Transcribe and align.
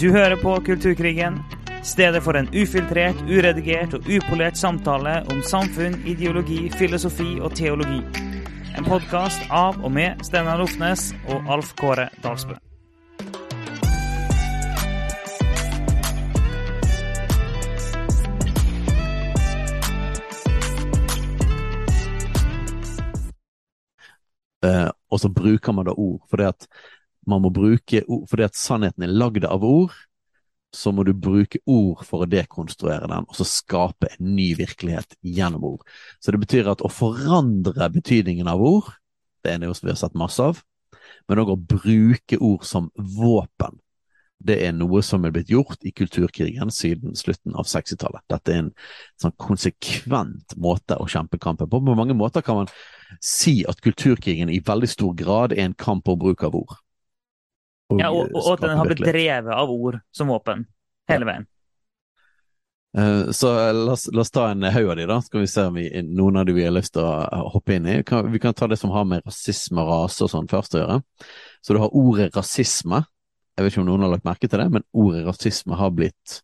Du 0.00 0.10
hører 0.12 0.36
på 0.36 0.56
Kulturkrigen, 0.60 1.38
stedet 1.82 2.20
for 2.22 2.36
en 2.36 2.48
ufiltrert, 2.52 3.16
uredigert 3.30 3.94
og 3.96 4.04
upolert 4.12 4.58
samtale 4.60 5.22
om 5.32 5.38
samfunn, 5.40 5.96
ideologi, 6.04 6.66
filosofi 6.76 7.38
og 7.40 7.54
teologi. 7.56 8.02
En 8.76 8.84
podkast 8.84 9.48
av 9.48 9.80
og 9.80 9.94
med 9.96 10.20
Steinar 10.28 10.60
Lofnes 10.60 11.14
og 11.32 11.48
Alf 11.48 11.72
Kåre 11.80 12.10
Dalsbø. 12.20 12.58
Eh, 24.66 24.90
og 25.08 25.24
så 25.24 25.32
bruker 25.32 25.72
man 25.72 25.88
da 25.88 25.96
ord, 25.96 26.20
For 26.28 26.36
det 26.36 26.52
at 26.52 26.68
man 27.26 27.42
må 27.44 27.50
bruke 27.54 28.02
ord, 28.06 28.26
fordi 28.30 28.46
at 28.46 28.58
sannheten 28.58 29.06
er 29.06 29.14
lagd 29.14 29.46
av 29.48 29.64
ord, 29.66 29.94
så 30.76 30.92
må 30.92 31.06
du 31.06 31.12
bruke 31.16 31.60
ord 31.70 32.02
for 32.04 32.24
å 32.24 32.28
dekonstruere 32.28 33.08
den, 33.08 33.24
og 33.24 33.38
så 33.38 33.46
skape 33.48 34.10
en 34.12 34.34
ny 34.36 34.50
virkelighet 34.58 35.16
gjennom 35.24 35.64
ord. 35.72 35.86
Så 36.20 36.34
det 36.34 36.42
betyr 36.42 36.68
at 36.72 36.84
å 36.84 36.92
forandre 36.92 37.88
betydningen 37.94 38.50
av 38.50 38.62
ord, 38.62 38.90
det 39.44 39.54
er 39.54 39.62
noe 39.62 39.76
vi 39.80 39.92
har 39.92 40.00
sett 40.00 40.18
masse 40.18 40.42
av, 40.42 40.60
men 41.26 41.40
òg 41.42 41.54
å 41.54 41.60
bruke 41.74 42.38
ord 42.42 42.66
som 42.66 42.90
våpen. 42.94 43.80
Det 44.46 44.58
er 44.66 44.74
noe 44.76 45.00
som 45.02 45.24
er 45.24 45.32
blitt 45.32 45.48
gjort 45.50 45.80
i 45.86 45.94
kulturkrigen 45.96 46.70
siden 46.74 47.16
slutten 47.16 47.56
av 47.56 47.68
60-tallet. 47.70 48.20
Dette 48.28 48.52
er 48.52 48.64
en 48.66 48.72
sånn 49.22 49.34
konsekvent 49.40 50.52
måte 50.60 50.98
å 51.00 51.08
kjempe 51.08 51.40
kampen 51.40 51.70
på. 51.70 51.80
På 51.80 51.96
mange 51.96 52.14
måter 52.14 52.44
kan 52.44 52.60
man 52.60 52.72
si 53.24 53.62
at 53.68 53.80
kulturkrigen 53.82 54.52
i 54.52 54.60
veldig 54.66 54.90
stor 54.92 55.16
grad 55.16 55.56
er 55.56 55.64
en 55.64 55.78
kamp 55.78 56.10
om 56.12 56.20
bruk 56.20 56.44
av 56.46 56.58
ord. 56.58 56.76
Ja, 57.94 58.08
og, 58.10 58.32
og 58.34 58.48
at 58.56 58.64
den 58.64 58.78
har 58.78 58.88
blitt 58.88 59.04
drevet 59.04 59.52
av 59.54 59.70
ord 59.70 60.00
som 60.14 60.32
våpen 60.32 60.64
hele 61.10 61.28
veien. 61.28 61.44
Eh, 62.98 63.30
Så 63.30 63.52
la 63.72 63.92
oss, 63.92 64.08
la 64.12 64.24
oss 64.24 64.32
ta 64.34 64.48
en 64.50 64.64
haug 64.64 64.88
av 64.90 64.96
de, 64.98 65.06
da. 65.06 65.20
Skal 65.22 65.44
vi 65.44 65.50
se 65.52 65.66
om 65.68 65.76
vi, 65.78 65.84
noen 66.02 66.40
av 66.40 66.48
de 66.48 66.56
vi 66.56 66.64
har 66.64 66.74
lyst 66.74 66.96
til 66.96 67.04
å 67.06 67.44
hoppe 67.54 67.76
inn 67.76 67.86
i. 67.86 68.00
Kan, 68.08 68.32
vi 68.32 68.40
kan 68.42 68.56
ta 68.56 68.66
det 68.66 68.80
som 68.80 68.90
har 68.94 69.04
med 69.06 69.22
rasisme 69.26 69.84
og 69.84 69.92
rase 69.92 70.24
og 70.26 70.32
sånn 70.32 70.50
først 70.50 70.74
å 70.74 70.82
gjøre. 70.82 70.98
Så 71.62 71.76
du 71.76 71.82
har 71.82 71.94
ordet 71.94 72.32
rasisme. 72.34 73.04
Jeg 73.56 73.64
vet 73.64 73.72
ikke 73.72 73.84
om 73.84 73.88
noen 73.92 74.04
har 74.06 74.12
lagt 74.16 74.26
merke 74.26 74.48
til 74.50 74.60
det, 74.60 74.68
men 74.72 74.84
ordet 74.96 75.22
rasisme 75.28 75.78
har 75.78 75.94
blitt 75.94 76.40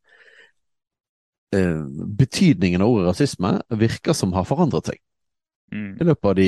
uh, 1.57 1.83
Betydningen 2.23 2.85
av 2.85 2.89
ordet 2.95 3.11
rasisme 3.11 3.57
virker 3.83 4.17
som 4.17 4.33
har 4.37 4.47
forandret 4.49 4.93
seg 4.93 5.03
Mm. 5.73 5.95
i 5.97 6.05
løpet 6.05 6.29
av 6.29 6.35
de, 6.37 6.47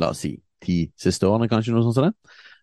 la 0.00 0.06
oss 0.14 0.22
si, 0.24 0.30
ti 0.64 0.78
siste 0.96 1.26
årene, 1.28 1.44
kanskje 1.50 1.74
noe 1.74 1.82
sånt 1.84 1.98
som 1.98 2.06
det. 2.06 2.14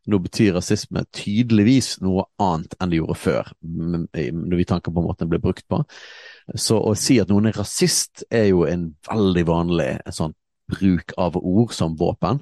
Nå 0.05 0.19
betyr 0.21 0.53
rasisme 0.53 1.01
tydeligvis 1.15 1.95
noe 2.05 2.27
annet 2.41 2.75
enn 2.79 2.91
det 2.91 2.99
gjorde 2.99 3.17
før, 3.17 3.51
når 3.65 4.59
vi 4.59 4.67
tanker 4.69 4.93
på 4.93 5.03
måten 5.05 5.25
det 5.25 5.33
ble 5.33 5.41
brukt 5.41 5.65
på. 5.71 5.81
Så 6.53 6.77
å 6.77 6.93
si 6.99 7.17
at 7.21 7.31
noen 7.33 7.49
er 7.49 7.57
rasist, 7.57 8.25
er 8.29 8.51
jo 8.51 8.67
en 8.69 8.91
veldig 9.09 9.45
vanlig 9.49 9.89
sånn 10.13 10.35
bruk 10.71 11.13
av 11.21 11.37
ord 11.41 11.73
som 11.73 11.97
våpen. 11.97 12.41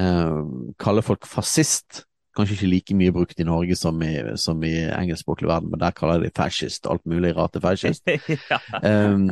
Eh, 0.00 0.40
kalle 0.80 1.04
folk 1.04 1.28
fascist, 1.28 2.04
kanskje 2.36 2.56
ikke 2.58 2.72
like 2.72 2.96
mye 2.96 3.14
brukt 3.16 3.40
i 3.40 3.46
Norge 3.48 3.76
som 3.76 4.00
i, 4.04 4.14
som 4.40 4.60
i 4.64 4.74
engelskspråklig 4.88 5.48
verden, 5.48 5.72
men 5.72 5.80
der 5.80 5.96
kaller 5.96 6.24
de 6.24 6.32
fascist, 6.36 6.88
alt 6.88 7.04
mulig 7.08 7.32
rart 7.36 7.56
til 7.56 7.64
fascist. 7.64 8.04
ja. 8.52 8.60
Um, 8.82 9.30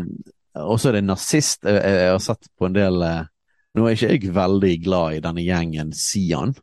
og 0.55 0.78
så 0.81 0.91
er 0.91 1.01
det 1.01 1.06
nazist. 1.09 1.65
Jeg, 1.65 1.81
jeg, 1.81 2.01
jeg 2.01 2.12
har 2.15 2.23
sett 2.23 2.51
på 2.59 2.69
en 2.69 2.77
del 2.77 3.03
eh, 3.03 3.23
Nå 3.75 3.89
er 3.89 3.97
ikke 3.97 4.12
jeg 4.12 4.34
veldig 4.37 4.75
glad 4.84 5.17
i 5.17 5.23
denne 5.25 5.43
gjengen 5.43 5.89
Sian, 5.99 6.53
eh, 6.55 6.62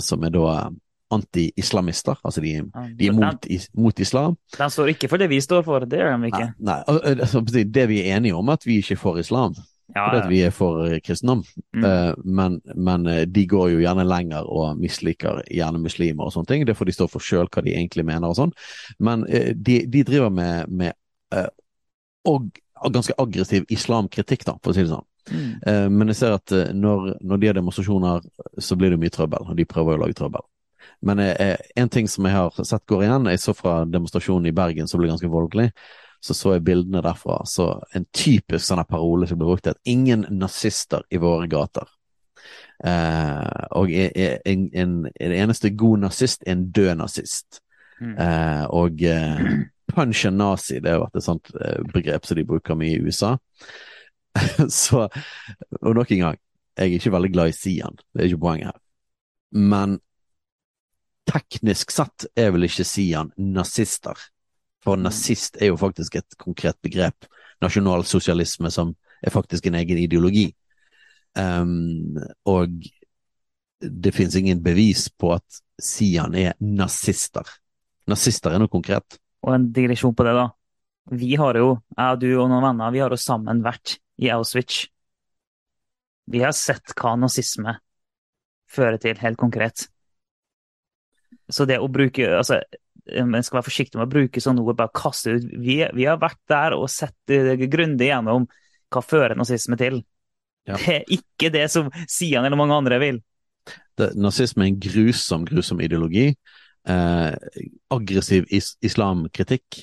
som 0.00 0.24
er 0.24 0.30
da 0.34 0.70
anti-islamister. 1.14 2.18
Altså 2.24 2.40
de, 2.42 2.54
de 2.98 3.06
er 3.06 3.14
mot, 3.14 3.46
mot 3.78 4.00
islam. 4.02 4.36
den 4.58 4.70
står 4.70 4.88
ikke 4.94 5.08
for 5.12 5.22
det 5.22 5.28
vi 5.30 5.40
står 5.40 5.62
for, 5.66 5.84
det 5.86 6.00
gjør 6.00 6.16
de 6.18 6.30
ikke. 6.32 6.44
Nei, 6.58 6.66
nei, 6.72 6.80
al- 6.90 7.02
al- 7.12 7.20
altså, 7.26 7.40
det 7.46 7.88
vi 7.88 8.00
er 8.02 8.16
enige 8.16 8.34
om, 8.34 8.48
er 8.48 8.58
at 8.58 8.66
vi 8.66 8.80
ikke 8.82 8.96
er 8.96 9.02
for 9.02 9.18
islam. 9.22 9.54
Ja, 9.94 10.02
Fordi 10.08 10.18
at 10.18 10.28
vi 10.32 10.40
er 10.42 10.50
for 10.50 10.80
eh, 10.88 10.96
kristendom. 11.00 11.44
Mm. 11.72 11.84
Eh, 11.86 12.14
men, 12.24 12.56
men 12.74 13.06
eh, 13.06 13.20
de 13.30 13.44
går 13.46 13.68
jo 13.70 13.78
gjerne 13.84 14.02
lenger 14.04 14.48
og 14.50 14.80
misliker 14.82 15.44
gjerne 15.46 15.78
muslimer 15.78 16.26
og 16.26 16.34
sånne 16.34 16.50
ting. 16.50 16.64
Det 16.66 16.74
får 16.76 16.90
de 16.90 16.94
stå 16.96 17.06
for 17.12 17.22
sjøl 17.22 17.46
hva 17.46 17.62
de 17.62 17.76
egentlig 17.76 18.04
mener 18.04 18.26
og 18.32 18.34
sånn. 18.40 18.52
Men 18.98 19.22
eh, 19.30 19.52
de, 19.54 19.84
de 19.86 20.02
driver 20.08 20.34
med, 20.34 20.66
med 20.74 20.92
eh, 21.38 21.46
og 22.26 22.50
ganske 22.92 23.14
aggressiv 23.22 23.64
islamkritikk, 23.72 24.42
da, 24.50 24.56
for 24.58 24.74
å 24.74 24.76
si 24.76 24.82
det 24.82 24.90
sånn. 24.90 25.06
Mm. 25.26 25.92
Men 25.98 26.12
jeg 26.12 26.18
ser 26.20 26.36
at 26.36 26.52
eh, 26.54 26.68
når, 26.76 27.16
når 27.26 27.40
de 27.42 27.48
har 27.50 27.56
demonstrasjoner, 27.58 28.26
så 28.62 28.76
blir 28.78 28.94
det 28.94 29.00
mye 29.02 29.14
trøbbel, 29.14 29.48
og 29.50 29.56
de 29.58 29.66
prøver 29.68 29.96
å 29.96 30.04
lage 30.04 30.18
trøbbel. 30.18 30.44
Men 31.06 31.20
jeg, 31.22 31.36
eh, 31.40 31.70
en 31.82 31.90
ting 31.92 32.08
som 32.08 32.26
jeg 32.26 32.36
har 32.36 32.64
sett 32.64 32.86
går 32.88 33.06
igjen, 33.06 33.30
jeg 33.30 33.42
så 33.42 33.54
fra 33.56 33.78
demonstrasjonen 33.90 34.48
i 34.50 34.54
Bergen 34.56 34.88
som 34.88 35.02
ble 35.02 35.10
ganske 35.10 35.30
voldelig, 35.30 35.70
så 36.24 36.34
så 36.34 36.54
jeg 36.56 36.64
bildene 36.66 37.02
derfra. 37.04 37.42
Så 37.46 37.68
en 37.94 38.06
typisk 38.14 38.64
sånn 38.66 38.84
parole 38.88 39.28
som 39.28 39.38
ble 39.38 39.50
brukt, 39.50 39.66
er 39.66 39.76
at 39.76 39.92
ingen 39.92 40.24
nazister 40.30 41.04
i 41.10 41.20
våre 41.22 41.48
gater. 41.50 41.86
Eh, 42.84 43.66
og 43.78 43.92
en, 43.92 44.66
en, 44.72 44.96
en 45.08 45.32
eneste 45.32 45.72
god 45.78 46.04
nazist 46.06 46.44
er 46.46 46.56
en 46.56 46.66
død 46.72 46.94
nazist. 47.00 47.60
Mm. 48.00 48.16
Eh, 48.20 48.64
og 48.76 49.02
eh, 49.02 49.44
punch 49.94 50.24
a 50.28 50.32
nazi, 50.34 50.80
det 50.80 50.92
har 50.92 51.04
vært 51.04 51.20
et 51.20 51.26
sånt 51.26 51.52
begrep 51.92 52.26
som 52.26 52.38
de 52.38 52.48
bruker 52.48 52.78
mye 52.78 52.96
i 52.96 53.04
USA. 53.04 53.36
Så, 54.82 55.06
og 55.82 55.96
nok 55.96 56.12
en 56.12 56.24
gang, 56.24 56.40
jeg 56.76 56.90
er 56.90 56.98
ikke 56.98 57.14
veldig 57.14 57.32
glad 57.32 57.52
i 57.52 57.56
Sian, 57.56 57.96
det 58.12 58.22
er 58.22 58.30
ikke 58.30 58.42
poenget 58.42 58.72
her. 58.72 58.80
Men 59.56 59.98
teknisk 61.26 61.92
sett 61.94 62.26
er 62.38 62.52
vel 62.54 62.68
ikke 62.68 62.86
Sian 62.86 63.32
nazister. 63.40 64.18
For 64.84 65.00
nazist 65.00 65.58
er 65.58 65.72
jo 65.72 65.80
faktisk 65.80 66.20
et 66.20 66.36
konkret 66.38 66.78
begrep. 66.84 67.26
Nasjonalsosialisme 67.64 68.70
som 68.70 68.92
er 69.24 69.34
faktisk 69.34 69.66
en 69.66 69.78
egen 69.80 69.98
ideologi. 69.98 70.50
Um, 71.36 72.16
og 72.48 72.76
det 73.80 74.12
finnes 74.14 74.36
ingen 74.38 74.62
bevis 74.64 75.08
på 75.10 75.34
at 75.34 75.62
Sian 75.82 76.36
er 76.38 76.54
nazister. 76.60 77.48
Nazister 78.08 78.54
er 78.54 78.62
noe 78.62 78.72
konkret. 78.72 79.18
Og 79.44 79.52
en 79.56 79.66
digresjon 79.74 80.14
på 80.16 80.24
det, 80.26 80.36
da. 80.36 80.46
Vi 81.16 81.36
har 81.38 81.58
jo, 81.58 81.76
jeg 81.96 82.16
og 82.16 82.22
du 82.22 82.30
og 82.34 82.48
noen 82.50 82.64
venner, 82.64 82.94
vi 82.94 83.02
har 83.02 83.12
jo 83.12 83.20
sammen 83.20 83.60
vært 83.62 83.98
i 84.22 84.30
Auschwitz. 84.32 84.86
Vi 86.26 86.42
har 86.42 86.54
sett 86.56 86.94
hva 86.98 87.14
nazisme 87.20 87.76
fører 88.70 88.98
til, 89.02 89.18
helt 89.20 89.38
konkret. 89.38 89.86
Så 91.52 91.66
det 91.68 91.78
å 91.78 91.86
bruke 91.92 92.24
altså, 92.34 92.58
Man 93.22 93.44
skal 93.46 93.60
være 93.60 93.68
forsiktig 93.68 93.98
med 94.00 94.08
å 94.08 94.10
bruke 94.10 94.40
sånne 94.42 94.64
ord, 94.64 94.78
bare 94.80 94.90
kaste 94.96 95.36
ut. 95.36 95.44
Vi, 95.62 95.78
vi 95.94 96.06
har 96.08 96.18
vært 96.18 96.40
der 96.50 96.74
og 96.74 96.88
sett 96.90 97.30
eh, 97.30 97.52
grundig 97.70 98.08
gjennom 98.08 98.48
hva 98.90 99.02
fører 99.04 99.36
nazisme 99.38 99.78
til. 99.78 100.00
Ja. 100.66 100.74
Det 100.74 100.96
er 100.96 101.12
ikke 101.14 101.52
det 101.54 101.68
som 101.70 101.92
Sian 102.10 102.42
eller 102.42 102.58
mange 102.58 102.74
andre 102.74 102.98
vil. 102.98 103.20
Det, 103.94 104.10
nazisme 104.18 104.66
er 104.66 104.72
en 104.72 104.80
grusom, 104.82 105.46
grusom 105.46 105.84
ideologi. 105.86 106.32
Eh, 106.86 107.62
aggressiv 107.94 108.50
is 108.54 108.74
islamkritikk 108.82 109.80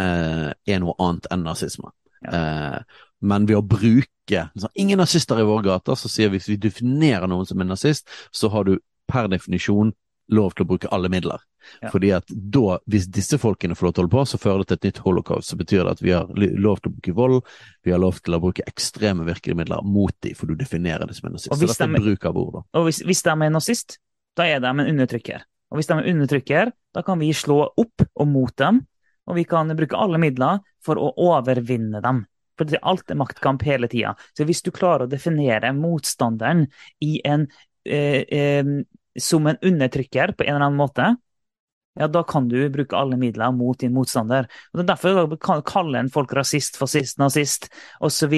eh, 0.00 0.50
er 0.52 0.80
noe 0.80 0.96
annet 1.04 1.28
enn 1.32 1.44
nazisme. 1.44 1.92
Eh, 2.24 2.80
men 3.24 3.48
ved 3.48 3.58
å 3.58 3.64
bruke 3.64 4.10
liksom, 4.28 4.70
Ingen 4.80 5.00
nazister 5.02 5.40
i 5.40 5.44
våre 5.48 5.64
gater, 5.66 5.96
så 6.00 6.08
sier 6.12 6.30
vi 6.32 6.38
hvis 6.40 6.48
vi 6.54 6.60
definerer 6.60 7.28
noen 7.28 7.48
som 7.48 7.60
en 7.60 7.72
nazist, 7.74 8.08
så 8.32 8.48
har 8.52 8.64
du 8.68 8.78
per 9.10 9.28
definisjon 9.32 9.92
lov 10.32 10.54
til 10.56 10.64
å 10.64 10.68
bruke 10.70 10.88
alle 10.94 11.10
midler. 11.12 11.42
Ja. 11.82 11.90
Fordi 11.92 12.10
at 12.16 12.28
da, 12.32 12.78
hvis 12.88 13.06
disse 13.12 13.36
folkene 13.40 13.76
får 13.76 13.86
lov 13.86 13.92
til 13.92 14.00
å 14.00 14.04
holde 14.04 14.14
på, 14.14 14.24
så 14.28 14.40
fører 14.40 14.62
det 14.62 14.68
til 14.70 14.78
et 14.78 14.86
nytt 14.88 15.00
holocaust. 15.04 15.50
Så 15.52 15.58
betyr 15.60 15.82
det 15.84 15.92
at 15.98 16.02
vi 16.04 16.14
har 16.16 16.30
lov 16.36 16.80
til 16.80 16.90
å 16.90 16.94
bruke 16.94 17.14
vold, 17.18 17.36
vi 17.84 17.92
har 17.92 18.00
lov 18.00 18.20
til 18.24 18.36
å 18.36 18.40
bruke 18.40 18.64
ekstreme 18.68 19.26
virkemidler 19.28 19.84
mot 19.84 20.14
dem, 20.24 20.36
for 20.38 20.48
du 20.48 20.56
definerer 20.60 21.04
det 21.08 21.18
som 21.18 21.28
en 21.28 21.36
nazist. 21.36 21.52
Og 21.52 21.60
hvis 21.60 21.76
så 21.76 21.88
de- 21.88 22.00
bruk 22.00 22.24
av 22.30 22.40
ord, 22.40 22.52
da. 22.56 22.64
Og 22.80 22.88
hvis, 22.88 23.02
hvis 23.04 23.22
de 23.28 23.34
er 23.36 23.52
nazist, 23.52 23.98
da 24.36 24.48
er 24.48 24.64
de 24.64 24.72
en 24.72 24.84
undertrykker. 24.88 25.44
Og 25.72 25.78
hvis 25.80 25.88
de 25.90 25.98
er 25.98 26.10
undertrykker, 26.14 26.72
da 26.94 27.02
kan 27.04 27.20
vi 27.20 27.32
slå 27.36 27.60
opp 27.76 28.08
og 28.14 28.28
mot 28.28 28.56
dem, 28.56 28.86
og 29.28 29.36
vi 29.36 29.44
kan 29.48 29.68
bruke 29.76 29.96
alle 29.96 30.20
midler 30.20 30.60
for 30.84 30.96
å 31.00 31.12
overvinne 31.16 32.00
dem. 32.04 32.24
For 32.58 32.70
alt 32.82 33.10
er 33.10 33.18
maktkamp 33.18 33.64
hele 33.66 33.88
tida. 33.90 34.14
Så 34.36 34.46
hvis 34.46 34.62
du 34.62 34.70
klarer 34.74 35.06
å 35.06 35.10
definere 35.10 35.72
motstanderen 35.76 36.66
en, 37.02 37.48
eh, 37.84 38.22
eh, 38.30 38.64
som 39.18 39.46
en 39.46 39.58
undertrykker 39.62 40.34
på 40.34 40.46
en 40.46 40.54
eller 40.54 40.66
annen 40.68 40.80
måte, 40.80 41.16
ja, 41.94 42.08
da 42.10 42.24
kan 42.26 42.48
du 42.50 42.58
bruke 42.74 42.96
alle 42.98 43.16
midler 43.16 43.52
mot 43.54 43.78
din 43.78 43.94
motstander. 43.94 44.48
Og 44.72 44.80
Det 44.80 44.84
er 44.84 44.90
derfor 44.94 45.28
du 45.30 45.36
kan 45.38 45.62
kalle 45.62 45.98
en 45.98 46.10
folk 46.10 46.32
rasist, 46.34 46.76
fascist, 46.76 47.18
nazist 47.22 47.68
osv. 48.00 48.34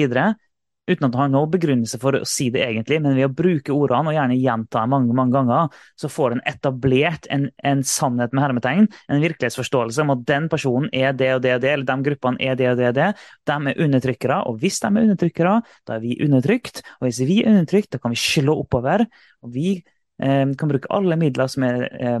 Uten 0.87 1.07
at 1.07 1.15
han 1.17 1.25
har 1.25 1.31
noen 1.33 1.51
begrunnelse 1.51 1.99
for 1.99 2.15
å 2.15 2.23
si 2.27 2.47
det 2.53 2.61
egentlig, 2.63 3.01
men 3.03 3.17
ved 3.17 3.27
å 3.27 3.33
bruke 3.35 3.75
ordene 3.75 4.13
og 4.13 4.15
gjerne 4.15 4.37
gjenta 4.39 4.83
dem 4.83 4.93
mange 4.95 5.17
mange 5.17 5.35
ganger, 5.35 5.81
så 5.99 6.09
får 6.11 6.37
en 6.37 6.43
etablert 6.47 7.27
en, 7.33 7.49
en 7.67 7.83
sannhet 7.83 8.35
med 8.35 8.45
hermetegn, 8.45 8.87
en 9.11 9.23
virkelighetsforståelse 9.23 10.05
om 10.05 10.13
at 10.15 10.23
den 10.29 10.47
personen 10.51 10.87
er 10.95 11.17
det 11.17 11.33
og 11.35 11.43
det 11.43 11.57
og 11.57 11.65
det, 11.65 11.73
eller 11.73 11.89
de 11.89 12.07
gruppene 12.07 12.39
er 12.43 12.55
det 12.59 12.71
og 12.71 12.79
det 12.79 12.87
og 12.91 12.95
det. 12.99 13.09
De 13.49 13.57
er 13.57 13.83
undertrykkere, 13.87 14.39
og 14.47 14.61
hvis 14.61 14.79
de 14.83 14.89
er 14.89 15.03
undertrykkere, 15.03 15.57
da 15.87 15.97
er 15.97 16.05
vi 16.05 16.17
undertrykt. 16.23 16.83
Og 16.99 17.07
hvis 17.07 17.21
vi 17.27 17.41
er 17.41 17.51
undertrykt, 17.51 17.91
da 17.93 18.01
kan 18.01 18.13
vi 18.13 18.21
slå 18.21 18.55
oppover. 18.63 19.03
Og 19.43 19.53
vi 19.53 19.73
eh, 19.77 20.45
kan 20.57 20.71
bruke 20.71 20.91
alle 20.93 21.19
midler 21.19 21.51
som 21.51 21.67
er, 21.67 21.87
eh, 21.99 22.19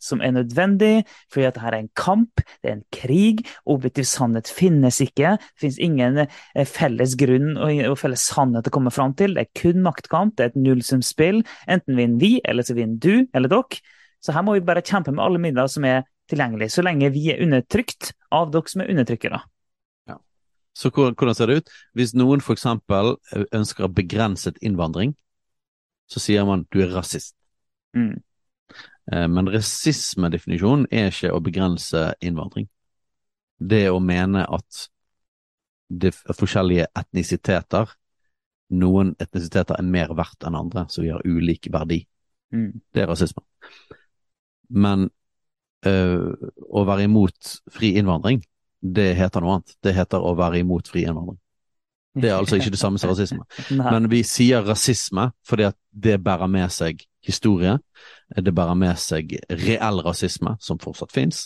som 0.00 0.22
er 0.24 0.34
nødvendig, 0.34 1.04
fordi 1.32 1.46
at 1.48 1.56
dette 1.56 1.70
er 1.70 1.78
en 1.78 1.90
kamp, 1.98 2.42
det 2.62 2.70
er 2.70 2.76
en 2.78 2.86
krig. 2.94 3.44
Objektiv 3.70 4.08
sannhet 4.08 4.50
finnes 4.50 5.00
ikke. 5.04 5.36
Det 5.38 5.64
finnes 5.64 5.80
ingen 5.82 6.22
eh, 6.24 6.66
felles 6.68 7.16
grunn 7.20 7.54
og, 7.56 7.94
felles 8.00 8.24
sannhet 8.32 8.68
å 8.68 8.74
komme 8.74 8.92
fram 8.94 9.14
til. 9.18 9.36
Det 9.36 9.46
er 9.46 9.60
kun 9.62 9.84
maktkamp, 9.84 10.36
det 10.36 10.46
er 10.46 10.54
et 10.54 10.60
nullsumspill. 10.60 11.44
Enten 11.70 12.00
vinner 12.00 12.22
vi, 12.22 12.32
eller 12.48 12.66
så 12.66 12.76
vinner 12.78 12.98
du 13.00 13.28
eller 13.36 13.52
dere. 13.52 13.84
Så 14.20 14.34
her 14.36 14.44
må 14.44 14.56
vi 14.56 14.64
bare 14.64 14.84
kjempe 14.84 15.14
med 15.14 15.24
alle 15.24 15.40
midler 15.40 15.70
som 15.70 15.86
er 15.88 16.02
tilgjengelige, 16.30 16.70
så 16.70 16.84
lenge 16.86 17.08
vi 17.14 17.30
er 17.32 17.40
undertrykt 17.42 18.12
av 18.36 18.52
dere 18.54 18.70
som 18.70 18.84
er 18.84 18.92
undertrykkere. 18.92 19.40
Så 20.80 20.90
hvordan 20.94 21.34
ser 21.34 21.50
det 21.50 21.56
ut? 21.60 21.70
Hvis 21.98 22.14
noen 22.14 22.40
f.eks. 22.40 22.66
ønsker 23.52 23.90
begrenset 23.92 24.58
innvandring, 24.62 25.16
så 26.10 26.22
sier 26.22 26.46
man 26.46 26.64
du 26.72 26.80
er 26.84 26.94
rasist. 26.94 27.34
Mm. 27.96 28.22
Eh, 29.12 29.26
men 29.28 29.50
rasismedefinisjonen 29.50 30.86
er 30.90 31.10
ikke 31.10 31.32
å 31.34 31.42
begrense 31.44 32.10
innvandring. 32.22 32.68
Det 33.58 33.88
å 33.90 34.00
mene 34.00 34.46
at 34.46 34.86
det 35.90 36.14
er 36.14 36.38
forskjellige 36.38 36.86
etnisiteter 36.96 37.96
Noen 38.70 39.16
etnisiteter 39.18 39.80
er 39.80 39.86
mer 39.86 40.12
verdt 40.14 40.46
enn 40.46 40.54
andre, 40.54 40.84
så 40.86 41.02
vi 41.02 41.08
har 41.10 41.24
ulik 41.26 41.66
verdi. 41.74 42.04
Mm. 42.54 42.68
Det 42.94 43.02
er 43.02 43.08
rasisme. 43.10 43.42
Men 44.70 45.08
øh, 45.86 46.28
å 46.70 46.84
være 46.86 47.08
imot 47.08 47.56
fri 47.74 47.96
innvandring, 47.98 48.44
det 48.80 49.08
heter 49.18 49.42
noe 49.42 49.56
annet. 49.58 49.74
Det 49.82 49.94
heter 49.96 50.22
å 50.22 50.36
være 50.38 50.62
imot 50.62 50.86
fri 50.86 51.02
innvandring. 51.02 51.40
Det 52.14 52.30
er 52.30 52.38
altså 52.38 52.58
ikke 52.58 52.72
det 52.74 52.78
samme 52.78 53.02
som 53.02 53.10
rasisme. 53.10 53.42
Men 53.92 54.06
vi 54.10 54.22
sier 54.26 54.62
rasisme 54.66 55.32
fordi 55.46 55.66
at 55.68 55.78
det 55.90 56.20
bærer 56.22 56.50
med 56.50 56.70
seg 56.74 57.02
historie. 57.26 57.78
Det 58.36 58.54
bærer 58.54 58.78
med 58.78 58.98
seg 58.98 59.36
reell 59.50 60.02
rasisme, 60.06 60.56
som 60.60 60.80
fortsatt 60.80 61.12
fins, 61.12 61.44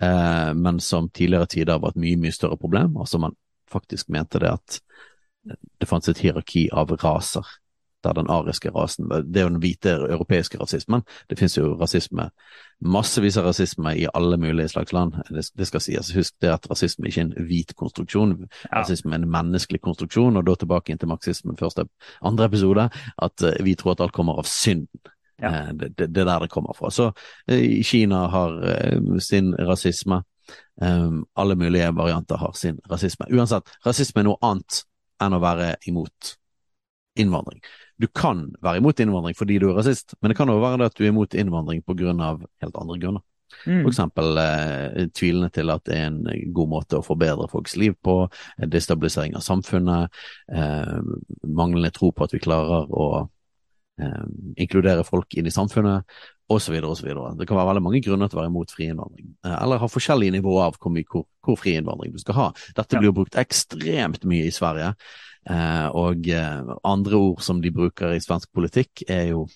eh, 0.00 0.52
men 0.54 0.80
som 0.80 1.08
tidligere 1.08 1.46
tider 1.46 1.82
var 1.82 1.94
et 1.94 2.02
mye, 2.02 2.16
mye 2.20 2.34
større 2.34 2.58
problem. 2.60 2.96
Altså 2.96 3.18
man 3.18 3.36
faktisk 3.70 4.08
mente 4.08 4.38
det 4.38 4.52
at 4.52 4.80
det 5.80 5.88
fantes 5.88 6.08
et 6.14 6.24
hierarki 6.24 6.68
av 6.72 6.90
raser, 7.02 7.46
der 8.04 8.12
den 8.12 8.30
ariske 8.30 8.70
rasen 8.70 9.08
Det 9.08 9.40
er 9.40 9.46
jo 9.46 9.52
den 9.54 9.62
hvite 9.62 9.90
europeiske 9.90 10.58
rasismen. 10.60 11.02
Det 11.30 11.38
finnes 11.38 11.56
jo 11.56 11.72
rasisme, 11.80 12.28
massevis 12.80 13.36
av 13.36 13.48
rasisme 13.48 13.94
i 13.96 14.06
alle 14.14 14.36
mulige 14.36 14.68
slags 14.68 14.92
land. 14.92 15.16
Det, 15.30 15.50
det 15.58 15.66
skal 15.66 15.80
sies. 15.80 16.12
Husk 16.14 16.34
det 16.42 16.52
at 16.52 16.70
rasisme 16.70 17.08
ikke 17.08 17.20
er 17.20 17.26
en 17.26 17.48
hvit 17.48 17.74
konstruksjon. 17.76 18.36
Ja. 18.40 18.80
Rasisme 18.80 19.14
er 19.14 19.22
en 19.22 19.30
menneskelig 19.30 19.80
konstruksjon, 19.80 20.36
og 20.36 20.46
da 20.46 20.54
tilbake 20.54 20.92
inn 20.92 21.02
til 21.02 21.10
marxismen 21.10 21.58
første 21.58 21.88
andre 22.22 22.50
episode, 22.50 22.88
at 23.18 23.42
eh, 23.42 23.62
vi 23.64 23.74
tror 23.74 23.96
at 23.96 24.06
alt 24.06 24.16
kommer 24.16 24.38
av 24.38 24.50
synden. 24.50 25.15
Ja. 25.42 25.50
Eh, 25.50 25.72
Det, 25.74 25.88
det, 25.96 26.06
det 26.06 26.20
er 26.20 26.30
der 26.30 26.46
det 26.46 26.50
kommer 26.50 26.76
fra. 26.76 26.90
Så 26.90 27.12
eh, 27.46 27.82
Kina 27.84 28.26
har 28.32 28.56
eh, 28.62 29.18
sin 29.18 29.54
rasisme. 29.54 30.22
Alle 31.34 31.54
mulige 31.56 31.88
varianter 31.96 32.36
har 32.36 32.52
sin 32.52 32.76
rasisme. 32.90 33.26
Uansett, 33.32 33.70
rasisme 33.82 34.20
er 34.20 34.26
noe 34.28 34.38
annet 34.44 34.82
enn 35.24 35.34
å 35.34 35.40
være 35.40 35.70
imot 35.88 36.36
innvandring. 37.18 37.62
Du 37.96 38.06
kan 38.06 38.44
være 38.62 38.82
imot 38.82 39.00
innvandring 39.00 39.34
fordi 39.34 39.56
du 39.58 39.70
er 39.70 39.78
rasist, 39.80 40.14
men 40.20 40.30
det 40.30 40.36
kan 40.36 40.52
også 40.52 40.62
være 40.62 40.78
det 40.82 40.90
at 40.90 40.98
du 40.98 41.04
er 41.06 41.14
imot 41.14 41.34
innvandring 41.34 41.80
på 41.82 41.96
grunn 41.96 42.20
av 42.20 42.44
helt 42.62 42.76
andre 42.76 42.98
grunner. 43.00 43.24
Mm. 43.64 43.80
For 43.80 43.88
eksempel 43.88 44.38
eh, 44.42 45.06
tvilende 45.16 45.48
til 45.54 45.72
at 45.72 45.86
det 45.88 45.96
er 45.96 46.10
en 46.10 46.52
god 46.54 46.70
måte 46.70 47.00
å 47.00 47.06
forbedre 47.06 47.48
folks 47.48 47.76
liv 47.80 47.96
på, 48.04 48.18
destabilisering 48.68 49.36
av 49.38 49.46
samfunnet, 49.46 50.20
eh, 50.52 50.98
manglende 51.46 51.90
tro 51.94 52.12
på 52.12 52.26
at 52.26 52.36
vi 52.36 52.42
klarer 52.42 52.90
å 52.92 53.08
inkludere 54.60 55.04
folk 55.06 55.34
inn 55.38 55.46
i 55.48 55.54
samfunnet, 55.54 56.04
osv. 56.48 56.74
osv. 56.84 57.08
Det 57.38 57.46
kan 57.48 57.58
være 57.58 57.70
veldig 57.72 57.82
mange 57.82 58.00
grunner 58.04 58.30
til 58.30 58.38
å 58.38 58.42
være 58.42 58.52
imot 58.52 58.74
fri 58.74 58.90
innvandring, 58.90 59.28
eh, 59.44 59.56
eller 59.56 59.82
ha 59.82 59.90
forskjellige 59.90 60.36
nivåer 60.36 60.68
av 60.68 60.78
hvor, 60.78 60.94
mye, 60.94 61.06
hvor, 61.10 61.26
hvor 61.44 61.58
fri 61.60 61.76
innvandring 61.78 62.14
du 62.14 62.20
skal 62.22 62.38
ha. 62.38 62.48
Dette 62.76 62.98
blir 62.98 63.10
jo 63.10 63.16
brukt 63.20 63.38
ekstremt 63.40 64.26
mye 64.28 64.46
i 64.46 64.54
Sverige, 64.54 64.92
eh, 65.50 65.86
og 65.90 66.30
eh, 66.30 66.74
andre 66.86 67.22
ord 67.30 67.42
som 67.44 67.62
de 67.62 67.74
bruker 67.74 68.14
i 68.14 68.22
svensk 68.22 68.52
politikk 68.54 69.06
er 69.08 69.32
jo 69.32 69.46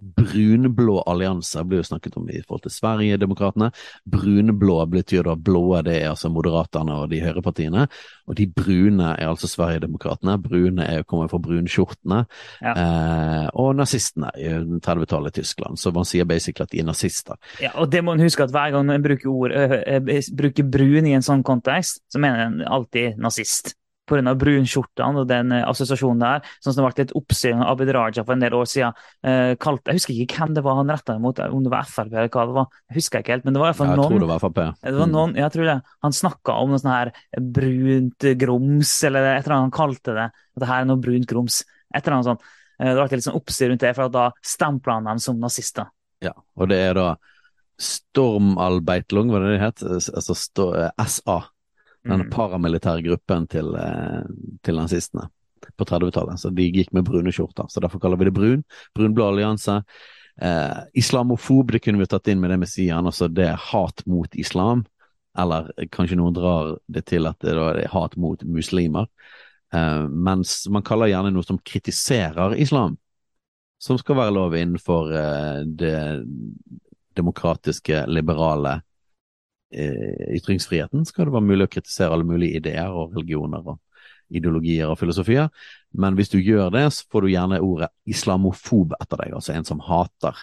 Brunblå 0.00 1.00
allianser 1.08 1.64
blir 1.68 1.82
jo 1.82 1.88
snakket 1.90 2.16
om 2.16 2.28
i 2.30 2.40
forhold 2.42 2.64
til 2.64 2.74
Sverigedemokraterna. 2.74 3.70
Brunblå 4.08 4.78
betyr 4.90 5.26
da 5.28 5.36
blåe, 5.36 5.82
det 5.86 5.98
er 6.00 6.10
altså 6.10 6.30
Moderaterna 6.32 7.00
og 7.02 7.10
de 7.12 7.20
høyrepartiene. 7.24 7.86
Og 8.30 8.38
de 8.38 8.46
brune 8.46 9.12
er 9.14 9.28
altså 9.28 9.50
Sverigedemokraterna. 9.50 10.36
Brune 10.40 10.86
er 10.86 11.04
kommer 11.08 11.30
fra 11.30 11.40
brunskjortene. 11.42 12.22
Ja. 12.62 12.74
Eh, 12.74 13.48
og 13.60 13.74
nazistene 13.78 14.30
i 14.38 14.52
30-tallet 14.84 15.34
i 15.34 15.40
Tyskland. 15.40 15.80
Så 15.80 15.92
man 15.94 16.08
sier 16.08 16.28
basically 16.28 16.68
at 16.68 16.74
de 16.74 16.82
er 16.84 16.88
nazister. 16.88 17.40
Ja, 17.62 17.74
og 17.74 17.90
det 17.92 18.04
må 18.04 18.14
en 18.14 18.24
huske 18.24 18.46
at 18.46 18.54
hver 18.54 18.72
gang 18.74 18.90
en 18.90 19.04
bruker, 19.04 19.28
ord, 19.30 19.52
ø, 19.52 19.82
ø, 19.96 20.20
bruker 20.36 20.70
brun 20.70 21.10
i 21.10 21.16
en 21.18 21.26
sånn 21.26 21.44
kontekst, 21.46 22.02
så 22.10 22.22
mener 22.22 22.46
en 22.46 22.64
alltid 22.66 23.20
nazist. 23.20 23.74
Av 24.10 24.36
brunskjortene 24.40 25.22
og 25.22 25.28
den 25.30 25.52
eh, 25.54 25.62
assosiasjonen 25.70 26.20
der. 26.24 26.48
Sånn 26.58 26.74
som 26.74 26.82
det 26.82 26.88
ble 26.88 27.04
litt 27.04 27.14
oppsyn 27.20 27.60
av 27.62 27.72
Abid 27.76 27.92
Raja 27.94 28.24
for 28.24 28.34
en 28.34 28.42
del 28.42 28.56
år 28.58 28.66
siden. 28.66 28.96
Eh, 29.22 29.54
kalt, 29.62 29.84
jeg 29.86 30.00
husker 30.00 30.18
ikke 30.24 30.40
hvem 30.42 30.54
det 30.56 30.64
var 30.66 30.78
han 30.80 30.90
retta 30.90 31.16
imot, 31.20 31.38
om 31.46 31.62
det 31.64 31.72
var 31.72 31.86
Frp 31.88 32.10
eller 32.12 32.28
hva 32.34 32.46
det 32.48 32.56
var. 32.58 32.68
Jeg 32.90 32.98
husker 33.00 33.22
ikke 33.22 33.34
helt, 33.36 33.44
men 33.46 33.54
det 33.54 33.62
var 33.62 33.70
i 33.70 33.72
hvert 33.72 33.80
fall 33.80 33.92
jeg 33.94 34.10
tror 34.10 34.24
det 34.24 34.30
var 34.32 34.42
Frp. 34.42 34.60
Det 34.82 34.94
var 34.98 35.10
noen, 35.14 35.34
jeg 35.38 35.54
tror 35.56 35.68
det. 35.70 35.76
Han 36.06 36.16
snakka 36.20 36.56
om 36.62 36.74
noe 36.74 36.82
sånn 36.82 36.92
her 36.94 37.12
brunt 37.60 38.26
grums, 38.42 38.94
eller 39.06 39.30
et 39.36 39.44
eller 39.46 39.56
annet 39.56 39.68
han 39.70 39.76
kalte 39.78 40.16
det. 40.18 40.28
At 40.34 40.64
det 40.64 40.70
her 40.72 40.82
er 40.82 40.90
noe 40.90 41.02
brunt 41.06 41.28
grums. 41.30 41.62
Et 41.94 42.02
eller 42.02 42.18
annet 42.18 42.30
sånt. 42.32 42.48
Eh, 42.80 42.90
Det 42.94 42.98
ble 42.98 43.18
litt 43.20 43.28
sånn 43.28 43.38
oppstyr 43.38 43.70
rundt 43.70 43.86
det, 43.86 43.94
for 43.96 44.08
da 44.10 44.30
stempla 44.42 44.98
han 44.98 45.10
dem 45.12 45.18
som 45.22 45.38
nazister. 45.40 45.90
Ja, 46.24 46.32
og 46.56 46.68
det 46.68 46.78
er 46.90 46.94
da 46.98 47.08
Stormalbeitlung, 47.80 49.30
hva 49.32 49.40
det 49.40 49.54
det 49.54 49.60
het? 49.62 49.82
Altså 49.88 50.34
stå, 50.36 50.66
eh, 50.76 50.90
SA. 51.06 51.38
Den 52.04 52.22
Mm. 52.24 52.30
paramilitære 52.30 53.02
gruppen 53.04 53.46
til, 53.46 53.74
eh, 53.76 54.22
til 54.62 54.74
nazistene 54.74 55.28
på 55.76 55.84
30-tallet. 55.84 56.38
Så 56.40 56.54
de 56.54 56.70
gikk 56.72 56.92
med 56.92 57.04
brune 57.04 57.32
skjorter, 57.32 57.68
så 57.68 57.80
derfor 57.80 58.00
kaller 58.00 58.16
vi 58.16 58.24
det 58.24 58.34
brun. 58.34 58.64
Brunblå 58.96 59.28
allianse. 59.28 59.82
Eh, 60.40 60.78
islamofob, 60.94 61.70
det 61.72 61.82
kunne 61.82 61.98
vi 61.98 62.06
tatt 62.06 62.28
inn 62.28 62.40
med 62.40 62.50
det 62.50 62.58
Messiaen, 62.60 63.04
altså 63.04 63.28
det 63.28 63.48
er 63.48 63.56
hat 63.56 64.02
mot 64.06 64.34
islam. 64.34 64.86
Eller 65.38 65.70
kanskje 65.92 66.16
noen 66.16 66.34
drar 66.34 66.78
det 66.90 67.04
til 67.06 67.26
at 67.26 67.38
det 67.40 67.52
er 67.52 67.88
hat 67.92 68.16
mot 68.16 68.42
muslimer. 68.42 69.06
Eh, 69.72 70.08
mens 70.08 70.68
man 70.68 70.82
kaller 70.82 71.06
gjerne 71.12 71.30
noe 71.32 71.44
som 71.44 71.58
kritiserer 71.58 72.56
islam, 72.58 72.96
som 73.78 73.98
skal 73.98 74.16
være 74.16 74.34
lov 74.34 74.54
innenfor 74.54 75.12
eh, 75.12 75.60
det 75.66 76.24
demokratiske, 77.14 78.06
liberale 78.08 78.72
eh, 78.72 78.80
ytringsfriheten 79.70 81.04
skal 81.06 81.28
det 81.28 81.34
være 81.36 81.46
mulig 81.46 81.68
å 81.68 81.70
kritisere 81.70 82.16
alle 82.16 82.26
mulige 82.26 82.58
ideer 82.58 82.90
og 82.90 83.14
religioner 83.14 83.62
og 83.74 83.78
ideologier 84.30 84.90
og 84.90 84.98
filosofier, 85.00 85.48
men 85.98 86.14
hvis 86.18 86.30
du 86.32 86.38
gjør 86.38 86.70
det, 86.74 86.84
så 86.94 87.06
får 87.10 87.24
du 87.24 87.32
gjerne 87.32 87.62
ordet 87.66 87.90
islamofob 88.10 88.94
etter 89.00 89.24
deg, 89.24 89.34
altså 89.34 89.54
en 89.56 89.66
som 89.66 89.82
hater. 89.82 90.38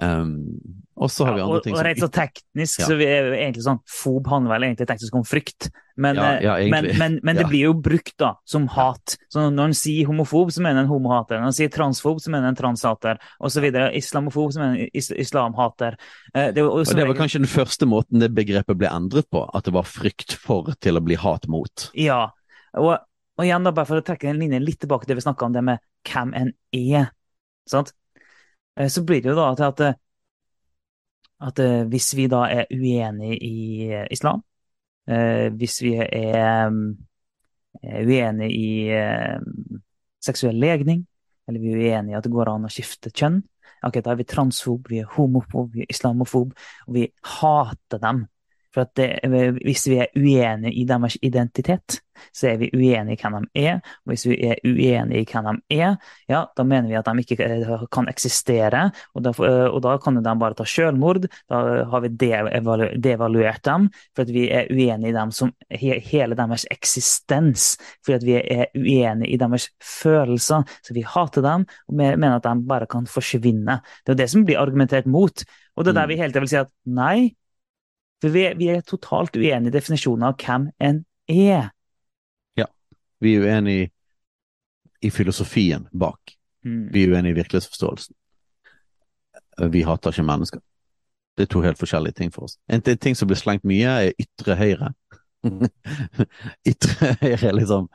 Um, 0.00 0.60
og 0.96 1.10
så 1.10 1.26
har 1.26 1.34
vi 1.34 1.40
Ja, 1.40 1.44
andre 1.46 1.58
og, 1.58 1.64
ting 1.64 1.74
og 1.74 1.82
rett 1.84 1.98
så 1.98 2.08
teknisk 2.12 2.80
Ja. 2.80 2.86
så 2.86 2.96
vi 2.96 3.06
er 3.10 3.26
jo 3.26 3.32
egentlig 3.34 3.64
sånn 3.66 3.80
Fob 3.88 4.28
handler 4.30 4.54
vel 4.54 4.68
egentlig 4.68 4.86
teknisk 4.86 5.16
om 5.18 5.24
frykt, 5.26 5.66
men, 5.96 6.16
Ja, 6.16 6.28
eh, 6.38 6.42
ja, 6.44 6.70
men, 6.70 6.86
men, 6.96 7.18
men 7.22 7.36
det 7.36 7.42
Ja. 7.42 7.48
blir 7.48 7.64
jo 7.66 7.74
brukt 7.74 8.14
da 8.16 8.34
som 8.46 8.68
hat. 8.68 9.16
Så 9.28 9.50
når 9.50 9.64
en 9.64 9.74
sier 9.74 10.06
homofob, 10.06 10.52
så 10.54 10.62
mener 10.62 10.80
en 10.84 10.88
homohater. 10.88 11.40
Når 11.40 11.50
en 11.50 11.52
sier 11.58 11.68
transfob, 11.68 12.20
så 12.22 12.30
mener 12.30 12.48
en 12.48 12.56
transhater, 12.56 13.18
osv. 13.40 13.64
Islamofob, 13.92 14.52
så 14.54 14.60
mener 14.62 14.78
en 14.78 14.88
is 14.94 15.10
islamhater. 15.10 15.98
Eh, 16.34 16.52
Det, 16.52 16.58
er 16.58 16.70
Og 16.70 16.84
det 16.86 17.06
var 17.06 17.14
kanskje 17.14 17.42
den 17.42 17.50
første 17.50 17.84
måten 17.86 18.20
det 18.20 18.32
begrepet 18.34 18.78
ble 18.78 18.88
endret 18.88 19.28
på, 19.28 19.44
at 19.52 19.64
det 19.64 19.74
var 19.74 19.84
frykt 19.84 20.32
for 20.38 20.72
til 20.80 20.96
å 20.96 21.04
bli 21.04 21.16
hat 21.16 21.48
mot. 21.48 21.90
Ja. 21.94 22.30
Og, 22.74 22.96
og 23.36 23.44
igjen, 23.44 23.64
da, 23.64 23.72
bare 23.72 23.86
for 23.86 24.00
å 24.00 24.04
trekke 24.04 24.30
den 24.30 24.38
linjen 24.40 24.64
litt 24.64 24.80
tilbake 24.80 25.04
til 25.04 25.16
det 25.16 25.22
vi 25.24 25.28
snakka 25.28 25.46
om, 25.46 25.52
det 25.52 25.64
med 25.64 25.78
hvem 26.08 26.32
en 26.34 26.52
er. 26.72 27.10
Sant? 27.68 27.92
Eh, 28.76 28.88
Så 28.88 29.04
blir 29.04 29.22
det 29.22 29.30
jo 29.30 29.36
da 29.36 29.54
til 29.54 29.64
at, 29.64 29.80
eh, 29.80 29.94
at 31.48 31.58
eh, 31.58 31.84
hvis 31.88 32.14
vi 32.16 32.26
da 32.28 32.44
er 32.50 32.66
uenig 32.70 33.38
i 33.42 33.56
islam, 34.10 34.42
hvis 35.56 35.80
vi 35.82 35.94
er 35.96 36.70
uenig 37.82 38.50
i 38.54 38.68
seksuell 40.22 40.60
legning, 40.60 41.00
eller 41.48 41.60
vi 41.60 41.72
er 41.72 41.80
uenig 41.80 42.12
i 42.12 42.18
at 42.18 42.26
det 42.28 42.30
går 42.30 42.50
an 42.52 42.68
å 42.68 42.70
skifte 42.70 43.10
kjønn, 43.10 43.40
ok, 43.82 43.98
da 44.04 44.12
er 44.12 44.20
vi 44.20 44.28
transfob, 44.28 44.86
vi 44.92 45.00
er 45.00 45.08
homofob, 45.16 45.72
vi 45.74 45.82
er 45.82 45.90
islamofob, 45.90 46.52
og 46.86 46.94
vi 46.94 47.08
hater 47.40 48.02
dem. 48.04 48.22
For 48.74 48.86
at 48.86 48.94
det, 48.96 49.08
hvis 49.64 49.88
vi 49.90 49.98
er 49.98 50.12
uenige 50.16 50.72
i 50.78 50.84
deres 50.86 51.18
identitet, 51.22 52.00
så 52.32 52.50
er 52.50 52.58
vi 52.60 52.70
uenige 52.74 53.16
i 53.16 53.20
hvem 53.20 53.46
de 53.48 53.64
er. 53.64 53.80
Og 54.04 54.12
hvis 54.12 54.26
vi 54.28 54.36
er 54.46 54.60
uenige 54.66 55.22
i 55.22 55.26
hvem 55.26 55.60
de 55.70 55.78
er, 55.80 55.96
ja, 56.30 56.44
da 56.56 56.66
mener 56.66 56.90
vi 56.90 56.98
at 56.98 57.08
de 57.08 57.24
ikke 57.24 57.46
eh, 57.46 57.84
kan 57.92 58.08
eksistere. 58.10 58.82
Og 59.14 59.24
da, 59.24 59.32
eh, 59.46 59.66
og 59.70 59.80
da 59.84 59.96
kan 60.02 60.20
de 60.20 60.34
bare 60.42 60.58
ta 60.58 60.66
selvmord. 60.68 61.26
Da 61.50 61.62
har 61.90 62.04
vi 62.04 62.12
devaluert 62.14 63.64
dem, 63.66 63.88
for 64.14 64.26
at 64.26 64.34
vi 64.34 64.46
er 64.50 64.70
uenige 64.70 65.10
i 65.10 65.16
dem 65.16 65.32
som 65.34 65.52
hele 65.70 66.38
deres 66.38 66.66
eksistens. 66.70 67.72
For 68.06 68.18
at 68.18 68.26
vi 68.26 68.38
er 68.38 68.68
uenige 68.76 69.32
i 69.32 69.40
deres 69.40 69.70
følelser. 69.82 70.66
Så 70.86 70.94
vi 70.94 71.06
hater 71.06 71.46
dem 71.46 71.66
og 71.88 71.98
mener 71.98 72.36
at 72.36 72.46
de 72.46 72.68
bare 72.68 72.86
kan 72.90 73.08
forsvinne. 73.10 73.80
Det 74.06 74.14
er 74.14 74.22
det 74.22 74.30
som 74.30 74.46
blir 74.46 74.60
argumentert 74.60 75.06
mot. 75.10 75.44
Og 75.76 75.84
det 75.84 75.92
er 75.92 76.00
der 76.00 76.06
mm. 76.06 76.10
vi 76.10 76.16
hele 76.20 76.32
tiden 76.32 76.44
vil 76.44 76.52
si 76.52 76.58
at 76.60 76.72
nei, 76.84 77.30
for 78.20 78.34
vi, 78.34 78.44
vi 78.56 78.68
er 78.68 78.82
totalt 78.86 79.36
uenige 79.36 79.70
i 79.70 79.74
definisjonen 79.74 80.28
av 80.28 80.36
hvem 80.40 80.68
en 80.80 81.04
er. 81.30 81.70
Ja, 82.58 82.66
vi 83.20 83.36
er 83.36 83.46
uenige 83.46 83.86
i, 83.86 83.90
i 85.08 85.10
filosofien 85.10 85.86
bak. 85.92 86.36
Mm. 86.64 86.88
Vi 86.92 87.04
er 87.04 87.14
uenige 87.14 87.34
i 87.34 87.38
virkelighetsforståelsen. 87.40 88.16
Vi 89.72 89.82
hater 89.84 90.12
ikke 90.12 90.26
mennesker. 90.28 90.60
Det 91.36 91.46
er 91.46 91.52
to 91.52 91.62
helt 91.64 91.78
forskjellige 91.78 92.18
ting 92.18 92.32
for 92.32 92.48
oss. 92.48 92.58
En 92.68 92.82
ting 92.82 93.16
som 93.16 93.28
blir 93.28 93.38
slengt 93.40 93.64
mye, 93.64 93.88
er 93.88 94.12
ytre 94.20 94.56
høyre. 94.60 94.92
ytre 96.72 97.14
høyre 97.22 97.48
er 97.48 97.56
liksom 97.56 97.86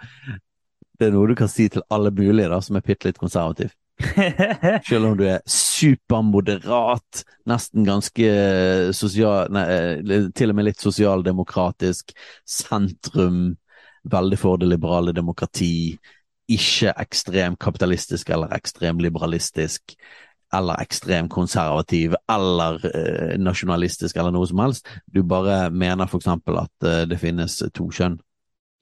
Det 0.97 1.09
er 1.09 1.11
noe 1.13 1.27
du 1.29 1.35
kan 1.35 1.49
si 1.51 1.67
til 1.69 1.83
alle 1.91 2.09
mulige 2.15 2.47
da, 2.49 2.61
som 2.63 2.77
er 2.79 2.85
bitte 2.85 3.09
litt 3.09 3.19
konservativ. 3.19 3.73
Selv 4.87 5.05
om 5.11 5.13
du 5.17 5.23
er 5.27 5.43
supermoderat, 5.47 7.21
nesten 7.47 7.85
ganske 7.87 8.31
sosial 8.95 9.51
Nei, 9.55 9.63
eh, 9.71 10.27
til 10.35 10.51
og 10.51 10.57
med 10.57 10.67
litt 10.69 10.83
sosialdemokratisk, 10.83 12.11
sentrum, 12.43 13.55
veldig 14.11 14.39
for 14.39 14.59
det 14.61 14.69
liberale 14.69 15.15
demokrati, 15.15 15.95
ikke 16.51 16.93
ekstrem 17.01 17.55
kapitalistisk 17.57 18.29
eller 18.29 18.53
ekstrem 18.53 18.99
liberalistisk 19.01 19.95
eller 20.53 20.81
ekstrem 20.83 21.29
konservativ 21.31 22.13
eller 22.31 22.77
eh, 22.91 23.33
nasjonalistisk 23.41 24.15
eller 24.15 24.35
noe 24.35 24.47
som 24.47 24.61
helst. 24.61 24.87
Du 25.07 25.23
bare 25.23 25.69
mener 25.73 26.05
eksempel 26.19 26.61
at 26.61 26.85
eh, 26.85 27.03
det 27.09 27.19
finnes 27.21 27.57
to 27.73 27.89
kjønn. 27.89 28.19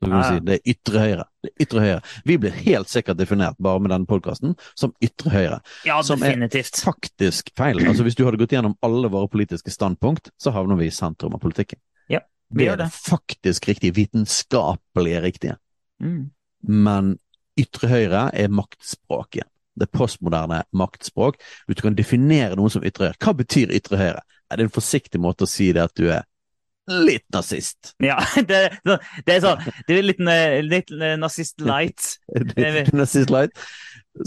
Si, 0.04 0.40
det 0.46 0.56
er 0.58 0.74
ytre 0.74 1.04
høyre. 1.04 1.26
Det 1.44 1.52
er 1.52 1.66
ytre 1.66 1.84
høyre. 1.84 2.02
Vi 2.30 2.38
blir 2.42 2.56
helt 2.66 2.92
sikkert 2.92 3.20
definert, 3.20 3.58
bare 3.64 3.82
med 3.84 3.94
denne 3.94 4.10
podkasten, 4.10 4.56
som 4.80 4.94
ytre 5.04 5.34
høyre. 5.34 5.60
Ja, 5.88 6.00
definitivt. 6.02 6.76
Som 6.76 6.92
er 6.92 6.94
faktisk 6.94 7.54
feil. 7.58 7.82
Altså 7.90 8.06
Hvis 8.08 8.18
du 8.20 8.24
hadde 8.28 8.40
gått 8.42 8.56
gjennom 8.56 8.76
alle 8.86 9.12
våre 9.14 9.30
politiske 9.32 9.74
standpunkt, 9.74 10.32
så 10.42 10.54
havner 10.56 10.80
vi 10.80 10.90
i 10.90 10.94
sentrum 10.94 11.36
av 11.38 11.44
politikken. 11.44 11.82
Ja, 12.12 12.24
vi 12.50 12.68
gjør 12.68 12.82
det. 12.82 12.90
Det 12.90 12.92
er 12.92 13.18
faktisk 13.18 13.70
riktig. 13.72 13.94
Vitenskapelig 13.98 15.16
riktige. 15.24 15.58
Mm. 16.04 16.32
Men 16.68 17.16
ytre 17.60 17.90
høyre 17.92 18.28
er 18.34 18.54
maktspråk 18.54 19.40
igjen. 19.40 19.50
Det 19.80 19.90
postmoderne 19.90 20.62
maktspråk. 20.78 21.40
Du 21.68 21.74
kan 21.82 21.96
definere 21.98 22.58
noen 22.60 22.72
som 22.74 22.84
ytre 22.86 23.10
høyre, 23.10 23.20
hva 23.24 23.34
betyr 23.38 23.74
ytre 23.74 23.98
høyre? 23.98 24.22
Er 24.52 24.60
det 24.60 24.68
en 24.68 24.76
forsiktig 24.76 25.22
måte 25.22 25.48
å 25.48 25.50
si 25.50 25.72
det 25.74 25.82
at 25.82 25.96
du 25.98 26.06
er 26.14 26.28
litt 26.88 27.26
nazist. 27.34 27.94
Ja, 28.04 28.18
det, 28.50 28.62
det 28.84 29.38
er 29.38 29.44
sånn 29.44 29.66
Det 29.88 29.98
er 29.98 30.06
litt, 30.06 30.22
litt 30.68 30.94
nazist 31.22 31.64
light. 31.64 32.16
nazist 32.94 33.34
light. 33.34 33.66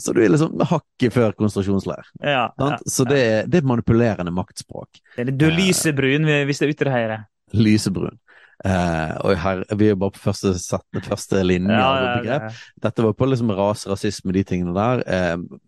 Så 0.02 0.14
du 0.16 0.22
er 0.24 0.32
liksom 0.32 0.58
hakket 0.66 1.14
før 1.14 1.34
konsentrasjonsleir. 1.38 2.08
Ja, 2.18 2.48
ja, 2.58 2.70
så 2.90 3.06
det 3.06 3.18
er, 3.22 3.50
det 3.50 3.60
er, 3.60 3.68
manipulerende 3.70 4.32
maktspråk. 4.34 4.98
Du 5.14 5.46
er 5.46 5.54
lysebrun 5.54 6.26
hvis 6.26 6.62
det 6.62 6.66
er 6.66 6.72
ytre 6.74 6.94
høyre. 6.94 7.18
Lysebrun. 7.54 8.16
Uh, 8.64 9.12
og 9.20 9.36
her, 9.36 9.62
Vi 9.76 9.90
er 9.92 9.98
bare 10.00 10.14
på 10.16 10.22
første, 10.24 10.54
set, 10.58 10.82
første 11.04 11.42
linje 11.44 11.76
ja, 11.76 11.86
av 11.86 12.06
begrep. 12.22 12.60
Dette 12.82 13.04
var 13.04 13.14
på 13.14 13.28
liksom 13.28 13.52
rase, 13.54 13.90
rasisme, 13.90 14.32
de 14.34 14.42
tingene 14.48 14.74
der. 14.74 15.04
Uh, 15.06 15.60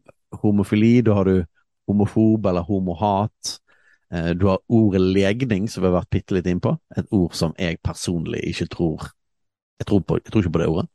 homofili, 0.43 0.99
da 1.05 1.15
har 1.21 1.29
du 1.29 1.37
homofob 1.89 2.49
eller 2.49 2.67
homohat. 2.67 3.59
Eh, 4.15 4.31
du 4.31 4.47
har 4.47 4.59
ordet 4.69 5.01
legning, 5.01 5.69
som 5.69 5.83
vi 5.83 5.91
har 5.91 5.99
vært 6.01 6.11
bitte 6.11 6.37
litt 6.37 6.49
innpå. 6.49 6.75
Et 6.97 7.07
ord 7.15 7.35
som 7.37 7.55
jeg 7.61 7.81
personlig 7.85 8.43
ikke 8.53 8.69
tror 8.75 9.11
Jeg 9.79 9.87
tror, 9.87 10.01
på, 10.03 10.17
jeg 10.19 10.33
tror 10.33 10.43
ikke 10.43 10.53
på 10.57 10.59
det 10.59 10.67
ordet. 10.67 10.89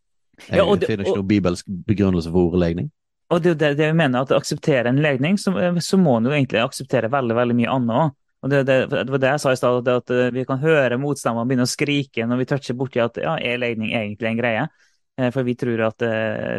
Jeg 0.50 0.60
ja, 0.60 0.64
det, 0.76 0.88
finner 0.90 1.06
ikke 1.06 1.20
noen 1.22 1.28
bibelsk 1.30 1.68
begrunnelse 1.88 2.32
for 2.34 2.50
ordet 2.50 2.60
legning. 2.60 2.90
Og 3.32 3.40
det 3.40 3.54
er 3.54 3.60
det, 3.62 3.70
det 3.80 3.88
vi 3.94 3.96
mener, 3.96 4.26
at 4.26 4.34
å 4.34 4.40
akseptere 4.42 4.92
en 4.92 5.00
legning, 5.00 5.38
så, 5.40 5.54
eh, 5.56 5.80
så 5.80 6.00
må 6.02 6.18
en 6.18 6.28
jo 6.28 6.34
egentlig 6.36 6.60
akseptere 6.60 7.12
veldig 7.14 7.38
veldig 7.38 7.56
mye 7.62 7.78
annet 7.78 8.02
òg. 8.02 8.18
Og 8.44 8.52
det, 8.52 8.60
det, 8.68 8.78
var 8.92 9.22
det 9.24 9.30
jeg 9.30 9.40
sa 9.40 9.54
i 9.54 9.62
stad, 9.62 9.88
at 9.88 10.12
eh, 10.12 10.34
vi 10.36 10.44
kan 10.50 10.60
høre 10.60 11.00
motstanderne 11.00 11.48
begynne 11.48 11.70
å 11.70 11.72
skrike 11.72 12.28
når 12.28 12.42
vi 12.42 12.50
toucher 12.50 12.76
borti 12.82 13.00
at 13.00 13.22
ja, 13.24 13.38
er 13.40 13.62
legning 13.62 13.94
egentlig 13.96 14.34
en 14.34 14.42
greie? 14.42 14.68
For 15.14 15.46
vi 15.46 15.54
tror 15.54 15.84
at 15.86 16.02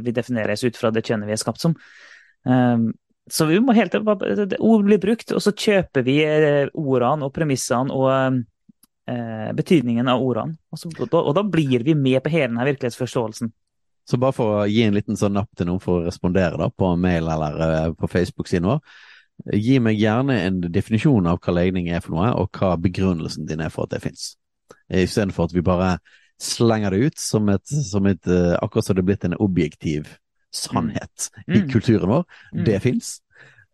vi 0.07 0.13
defineres 0.15 0.63
ut 0.63 0.77
fra 0.79 0.93
det 0.95 1.03
kjønnet 1.03 1.27
vi 1.27 1.35
er 1.35 1.41
skapt 1.41 1.59
som. 1.59 1.73
Um, 2.47 2.93
så 3.31 3.47
vi 3.49 3.61
må 3.61 3.73
helt 3.73 3.95
Ord 3.95 4.85
blir 4.85 5.01
brukt, 5.01 5.33
og 5.33 5.41
så 5.43 5.53
kjøper 5.57 6.05
vi 6.05 6.19
eh, 6.25 6.69
ordene 6.77 7.25
og 7.25 7.33
premissene 7.33 7.95
og 7.95 8.11
eh, 8.13 9.51
betydningen 9.57 10.09
av 10.13 10.23
ordene. 10.23 10.59
Og, 10.73 10.81
så, 10.81 10.91
og, 11.09 11.31
da, 11.37 11.45
blir 11.49 11.87
vi 11.87 11.97
med 11.97 12.21
på 12.25 12.33
hele 12.35 12.51
denne 12.51 12.67
virkelighetsforståelsen. 12.69 13.53
Så 14.05 14.21
bare 14.21 14.37
for 14.37 14.59
å 14.59 14.67
gi 14.69 14.83
en 14.85 14.97
liten 14.97 15.17
sånn 15.17 15.33
napp 15.39 15.49
til 15.57 15.71
noen 15.71 15.81
for 15.81 16.03
å 16.03 16.05
respondere 16.05 16.61
da, 16.61 16.69
på 16.69 16.91
mail 17.01 17.31
eller 17.33 17.57
uh, 17.57 17.93
på 17.97 18.11
Facebook-siden 18.13 18.69
vår. 18.69 18.83
Gi 19.57 19.79
meg 19.83 19.97
gjerne 19.97 20.37
en 20.45 20.59
definisjon 20.69 21.25
av 21.27 21.41
hva 21.43 21.55
legning 21.57 21.89
er 21.89 22.05
for 22.05 22.19
noe, 22.19 22.29
og 22.37 22.53
hva 22.61 22.75
begrunnelsen 22.79 23.49
din 23.49 23.65
er 23.65 23.73
for 23.73 23.89
at 23.89 23.97
det 23.97 24.03
fins. 24.05 24.35
Istedenfor 24.93 25.49
at 25.49 25.57
vi 25.57 25.65
bare 25.65 25.95
slenger 26.45 26.93
det 26.93 27.09
ut 27.09 27.19
som 27.23 27.49
et, 27.49 27.73
som 27.89 28.05
et 28.11 28.29
akkurat 28.61 28.85
som 28.85 28.99
det 28.99 29.03
er 29.03 29.09
blitt 29.09 29.27
en 29.27 29.39
objektiv 29.41 30.13
sannhet 30.55 31.31
mm. 31.47 31.55
i 31.55 31.63
kulturen 31.73 32.11
vår. 32.11 32.25
Mm. 32.53 32.65
Det 32.65 32.81
fins. 32.85 33.15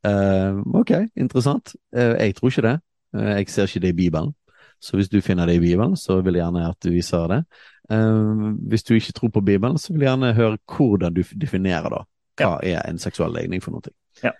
Uh, 0.06 0.12
eh, 0.12 0.58
ok, 0.74 0.90
interessant. 1.16 1.74
Uh, 1.96 2.16
jeg 2.16 2.36
tror 2.36 2.48
ikke 2.48 2.68
det. 2.68 2.76
Uh, 3.16 3.30
jeg 3.36 3.48
ser 3.48 3.68
ikke 3.68 3.80
det 3.80 3.88
i 3.88 3.98
Bibelen. 4.04 4.34
Så 4.80 4.96
hvis 4.96 5.08
du 5.08 5.20
finner 5.20 5.46
det 5.46 5.58
i 5.58 5.60
Bibelen, 5.60 5.96
så 5.96 6.20
vil 6.24 6.38
jeg 6.38 6.44
gjerne 6.44 6.68
at 6.70 6.78
du 6.80 6.90
viser 6.90 7.26
det. 7.28 7.44
hvis 8.70 8.84
du 8.84 8.94
ikke 8.94 9.12
tror 9.12 9.28
på 9.28 9.40
Bibelen, 9.40 9.78
så 9.78 9.92
vil 9.92 10.00
jeg 10.00 10.08
gjerne 10.08 10.32
høre 10.32 10.58
hvordan 10.66 11.14
du 11.14 11.22
definerer 11.34 11.90
da. 11.90 11.98
Hva 12.38 12.52
ja. 12.64 12.78
er 12.78 12.88
en 12.88 12.98
seksuell 12.98 13.34
legning 13.34 13.60
for 13.60 13.74
noe? 13.74 13.92
Ja. 14.22 14.32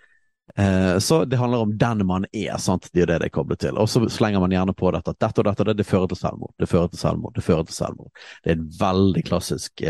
Så 0.99 1.25
det 1.25 1.37
handler 1.37 1.67
om 1.67 1.75
den 1.79 2.07
man 2.07 2.25
er, 2.33 2.57
sant? 2.57 2.89
det 2.95 3.03
er 3.03 3.11
det 3.11 3.19
det 3.21 3.29
er 3.29 3.35
koblet 3.35 3.61
til. 3.61 3.77
Og 3.77 3.91
så 3.91 4.09
slenger 4.09 4.41
man 4.41 4.55
gjerne 4.55 4.73
på 4.73 4.95
dette 4.97 5.13
at 5.13 5.21
dette 5.21 5.43
og 5.43 5.51
dette 5.51 5.67
det, 5.69 5.77
det 5.83 5.87
fører 5.87 6.09
til 6.09 6.23
selvmord. 6.23 6.55
Det 6.57 6.71
fører 6.71 6.89
til 6.89 7.03
selvmord. 7.03 7.35
Det 7.37 7.45
fører 7.45 7.69
til 7.69 7.77
selvmord. 7.77 8.25
Det 8.41 8.55
er 8.55 8.57
en 8.57 8.71
veldig 8.81 9.25
klassisk 9.29 9.85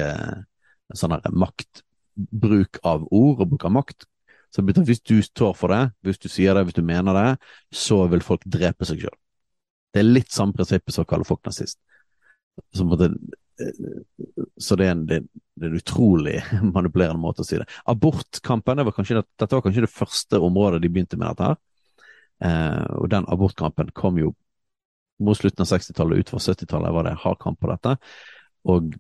sånn 0.91 1.21
makt 1.31 1.85
bruk 2.31 2.81
av 2.87 3.07
ord 3.11 3.43
og 3.43 3.53
bruk 3.53 3.67
av 3.69 3.75
makt. 3.79 4.07
Så 4.51 4.65
hvis 4.67 5.03
du 5.07 5.21
står 5.23 5.55
for 5.55 5.71
det, 5.71 5.83
hvis 6.07 6.19
du 6.19 6.29
sier 6.29 6.57
det, 6.57 6.65
hvis 6.67 6.79
du 6.79 6.83
mener 6.83 7.15
det, 7.15 7.29
så 7.71 8.03
vil 8.11 8.25
folk 8.25 8.43
drepe 8.51 8.89
seg 8.89 9.05
sjøl. 9.05 9.17
Det 9.95 10.03
er 10.03 10.11
litt 10.11 10.35
samme 10.35 10.55
prinsippet 10.55 10.95
som 10.95 11.07
å 11.07 11.11
kalle 11.11 11.27
folk 11.27 11.43
nazist. 11.47 11.79
Så, 12.75 12.85
måtte, 12.87 13.13
så 14.59 14.77
det, 14.79 14.87
er 14.87 14.93
en, 14.95 15.05
det, 15.07 15.21
det, 15.55 15.65
er 15.65 15.71
en, 15.71 15.79
utrolig 15.79 16.37
manipulerende 16.77 17.23
måte 17.23 17.45
å 17.45 17.47
si 17.47 17.59
det. 17.61 17.69
Abortkampen, 17.91 18.81
det 18.81 18.87
var 18.89 18.97
kanskje, 18.97 19.23
dette 19.39 19.55
var 19.55 19.65
kanskje 19.67 19.87
det 19.87 19.95
første 19.95 20.43
området 20.43 20.83
de 20.83 20.93
begynte 20.93 21.19
med 21.21 21.31
dette 21.31 21.53
her. 21.53 21.61
Eh, 22.41 22.85
og 22.99 23.11
den 23.13 23.27
abortkampen 23.31 23.95
kom 23.97 24.19
jo 24.19 24.35
mot 25.21 25.37
slutten 25.37 25.67
av 25.67 25.69
60-tallet, 25.69 26.25
utover 26.25 26.43
70-tallet 26.43 26.95
var 26.97 27.07
det 27.07 27.19
hard 27.23 27.41
kamp 27.43 27.61
på 27.61 27.71
dette. 27.71 27.97
Og 28.71 28.95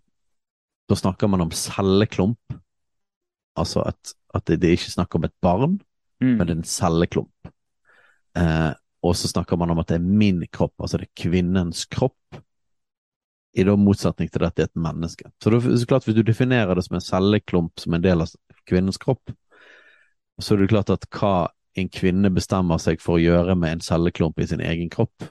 da 0.90 0.98
snakker 0.98 1.30
man 1.30 1.46
om 1.46 1.54
celleklump 1.54 2.58
Altså 3.60 3.84
at, 3.86 4.14
at 4.34 4.46
det, 4.48 4.60
det, 4.62 4.68
er 4.68 4.78
ikke 4.78 4.94
snakk 4.96 5.16
om 5.16 5.26
et 5.26 5.36
barn, 5.44 5.78
mm. 6.22 6.36
men 6.40 6.54
en 6.54 6.64
celleklump. 6.66 7.50
Eh, 8.38 8.70
og 9.00 9.16
så 9.16 9.30
snakker 9.30 9.58
man 9.60 9.72
om 9.72 9.80
at 9.80 9.90
det 9.90 9.98
er 9.98 10.04
min 10.04 10.42
kropp, 10.52 10.74
altså 10.78 11.00
det 11.00 11.08
er 11.08 11.22
kvinnens 11.22 11.86
kropp. 11.90 12.40
I 13.56 13.64
da 13.66 13.74
motsetning 13.74 14.28
til 14.30 14.44
dette 14.44 14.62
er 14.62 14.68
et 14.68 14.78
menneske. 14.78 15.26
Så, 15.42 15.50
det, 15.50 15.62
så 15.64 15.86
klart 15.90 16.04
Hvis 16.06 16.14
du 16.14 16.22
definerer 16.22 16.76
det 16.78 16.84
som 16.86 16.98
en 16.98 17.02
celleklump 17.02 17.80
som 17.82 17.96
en 17.96 18.04
del 18.04 18.22
av 18.22 18.34
kvinnens 18.68 19.00
kropp, 19.00 19.32
så 20.40 20.54
er 20.54 20.62
det 20.62 20.70
klart 20.70 20.92
at 20.92 21.08
hva 21.16 21.50
en 21.78 21.90
kvinne 21.90 22.30
bestemmer 22.34 22.80
seg 22.82 23.02
for 23.02 23.16
å 23.16 23.22
gjøre 23.22 23.56
med 23.58 23.76
en 23.76 23.84
celleklump 23.84 24.40
i 24.40 24.46
sin 24.50 24.62
egen 24.64 24.90
kropp, 24.92 25.26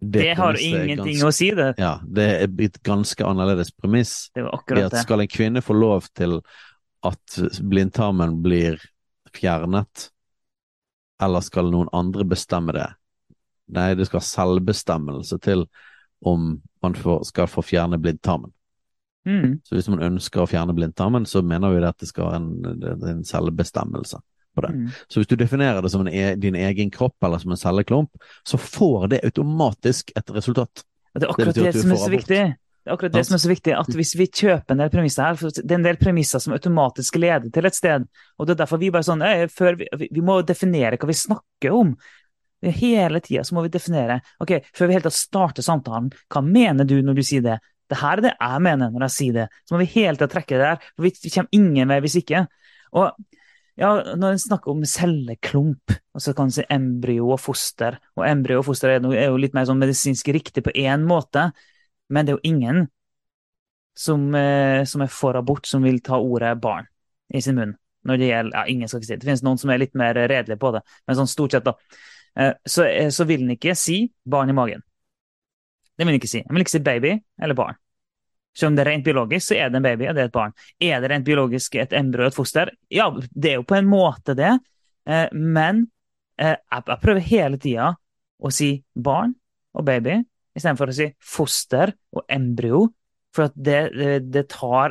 det, 0.00 0.22
det 0.22 0.34
har 0.34 0.56
ingenting 0.56 1.18
ganske, 1.20 1.28
å 1.28 1.34
si, 1.36 1.50
det. 1.56 1.74
Ja, 1.76 1.98
det 2.04 2.24
er 2.24 2.54
et 2.64 2.78
ganske 2.86 3.24
annerledes 3.26 3.72
premiss. 3.76 4.30
Det 4.34 4.46
var 4.46 4.56
akkurat 4.56 4.94
det. 4.94 5.02
Skal 5.04 5.24
en 5.24 5.28
kvinne 5.28 5.62
få 5.64 5.76
lov 5.76 6.08
til 6.16 6.38
at 7.04 7.36
blindtarmen 7.60 8.38
blir 8.44 8.80
fjernet, 9.36 10.08
eller 11.20 11.44
skal 11.44 11.68
noen 11.68 11.92
andre 11.92 12.24
bestemme 12.28 12.72
det? 12.76 12.88
Nei, 13.76 13.92
det 13.98 14.08
skal 14.08 14.24
selvbestemmelse 14.24 15.38
til 15.44 15.66
om 16.26 16.56
man 16.82 16.96
får, 16.96 17.26
skal 17.28 17.48
få 17.48 17.62
fjerne 17.64 18.00
blindtarmen. 18.00 18.52
Mm. 19.28 19.60
Så 19.64 19.76
hvis 19.76 19.88
man 19.92 20.02
ønsker 20.02 20.42
å 20.42 20.48
fjerne 20.48 20.74
blindtarmen, 20.76 21.28
så 21.28 21.42
mener 21.44 21.76
vi 21.76 21.84
at 21.84 22.00
det 22.00 22.08
skal 22.08 22.38
en, 22.38 22.50
en 23.04 23.24
selvbestemmelse. 23.28 24.20
På 24.56 24.64
det. 24.66 24.72
Mm. 24.76 24.88
Så 25.08 25.20
hvis 25.20 25.30
du 25.30 25.36
definerer 25.38 25.82
det 25.82 25.90
som 25.92 26.06
en 26.06 26.12
e 26.12 26.34
din 26.40 26.56
egen 26.58 26.90
kropp 26.90 27.16
eller 27.24 27.38
som 27.42 27.54
en 27.54 27.60
celleklump, 27.60 28.10
så 28.46 28.58
får 28.60 29.08
det 29.14 29.24
automatisk 29.24 30.12
et 30.16 30.30
resultat. 30.34 30.84
Det 31.14 31.26
er 31.26 31.32
akkurat 31.32 31.54
det, 31.54 31.72
det, 31.72 31.82
som 31.82 31.92
er 31.94 32.02
så 32.02 32.10
viktig. 32.12 32.42
Det 32.80 32.88
er 32.88 32.94
akkurat 32.94 33.12
det 33.12 33.24
som 33.28 33.36
er 33.36 33.42
så 33.42 33.50
viktig, 33.50 33.72
at 33.76 33.90
hvis 33.98 34.14
vi 34.16 34.26
kjøper 34.26 34.72
en 34.72 34.80
del 34.80 34.92
premisser 34.92 35.26
her, 35.26 35.36
for 35.36 35.52
det 35.52 35.66
er 35.66 35.78
en 35.78 35.84
del 35.84 35.98
premisser 36.00 36.40
som 36.40 36.54
automatisk 36.56 37.18
leder 37.20 37.50
til 37.52 37.68
et 37.68 37.76
sted, 37.76 38.06
og 38.38 38.46
det 38.48 38.54
er 38.54 38.60
derfor 38.62 38.80
vi 38.80 38.92
bare 38.94 39.04
sånn, 39.06 39.24
vi, 39.82 39.88
vi- 40.06 40.22
må 40.24 40.38
definere 40.46 40.96
hva 40.96 41.10
vi 41.10 41.18
snakker 41.18 41.76
om. 41.76 41.92
Hele 42.62 43.20
tida 43.24 43.44
så 43.44 43.56
må 43.56 43.64
vi 43.64 43.72
definere, 43.72 44.20
ok, 44.40 44.54
før 44.76 44.88
vi 44.88 44.96
helt 44.96 45.06
tatt 45.08 45.16
starter 45.16 45.64
samtalen, 45.64 46.08
hva 46.32 46.42
mener 46.44 46.88
du 46.88 46.98
når 47.02 47.20
du 47.20 47.22
sier 47.24 47.44
det? 47.44 47.58
Det 47.90 47.98
her 47.98 48.20
er 48.20 48.26
det 48.28 48.32
jeg 48.36 48.62
mener 48.62 48.92
når 48.94 49.06
jeg 49.08 49.16
sier 49.16 49.36
det. 49.36 49.46
Så 49.66 49.74
må 49.74 49.82
vi 49.82 49.90
hele 49.96 50.16
tida 50.16 50.28
trekke 50.30 50.56
det 50.56 50.66
der, 50.66 50.90
for 50.94 51.08
vi 51.08 51.12
vi 51.24 51.32
kommer 51.34 51.56
ingen 51.58 51.90
vei 51.90 52.00
hvis 52.04 52.18
ikke. 52.20 52.46
Og 52.96 53.12
ja, 53.80 53.90
når 54.16 54.34
en 54.34 54.42
snakker 54.42 54.74
om 54.74 54.84
celleklump, 54.84 55.94
og 56.12 56.22
så 56.22 56.34
kan 56.36 56.50
en 56.50 56.54
si 56.54 56.64
embryo 56.68 57.30
og 57.32 57.40
foster, 57.40 57.96
og 58.18 58.26
embryo 58.28 58.60
og 58.60 58.66
foster 58.68 58.92
er, 58.92 59.06
jo 59.24 59.38
litt 59.40 59.56
mer 59.56 59.68
sånn 59.68 59.80
medisinsk 59.80 60.28
riktig 60.36 60.64
på 60.66 60.74
én 60.76 61.06
måte, 61.08 61.48
men 62.12 62.26
det 62.26 62.34
er 62.34 62.38
jo 62.38 62.50
ingen 62.50 62.82
som, 63.96 64.28
eh, 64.34 64.84
som 64.84 65.04
er 65.04 65.12
for 65.12 65.38
abort, 65.38 65.66
som 65.66 65.84
vil 65.86 66.00
ta 66.04 66.20
ordet 66.20 66.54
barn 66.60 66.88
i 67.32 67.40
sin 67.40 67.56
munn. 67.56 67.74
Når 68.04 68.20
det 68.20 68.30
gjelder, 68.30 68.56
ja, 68.56 68.64
ingen 68.72 68.88
skal 68.88 69.00
ikke 69.00 69.08
si 69.08 69.12
det. 69.14 69.20
Det 69.20 69.28
finnes 69.28 69.44
noen 69.44 69.60
som 69.60 69.72
er 69.72 69.80
litt 69.82 69.96
mer 69.98 70.16
redelige 70.16 70.60
på 70.60 70.72
det, 70.76 70.84
men 71.06 71.18
sånn 71.18 71.28
stort 71.28 71.56
sett, 71.56 71.66
da. 71.66 71.74
Eh, 72.36 72.54
så, 72.64 72.84
eh, 72.84 73.10
så 73.12 73.26
vil 73.28 73.44
en 73.44 73.56
ikke 73.56 73.76
si 73.76 74.02
barn 74.24 74.52
i 74.52 74.56
magen. 74.56 74.84
Det 75.96 76.06
vil 76.06 76.14
en 76.14 76.20
ikke 76.20 76.32
si. 76.32 76.44
En 76.44 76.56
vil 76.56 76.64
ikke 76.64 76.76
si 76.76 76.84
baby 76.84 77.16
eller 77.40 77.56
barn. 77.56 77.80
Selv 78.56 78.72
om 78.72 78.76
det 78.76 78.82
er 78.84 78.90
rent 78.90 79.06
biologisk, 79.06 79.46
så 79.46 79.56
er 79.56 79.70
det 79.70 79.78
en 79.78 79.86
baby 79.86 80.08
og 80.10 80.16
det 80.16 80.24
er 80.24 80.30
et 80.30 80.34
barn. 80.34 80.54
Er 80.82 81.02
det 81.02 81.10
rent 81.12 81.26
biologisk 81.26 81.76
et 81.78 81.94
embryo 81.96 82.26
og 82.26 82.32
et 82.32 82.38
foster? 82.38 82.72
Ja, 82.90 83.06
det 83.30 83.52
er 83.52 83.60
jo 83.60 83.66
på 83.68 83.78
en 83.78 83.90
måte 83.90 84.34
det, 84.38 84.56
eh, 85.06 85.26
men 85.32 85.84
eh, 86.40 86.56
jeg, 86.56 86.98
prøver 87.02 87.28
hele 87.28 87.60
tida 87.62 87.92
å 88.40 88.52
si 88.54 88.72
barn 88.94 89.36
og 89.76 89.86
baby 89.86 90.18
istedenfor 90.56 90.90
å 90.90 90.96
si 90.96 91.06
foster 91.22 91.92
og 92.16 92.24
embryo, 92.32 92.88
for 93.34 93.52
det, 93.54 93.92
det 94.26 94.48
tar 94.50 94.90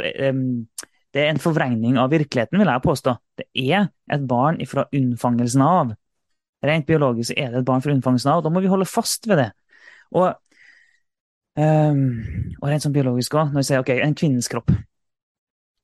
Det 1.09 1.19
er 1.19 1.31
en 1.33 1.41
forvrengning 1.41 1.97
av 1.99 2.11
virkeligheten, 2.13 2.59
vil 2.61 2.69
jeg 2.69 2.83
påstå. 2.85 3.15
Det 3.35 3.47
er 3.73 3.89
et 4.13 4.27
barn 4.29 4.59
fra 4.69 4.85
unnfangelsen 4.93 5.63
av. 5.65 5.95
Rent 6.63 6.85
biologisk 6.87 7.33
er 7.35 7.49
det 7.51 7.61
et 7.61 7.67
barn 7.67 7.81
fra 7.83 7.91
unnfangelsen 7.95 8.31
av, 8.31 8.39
og 8.39 8.45
da 8.45 8.51
må 8.53 8.61
vi 8.63 8.71
holde 8.71 8.87
fast 8.87 9.27
ved 9.27 9.41
det. 9.41 9.49
Og, 10.15 10.29
em, 11.59 11.99
og 12.61 12.69
rent 12.69 12.85
sånn 12.85 12.95
biologisk 12.95 13.35
òg, 13.37 13.51
når 13.51 13.61
vi 13.61 13.67
sier 13.69 13.83
ok, 13.83 13.91
en 13.99 14.15
kvinnens 14.17 14.49
kropp. 14.51 14.71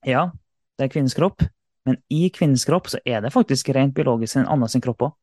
Ja, 0.06 0.30
det 0.78 0.86
er 0.86 0.92
kvinnens 0.92 1.16
kropp, 1.18 1.44
men 1.86 1.98
i 2.12 2.28
kvinnens 2.34 2.66
kropp 2.68 2.90
så 2.92 3.00
er 3.06 3.22
det 3.24 3.32
faktisk 3.34 3.70
rent 3.74 3.94
biologisk 3.96 4.40
en 4.40 4.50
annen 4.50 4.70
sin 4.70 4.84
kropp 4.84 5.06
òg. 5.08 5.14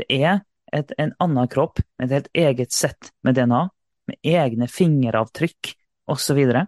Det 0.00 0.06
er 0.10 0.40
et, 0.74 0.92
en 0.98 1.12
annen 1.22 1.48
kropp 1.50 1.80
med 1.98 2.10
et 2.10 2.16
helt 2.16 2.30
eget 2.34 2.74
sett 2.74 3.12
med 3.26 3.38
DNA, 3.38 3.66
med 4.10 4.18
egne 4.26 4.66
fingeravtrykk 4.70 5.74
osv. 6.10 6.22
Så, 6.24 6.34
videre. 6.34 6.64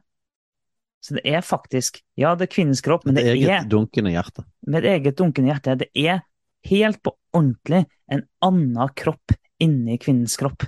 så 1.02 1.16
det 1.18 1.24
er 1.26 1.40
faktisk 1.42 2.02
Ja, 2.18 2.34
det 2.38 2.46
er 2.46 2.54
kvinnens 2.54 2.82
kropp, 2.84 3.06
men 3.06 3.16
det 3.16 3.24
er 3.26 3.34
Et 3.34 3.48
eget 3.48 3.70
dunkende 3.70 4.12
hjerte. 4.14 4.44
med 4.66 4.84
et 4.84 4.90
eget 4.98 5.18
dunkende 5.18 5.50
hjerte. 5.50 5.78
Det 5.78 5.90
er 5.94 6.22
helt 6.70 7.02
på 7.02 7.16
ordentlig 7.34 7.86
en 8.10 8.22
annen 8.42 8.94
kropp 8.94 9.34
inni 9.58 9.98
kvinnens 9.98 10.36
kropp. 10.38 10.66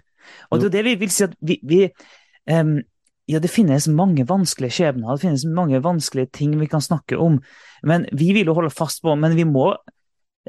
Og 0.50 0.60
det 0.60 0.70
er 0.70 0.76
det 0.78 0.84
vi 0.84 0.94
vil 1.04 1.10
si 1.12 1.24
at 1.26 1.34
vi, 1.40 1.58
vi 1.62 1.80
em, 2.50 2.82
Ja, 3.24 3.38
det 3.40 3.48
finnes 3.48 3.86
mange 3.88 4.26
vanskelige 4.28 4.74
skjebner, 4.76 5.14
det 5.14 5.22
finnes 5.22 5.46
mange 5.48 5.78
vanskelige 5.80 6.28
ting 6.36 6.58
vi 6.60 6.66
kan 6.68 6.82
snakke 6.84 7.16
om, 7.16 7.38
men 7.80 8.04
vi 8.12 8.34
vil 8.36 8.50
jo 8.50 8.56
holde 8.58 8.68
fast 8.68 9.00
på 9.00 9.14
Men 9.16 9.32
vi 9.32 9.46
må 9.48 9.70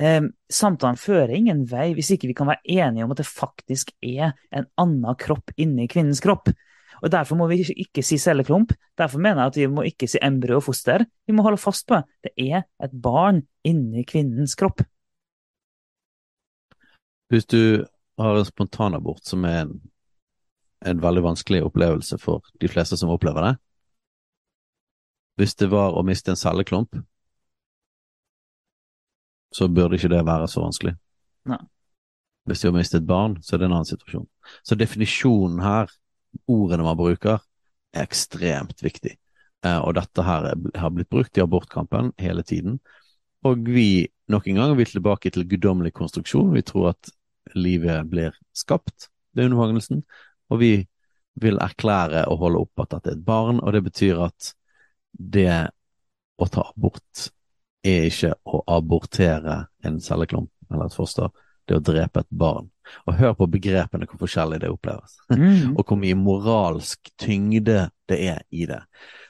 um, 0.02 0.28
Samtalen 0.52 1.00
fører 1.00 1.32
ingen 1.38 1.64
vei 1.72 1.94
hvis 1.96 2.12
ikke 2.12 2.28
vi 2.28 2.36
kan 2.36 2.52
være 2.52 2.66
enige 2.68 3.06
om 3.06 3.16
at 3.16 3.22
det 3.22 3.30
faktisk 3.30 3.94
er 4.04 4.34
en 4.52 4.68
annen 4.82 5.16
kropp 5.16 5.56
inni 5.56 5.88
kvinnens 5.88 6.20
kropp. 6.20 6.52
Og 7.04 7.12
Derfor 7.12 7.40
må 7.40 7.48
vi 7.48 7.62
ikke 7.64 8.04
si 8.04 8.18
celleklump. 8.20 8.74
Derfor 8.98 9.20
mener 9.24 9.44
jeg 9.44 9.54
at 9.54 9.58
vi 9.60 9.72
må 9.72 9.84
ikke 9.88 10.08
si 10.10 10.20
embryo 10.24 10.60
og 10.60 10.68
foster. 10.68 11.06
Vi 11.28 11.36
må 11.36 11.44
holde 11.44 11.60
fast 11.60 11.88
på. 11.88 12.00
Det 12.24 12.32
er 12.40 12.64
et 12.84 12.94
barn 13.04 13.44
inni 13.68 14.04
kvinnens 14.08 14.56
kropp. 14.56 14.84
Hvis 17.32 17.48
du 17.52 17.84
har 18.20 18.40
en 18.40 18.48
spontanabort, 18.48 19.24
som 19.28 19.44
er 19.46 19.66
en, 19.66 19.76
en 20.86 21.02
veldig 21.02 21.24
vanskelig 21.26 21.64
opplevelse 21.66 22.18
for 22.22 22.46
de 22.62 22.70
fleste 22.72 22.98
som 23.00 23.12
opplever 23.14 23.48
det 23.48 23.54
Hvis 25.42 25.56
det 25.60 25.70
var 25.72 25.98
å 25.98 26.04
miste 26.06 26.32
en 26.32 26.40
celleklump, 26.40 26.96
så 29.52 29.68
burde 29.68 29.98
ikke 29.98 30.12
det 30.12 30.22
være 30.28 30.48
så 30.52 30.64
vanskelig. 30.64 30.94
Nei. 31.52 31.60
Hvis 32.46 32.62
du 32.62 32.70
har 32.70 32.76
mistet 32.76 33.02
et 33.02 33.08
barn, 33.10 33.38
så 33.42 33.56
er 33.56 33.62
det 33.62 33.68
en 33.68 33.76
annen 33.80 33.90
situasjon. 33.90 34.28
Så 34.64 34.78
definisjonen 34.78 35.60
her, 35.64 35.92
ordene 36.48 36.86
man 36.86 36.98
bruker, 37.00 37.42
er 37.96 38.06
ekstremt 38.06 38.84
viktig. 38.86 39.16
Eh, 39.66 39.80
og 39.80 39.96
dette 39.98 40.26
her 40.26 40.52
er, 40.52 40.62
har 40.78 40.94
blitt 40.94 41.10
brukt 41.10 41.40
i 41.40 41.44
abortkampen 41.44 42.14
hele 42.22 42.46
tiden. 42.46 42.80
Og 43.46 43.66
vi, 43.70 44.06
nok 44.32 44.48
en 44.48 44.62
gang, 44.62 44.72
er 44.74 44.80
vi 44.80 44.88
tilbake 44.90 45.32
til 45.34 45.48
guddommelig 45.50 45.96
konstruksjon. 45.98 46.54
Vi 46.54 46.64
tror 46.66 46.94
at 46.94 47.12
livet 47.58 48.10
blir 48.12 48.38
skapt 48.58 49.10
ved 49.36 49.50
unnfangelsen, 49.50 50.04
og 50.52 50.60
vi 50.62 50.74
vil 51.42 51.58
erklære 51.60 52.26
og 52.32 52.40
holde 52.44 52.62
opp 52.64 52.84
at 52.86 52.94
dette 52.96 53.12
er 53.12 53.18
et 53.18 53.26
barn, 53.28 53.60
og 53.60 53.74
det 53.76 53.84
betyr 53.90 54.22
at 54.28 54.52
det 55.16 55.50
å 56.40 56.48
ta 56.52 56.64
abort 56.70 57.30
er 57.86 58.08
ikke 58.10 58.34
å 58.50 58.62
abortere 58.76 59.66
en 59.86 60.00
celleklump 60.02 60.50
eller 60.72 60.88
et 60.90 60.96
foster, 60.98 61.30
det 61.66 61.76
er 61.76 61.82
å 61.82 61.86
drepe 61.86 62.24
et 62.24 62.30
barn. 62.34 62.70
Og 63.10 63.18
hør 63.18 63.34
på 63.38 63.48
begrepene 63.50 64.06
hvor 64.10 64.22
forskjellig 64.24 64.60
det 64.62 64.70
oppleves, 64.74 65.18
Mm. 65.36 65.76
og 65.78 65.84
hvor 65.86 65.98
mye 66.00 66.16
moralsk 66.18 67.12
tyngde 67.22 67.90
det 68.10 68.20
er 68.30 68.42
i 68.52 68.66
det. 68.70 68.82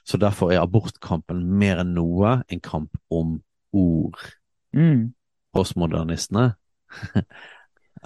Så 0.05 0.19
derfor 0.21 0.51
er 0.53 0.61
abortkampen 0.61 1.41
mer 1.59 1.81
enn 1.81 1.93
noe 1.95 2.41
en 2.51 2.59
kamp 2.61 2.97
om 3.09 3.37
ord. 3.73 4.19
Mm. 4.75 5.13
Postmodernistene 5.55 6.51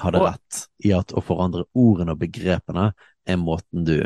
hadde 0.03 0.23
rett 0.23 0.63
i 0.85 0.93
at 0.95 1.13
å 1.13 1.23
forandre 1.23 1.65
ordene 1.77 2.15
og 2.15 2.21
begrepene 2.21 2.91
er 3.29 3.39
måten 3.39 3.85
du 3.87 3.97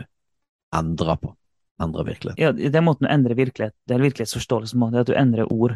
endrer 0.74 1.20
på. 1.22 1.34
Endrer 1.82 2.06
virkelighet. 2.06 2.40
Ja, 2.40 2.52
det 2.54 2.78
er 2.78 2.86
måten 2.86 3.08
å 3.08 3.12
endre 3.12 3.36
virkelighet, 3.38 3.74
det 3.90 3.96
er 3.96 4.04
virkelighetsforståelse 4.04 4.78
på, 4.78 4.90
det 4.94 5.00
er 5.00 5.06
at 5.06 5.10
du 5.10 5.16
endrer 5.18 5.50
ord. 5.52 5.74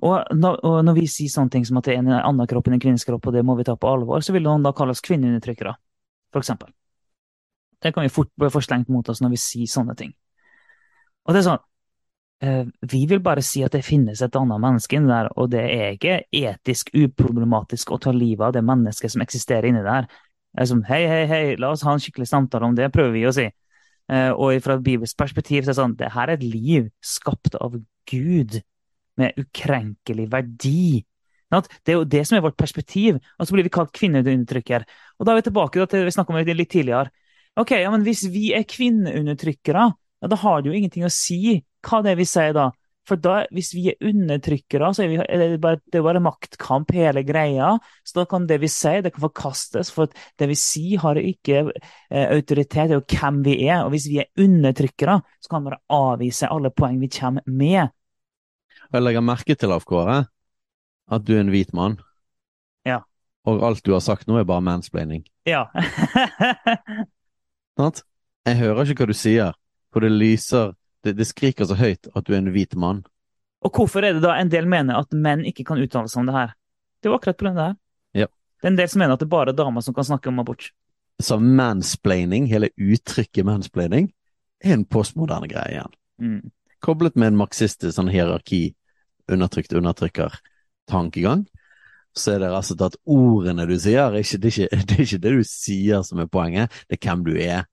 Og 0.00 0.14
og 0.30 0.76
når 0.86 0.98
vi 1.00 1.06
sier 1.10 1.32
sånne 1.32 1.50
ting 1.50 1.66
som 1.66 1.80
at 1.80 1.88
det 1.88 1.96
er 1.96 2.04
en 2.04 2.12
annen 2.14 2.50
kropp 2.50 2.70
enn 2.70 2.78
en 2.78 2.82
kvinnes 2.82 3.04
kropp, 3.06 3.26
og 3.26 3.34
det 3.34 3.42
må 3.46 3.56
vi 3.58 3.66
ta 3.66 3.74
på 3.76 3.90
alvor, 3.90 4.22
så 4.22 4.34
vil 4.36 4.46
noen 4.46 4.62
da 4.66 4.72
kalle 4.76 4.94
oss 4.94 5.02
kvinneundertrykkere, 5.04 5.74
for 6.32 6.44
eksempel. 6.44 6.70
Det 7.82 7.94
kan 7.96 8.06
vi 8.06 8.12
fort 8.12 8.30
bli 8.38 8.50
forslengt 8.52 8.90
mot 8.92 9.08
oss 9.08 9.22
når 9.24 9.34
vi 9.34 9.40
sier 9.40 9.70
sånne 9.70 9.96
ting. 9.98 10.14
Og 11.26 11.34
det 11.34 11.42
er 11.42 11.48
sånn, 11.48 11.64
vi 12.40 13.00
vil 13.04 13.20
bare 13.20 13.42
si 13.44 13.60
at 13.66 13.74
det 13.76 13.82
finnes 13.84 14.22
et 14.24 14.36
annet 14.38 14.62
menneske 14.62 14.96
inni 14.96 15.12
der, 15.12 15.28
og 15.36 15.50
det 15.52 15.60
er 15.60 15.96
ikke 15.96 16.14
etisk 16.32 16.88
uproblematisk 16.96 17.92
å 17.92 17.98
ta 18.00 18.14
livet 18.16 18.46
av 18.46 18.54
det 18.56 18.62
mennesket 18.64 19.12
som 19.12 19.24
eksisterer 19.24 19.68
inni 19.68 19.82
der. 19.84 20.08
Det 20.08 20.64
er 20.64 20.70
som, 20.70 20.80
hei, 20.88 21.02
hei, 21.06 21.24
hei, 21.30 21.42
la 21.60 21.74
oss 21.74 21.84
ha 21.86 21.92
en 21.94 22.00
skikkelig 22.02 22.30
samtale 22.30 22.66
om 22.66 22.78
det, 22.78 22.88
prøver 22.94 23.12
vi 23.14 23.26
å 23.28 23.34
si. 23.36 23.44
Eh, 24.10 24.32
og 24.32 24.56
fra 24.64 24.78
et 24.78 24.86
bibelsk 24.86 25.18
perspektiv 25.20 25.62
så 25.62 25.70
er 25.70 25.74
det 25.74 25.78
sånn, 25.82 25.98
det 26.00 26.10
her 26.16 26.32
er 26.32 26.38
et 26.38 26.48
liv 26.48 26.88
skapt 27.04 27.54
av 27.60 27.76
Gud, 28.10 28.58
med 29.20 29.36
ukrenkelig 29.36 30.26
verdi. 30.32 31.04
Det 31.50 31.92
er 31.92 31.98
jo 31.98 32.06
det 32.08 32.22
som 32.26 32.38
er 32.38 32.44
vårt 32.44 32.58
perspektiv, 32.58 33.18
og 33.36 33.46
så 33.46 33.56
blir 33.56 33.66
vi 33.66 33.72
kalt 33.74 33.92
kvinneundertrykker. 33.96 34.86
Og 35.18 35.26
da 35.26 35.32
er 35.32 35.40
vi 35.40 35.48
tilbake 35.48 35.82
til 35.82 35.98
det 35.98 36.06
vi 36.08 36.14
snakket 36.14 36.36
om 36.36 36.56
litt 36.56 36.70
tidligere. 36.72 37.10
Ok, 37.58 37.74
ja, 37.82 37.90
men 37.92 38.06
hvis 38.06 38.22
vi 38.30 38.52
er 38.56 38.64
kvinneundertrykkere, 38.70 39.88
ja, 40.20 40.28
da 40.30 40.38
har 40.42 40.60
det 40.60 40.70
jo 40.70 40.76
ingenting 40.76 41.06
å 41.06 41.12
si 41.12 41.60
hva 41.86 42.02
det 42.04 42.14
er 42.14 42.20
vi 42.20 42.28
sier 42.28 42.54
da. 42.56 42.70
For 43.08 43.18
da, 43.18 43.40
hvis 43.50 43.72
vi 43.74 43.86
er 43.90 44.04
undertrykkere, 44.06 44.90
så 44.94 45.02
er, 45.02 45.08
vi, 45.10 45.16
er 45.18 45.40
det, 45.40 45.60
bare, 45.62 45.80
det 45.90 45.98
er 45.98 46.04
bare 46.04 46.22
maktkamp 46.22 46.92
hele 46.94 47.24
greia. 47.26 47.72
Så 48.06 48.20
da 48.20 48.26
kan 48.30 48.44
det 48.46 48.60
vi 48.62 48.68
sier, 48.70 49.00
det 49.02 49.14
kan 49.14 49.24
forkastes, 49.24 49.90
for 49.94 50.12
det 50.38 50.50
vi 50.50 50.58
sier 50.58 51.02
har 51.02 51.18
ikke 51.18 51.64
eh, 51.64 52.26
autoritet, 52.28 52.90
det 52.90 52.94
er 52.94 53.00
jo 53.00 53.06
hvem 53.16 53.40
vi 53.46 53.56
er. 53.64 53.80
Og 53.86 53.94
hvis 53.94 54.06
vi 54.12 54.20
er 54.22 54.28
undertrykkere, 54.44 55.16
så 55.40 55.50
kan 55.50 55.64
vi 55.64 55.72
bare 55.72 55.80
avvise 55.96 56.50
alle 56.52 56.70
poeng 56.76 57.00
vi 57.02 57.10
kommer 57.16 57.46
med. 57.48 57.90
Jeg 58.90 59.06
legger 59.06 59.24
merke 59.24 59.56
til, 59.58 59.72
Alf 59.74 59.88
Kåre, 59.88 60.20
at 61.10 61.26
du 61.26 61.34
er 61.34 61.42
en 61.42 61.52
hvit 61.54 61.72
mann. 61.74 61.98
Ja. 62.86 63.00
Og 63.48 63.64
alt 63.66 63.82
du 63.86 63.94
har 63.96 64.04
sagt 64.04 64.28
nå 64.28 64.38
er 64.38 64.46
bare 64.46 64.62
mansplaining. 64.66 65.24
Ja. 65.48 65.66
Sant? 67.80 68.04
Jeg 68.46 68.60
hører 68.60 68.88
ikke 68.88 69.04
hva 69.04 69.10
du 69.10 69.16
sier, 69.16 69.56
for 69.92 70.04
det 70.04 70.12
lyser 70.14 70.74
det, 71.04 71.16
det 71.18 71.26
skriker 71.28 71.68
så 71.68 71.76
høyt 71.78 72.10
at 72.14 72.26
du 72.26 72.34
er 72.34 72.42
en 72.42 72.52
hvit 72.54 72.76
mann. 72.78 73.02
Og 73.64 73.76
hvorfor 73.76 74.04
er 74.04 74.16
det 74.16 74.24
da 74.24 74.36
en 74.40 74.50
del 74.52 74.68
mener 74.68 75.00
at 75.00 75.12
menn 75.12 75.44
ikke 75.48 75.66
kan 75.68 75.80
uttale 75.80 76.08
seg 76.08 76.22
om 76.22 76.30
det 76.30 76.36
her? 76.36 76.54
Det 77.00 77.08
er 77.08 77.12
jo 77.12 77.18
akkurat 77.18 77.40
på 77.40 77.48
det 77.48 77.56
her. 77.56 77.76
Ja. 78.16 78.28
Det 78.60 78.68
er 78.68 78.72
en 78.72 78.78
del 78.80 78.92
som 78.92 79.02
mener 79.02 79.16
at 79.16 79.22
det 79.22 79.28
er 79.28 79.34
bare 79.34 79.56
damer 79.56 79.84
som 79.84 79.96
kan 79.96 80.08
snakke 80.08 80.32
om 80.32 80.40
abort. 80.42 80.70
Så 81.20 81.36
mansplaining, 81.40 82.46
hele 82.48 82.70
uttrykket 82.80 83.44
mansplaining, 83.44 84.08
er 84.64 84.76
en 84.76 84.86
postmoderne 84.88 85.48
greie 85.48 85.76
igjen. 85.76 85.96
Mm. 86.20 86.52
Koblet 86.84 87.16
med 87.20 87.32
en 87.32 87.40
marxistisk 87.40 87.92
sånn 87.96 88.08
hierarki, 88.12 88.70
undertrykt 89.30 89.76
undertrykker 89.76 90.40
tankegang. 90.88 91.46
så 92.16 92.32
er 92.34 92.40
det 92.42 92.48
altså 92.50 92.74
at 92.82 92.96
ordene 93.06 93.66
du 93.68 93.76
sier, 93.78 94.16
ikke, 94.18 94.38
det, 94.42 94.48
er 94.50 94.64
ikke, 94.64 94.78
det, 94.88 94.94
er 94.96 95.02
ikke 95.04 95.22
det 95.22 95.34
du 95.36 95.44
sier 95.46 96.02
som 96.02 96.18
er 96.18 96.26
poenget, 96.26 96.72
det 96.88 96.98
er 96.98 97.04
hvem 97.06 97.22
du 97.24 97.36
er, 97.38 97.68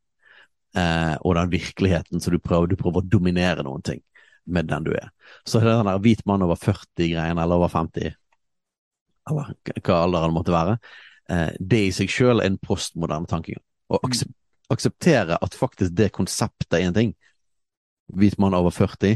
eh, 0.77 1.15
og 1.21 1.35
den 1.37 1.51
virkeligheten 1.51 2.23
som 2.23 2.35
du 2.35 2.39
prøver, 2.43 2.71
du 2.71 2.79
prøver 2.79 3.01
å 3.01 3.09
dominere 3.17 3.65
noen 3.65 3.83
ting 3.85 4.01
med 4.47 4.69
den 4.69 4.87
du 4.87 4.93
er. 4.95 5.09
Så 5.43 5.59
det 5.59 5.71
er 5.71 5.81
den 5.81 5.91
der 5.91 6.01
hvit 6.03 6.23
mann 6.29 6.45
over 6.45 6.59
40-greien, 6.59 7.37
eller 7.37 7.59
over 7.59 7.71
50, 7.73 8.15
eller 9.27 9.53
hva 9.83 10.01
alderen 10.05 10.35
måtte 10.35 10.55
være, 10.55 10.77
eh, 11.33 11.49
det 11.59 11.83
i 11.87 11.95
seg 11.95 12.11
selv 12.13 12.43
er 12.43 12.51
en 12.51 12.61
postmoderne 12.61 13.29
tankegang. 13.29 13.63
Å 13.91 14.01
aksep 14.03 14.33
akseptere 14.67 15.37
at 15.39 15.53
faktisk 15.55 15.93
det 15.95 16.09
konseptet 16.11 16.75
er 16.75 16.89
en 16.89 16.95
ting. 16.95 17.11
Hvit 18.19 18.33
mann 18.35 18.51
over 18.57 18.73
40, 18.75 19.13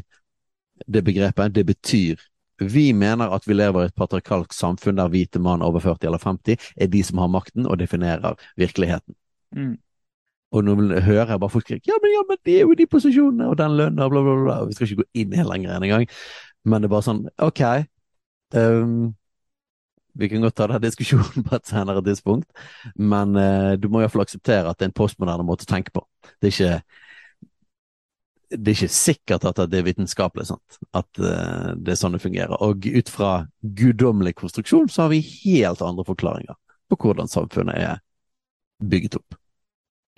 det 0.87 1.01
begrepet, 1.03 1.51
det 1.51 1.65
betyr 1.67 2.21
vi 2.61 2.93
mener 2.93 3.33
at 3.33 3.47
vi 3.47 3.55
lever 3.55 3.83
i 3.83 3.89
et 3.89 3.95
patriarkalsk 3.97 4.53
samfunn 4.53 4.99
der 4.99 5.09
hvite 5.09 5.41
mann 5.41 5.63
over 5.65 5.81
40 5.81 6.07
eller 6.07 6.21
50 6.21 6.57
er 6.75 6.91
de 6.93 7.03
som 7.03 7.21
har 7.21 7.31
makten 7.31 7.65
og 7.65 7.79
definerer 7.81 8.37
virkeligheten. 8.59 9.15
Mm. 9.55 9.77
Og 10.51 10.65
nå 10.67 10.75
hører 10.75 11.31
jeg 11.31 11.39
bare 11.39 11.53
folk 11.53 11.65
skrike 11.65 11.87
ja, 11.87 11.97
men, 12.03 12.11
ja, 12.11 12.21
men 12.27 12.39
det 12.47 12.57
er 12.57 12.65
jo 12.65 12.75
de 12.75 12.87
posisjonene 12.91 13.47
og 13.47 13.57
den 13.59 13.77
lønna 13.79 14.07
og 14.07 14.13
bla, 14.13 14.23
bla, 14.25 14.35
bla. 14.43 14.57
Vi 14.67 14.75
skal 14.75 14.89
ikke 14.89 15.03
gå 15.03 15.23
inn 15.23 15.35
helt 15.39 15.51
lenger 15.51 15.75
enn 15.75 15.87
engang. 15.87 16.07
Men 16.67 16.83
det 16.83 16.89
er 16.89 16.93
bare 16.93 17.07
sånn, 17.07 17.21
ok 17.41 17.61
um, 18.59 18.97
Vi 20.19 20.29
kan 20.29 20.43
godt 20.43 20.57
ta 20.59 20.67
den 20.73 20.83
diskusjonen 20.83 21.47
på 21.47 21.55
et 21.57 21.71
senere 21.71 22.03
tidspunkt, 22.05 22.49
men 22.99 23.37
uh, 23.39 23.77
du 23.79 23.87
må 23.89 24.03
iallfall 24.03 24.25
akseptere 24.25 24.67
at 24.67 24.77
det 24.77 24.89
er 24.89 24.91
en 24.91 24.99
postmoderne 24.99 25.47
måte 25.47 25.65
å 25.65 25.71
tenke 25.71 25.93
på. 25.95 26.03
Det 26.39 26.51
er 26.51 26.57
ikke 26.57 26.75
det 28.51 28.67
er 28.67 28.75
ikke 28.75 28.91
sikkert 28.91 29.45
at 29.47 29.59
det 29.71 29.77
er 29.79 29.85
vitenskapelig 29.87 30.49
sant? 30.49 30.79
at 30.91 31.07
uh, 31.23 31.71
det 31.79 31.93
er 31.93 31.99
sånn 31.99 32.17
det 32.17 32.23
fungerer. 32.23 32.57
Og 32.59 32.83
ut 32.83 33.11
fra 33.11 33.45
guddommelig 33.63 34.35
konstruksjon 34.43 34.91
så 34.91 35.05
har 35.05 35.13
vi 35.13 35.23
helt 35.23 35.83
andre 35.85 36.03
forklaringer 36.07 36.57
på 36.91 36.99
hvordan 36.99 37.31
samfunnet 37.31 37.79
er 37.79 38.01
bygget 38.83 39.15
opp. 39.21 39.40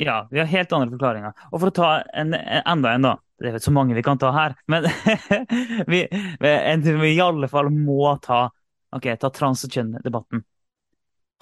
Ja, 0.02 0.28
vi 0.32 0.40
har 0.40 0.50
helt 0.50 0.74
andre 0.74 0.90
forklaringer. 0.94 1.36
Og 1.52 1.60
for 1.60 1.70
å 1.70 1.76
ta 1.76 1.90
en, 2.18 2.34
en 2.34 2.66
enda 2.66 2.96
en, 2.96 3.06
da. 3.06 3.14
Det 3.40 3.50
er 3.50 3.56
vel 3.58 3.64
så 3.66 3.74
mange 3.76 3.96
vi 3.98 4.04
kan 4.06 4.20
ta 4.22 4.32
her. 4.34 4.56
Men 4.72 4.88
vi, 5.92 6.02
en 6.50 6.86
vi 6.86 7.14
i 7.14 7.22
alle 7.22 7.50
fall 7.52 7.70
må 7.74 8.16
ta. 8.24 8.48
Ok, 8.94 9.10
ta 9.20 9.30
trans- 9.34 9.66
og 9.66 9.74
kjønn-debatten. 9.74 10.44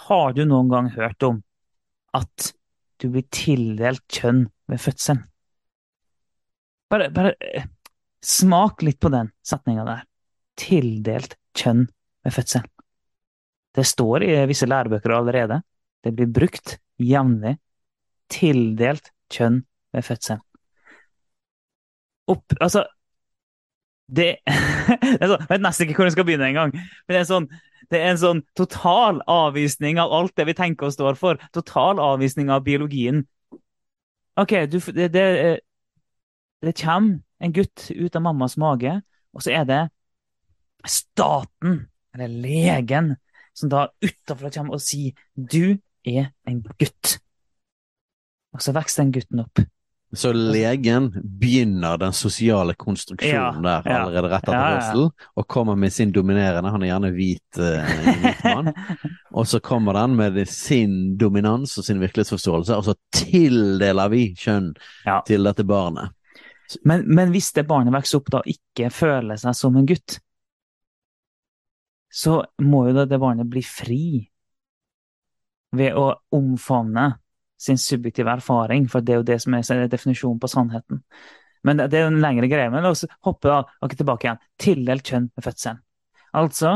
Har 0.08 0.34
du 0.36 0.44
noen 0.48 0.72
gang 0.72 0.90
hørt 0.96 1.24
om 1.28 1.42
at 2.18 2.52
du 3.02 3.10
blir 3.14 3.28
tildelt 3.34 4.04
kjønn 4.12 4.46
ved 4.72 4.82
fødselen? 4.82 5.24
Bare, 6.92 7.08
bare 7.14 7.34
eh, 7.40 7.68
smak 8.26 8.84
litt 8.84 9.00
på 9.00 9.12
den 9.14 9.32
setninga 9.48 9.86
der. 9.88 10.06
Tildelt 10.60 11.38
kjønn 11.58 11.86
ved 12.26 12.36
fødsel. 12.36 12.66
Det 13.72 13.86
står 13.88 14.26
i 14.28 14.34
visse 14.50 14.68
lærebøker 14.68 15.14
allerede. 15.16 15.62
Det 16.04 16.12
blir 16.18 16.28
brukt 16.28 16.76
jevnlig. 17.00 17.56
Tildelt 18.32 19.12
kjønn 19.34 19.62
ved 19.96 20.08
fødsel. 20.08 20.40
Opp 22.32 22.56
Altså 22.62 22.86
det, 24.12 24.42
det 25.20 25.28
sånn, 25.28 25.40
Jeg 25.40 25.50
vet 25.50 25.64
nesten 25.64 25.88
ikke 25.88 26.02
hvor 26.02 26.10
jeg 26.10 26.16
skal 26.18 26.28
begynne 26.28 26.50
engang. 26.52 26.74
Men 26.76 27.16
det 27.16 27.20
er, 27.22 27.28
sånn, 27.30 27.48
det 27.92 28.02
er 28.02 28.12
en 28.12 28.22
sånn 28.22 28.42
total 28.60 29.22
avvisning 29.32 30.02
av 30.04 30.12
alt 30.16 30.36
det 30.40 30.48
vi 30.50 30.58
tenker 30.58 30.90
og 30.90 30.96
står 30.96 31.20
for. 31.20 31.40
Total 31.56 32.02
avvisning 32.04 32.52
av 32.52 32.66
biologien. 32.68 33.24
OK, 34.40 34.56
du, 34.72 34.80
det, 34.96 35.10
det, 35.16 35.26
det 36.66 36.76
kommer 36.80 37.20
en 37.42 37.56
gutt 37.56 37.88
ut 37.90 38.16
av 38.16 38.24
mammas 38.24 38.58
mage, 38.62 39.00
og 39.34 39.44
så 39.44 39.56
er 39.56 39.66
det 39.70 39.82
staten, 40.88 41.86
eller 42.16 42.32
legen, 42.32 43.16
som 43.58 43.72
da 43.72 43.88
utafra 44.04 44.52
kommer 44.54 44.78
og 44.78 44.84
sier 44.84 45.16
'du 45.36 45.78
er 46.08 46.32
en 46.48 46.62
gutt'. 46.80 47.20
Og 48.56 48.64
så 48.64 48.74
vokser 48.76 49.06
den 49.06 49.14
gutten 49.16 49.46
opp. 49.46 49.64
Så 50.14 50.34
legen 50.34 51.08
begynner 51.40 51.98
den 51.98 52.14
sosiale 52.14 52.74
konstruksjonen 52.76 53.64
ja, 53.64 53.78
der 53.80 53.94
allerede 53.96 54.32
rett 54.34 54.44
etter 54.44 54.58
ja, 54.58 54.80
ja, 54.92 55.28
og 55.40 55.46
kommer 55.48 55.78
med 55.80 55.94
sin 55.96 56.12
dominerende, 56.12 56.68
han 56.74 56.84
er 56.84 56.90
gjerne 56.90 57.12
hvit, 57.16 57.60
uh, 57.62 57.94
hvit 58.20 58.42
mann, 58.50 58.74
og 59.32 59.48
så 59.48 59.62
kommer 59.64 59.96
den 59.96 60.18
med 60.20 60.42
sin 60.52 61.16
dominans 61.18 61.78
og 61.80 61.88
sin 61.88 62.04
virkelighetsforståelse, 62.04 62.76
og 62.76 62.90
så 62.90 62.98
tildeler 63.16 64.12
vi 64.12 64.26
kjønn 64.36 64.74
til 65.30 65.48
dette 65.48 65.64
barnet. 65.64 66.12
Men, 66.84 67.08
men, 67.08 67.32
hvis 67.32 67.54
det 67.56 67.64
barnet 67.72 67.96
vokser 67.96 68.20
opp 68.20 68.34
da 68.36 68.44
ikke 68.48 68.92
føler 68.92 69.40
seg 69.40 69.56
som 69.56 69.80
en 69.80 69.88
gutt, 69.88 70.20
så 72.12 72.42
må 72.60 72.90
jo 72.90 73.08
det 73.08 73.20
barnet 73.20 73.48
bli 73.48 73.64
fri 73.64 74.04
ved 75.72 75.96
å 75.96 76.10
omfavne 76.36 77.14
sin 77.62 77.78
subjektive 77.78 78.32
erfaring, 78.34 78.88
for 78.90 79.06
det 79.06 79.14
er 79.14 79.22
jo 79.22 79.28
det 79.28 79.38
som 79.44 79.56
er 79.58 79.88
definisjonen 79.92 80.40
på 80.42 80.50
sannheten. 80.50 81.04
Men 81.68 81.78
det, 81.78 81.94
er 81.94 82.08
jo 82.08 82.14
en 82.16 82.22
lengre 82.24 82.50
greie. 82.50 82.70
Men 82.74 82.86
la 82.86 82.94
oss 82.94 83.06
hoppe 83.28 83.52
da, 83.52 83.90
tilbake 83.94 84.28
igjen. 84.28 84.40
Tildelt 84.62 85.06
kjønn 85.06 85.28
ved 85.36 85.46
fødselen. 85.46 85.82
Altså, 86.42 86.72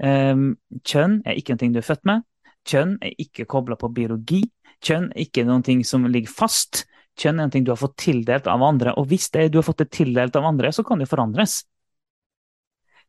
um, 0.00 0.46
kjønn 0.86 1.18
er 1.26 1.36
ikke 1.36 1.58
noe 1.58 1.74
du 1.74 1.80
er 1.82 1.86
født 1.86 2.08
med. 2.08 2.24
Kjønn 2.64 2.96
er 3.04 3.20
ikke 3.20 3.44
kobla 3.50 3.76
på 3.76 3.92
biologi. 3.92 4.40
Kjønn 4.84 5.10
er 5.12 5.26
ikke 5.26 5.44
noe 5.48 5.76
som 5.84 6.08
ligger 6.08 6.32
fast. 6.32 6.86
Kjønn 7.20 7.42
er 7.42 7.50
noe 7.50 7.64
du 7.66 7.72
har 7.74 7.80
fått 7.80 7.98
tildelt 8.00 8.48
av 8.50 8.64
andre, 8.64 8.94
og 8.98 9.06
hvis 9.10 9.28
det, 9.34 9.50
du 9.52 9.60
har 9.60 9.66
fått 9.66 9.84
det 9.84 9.92
tildelt 9.94 10.34
av 10.40 10.48
andre, 10.48 10.72
så 10.74 10.82
kan 10.86 11.02
det 11.02 11.10
forandres. 11.10 11.60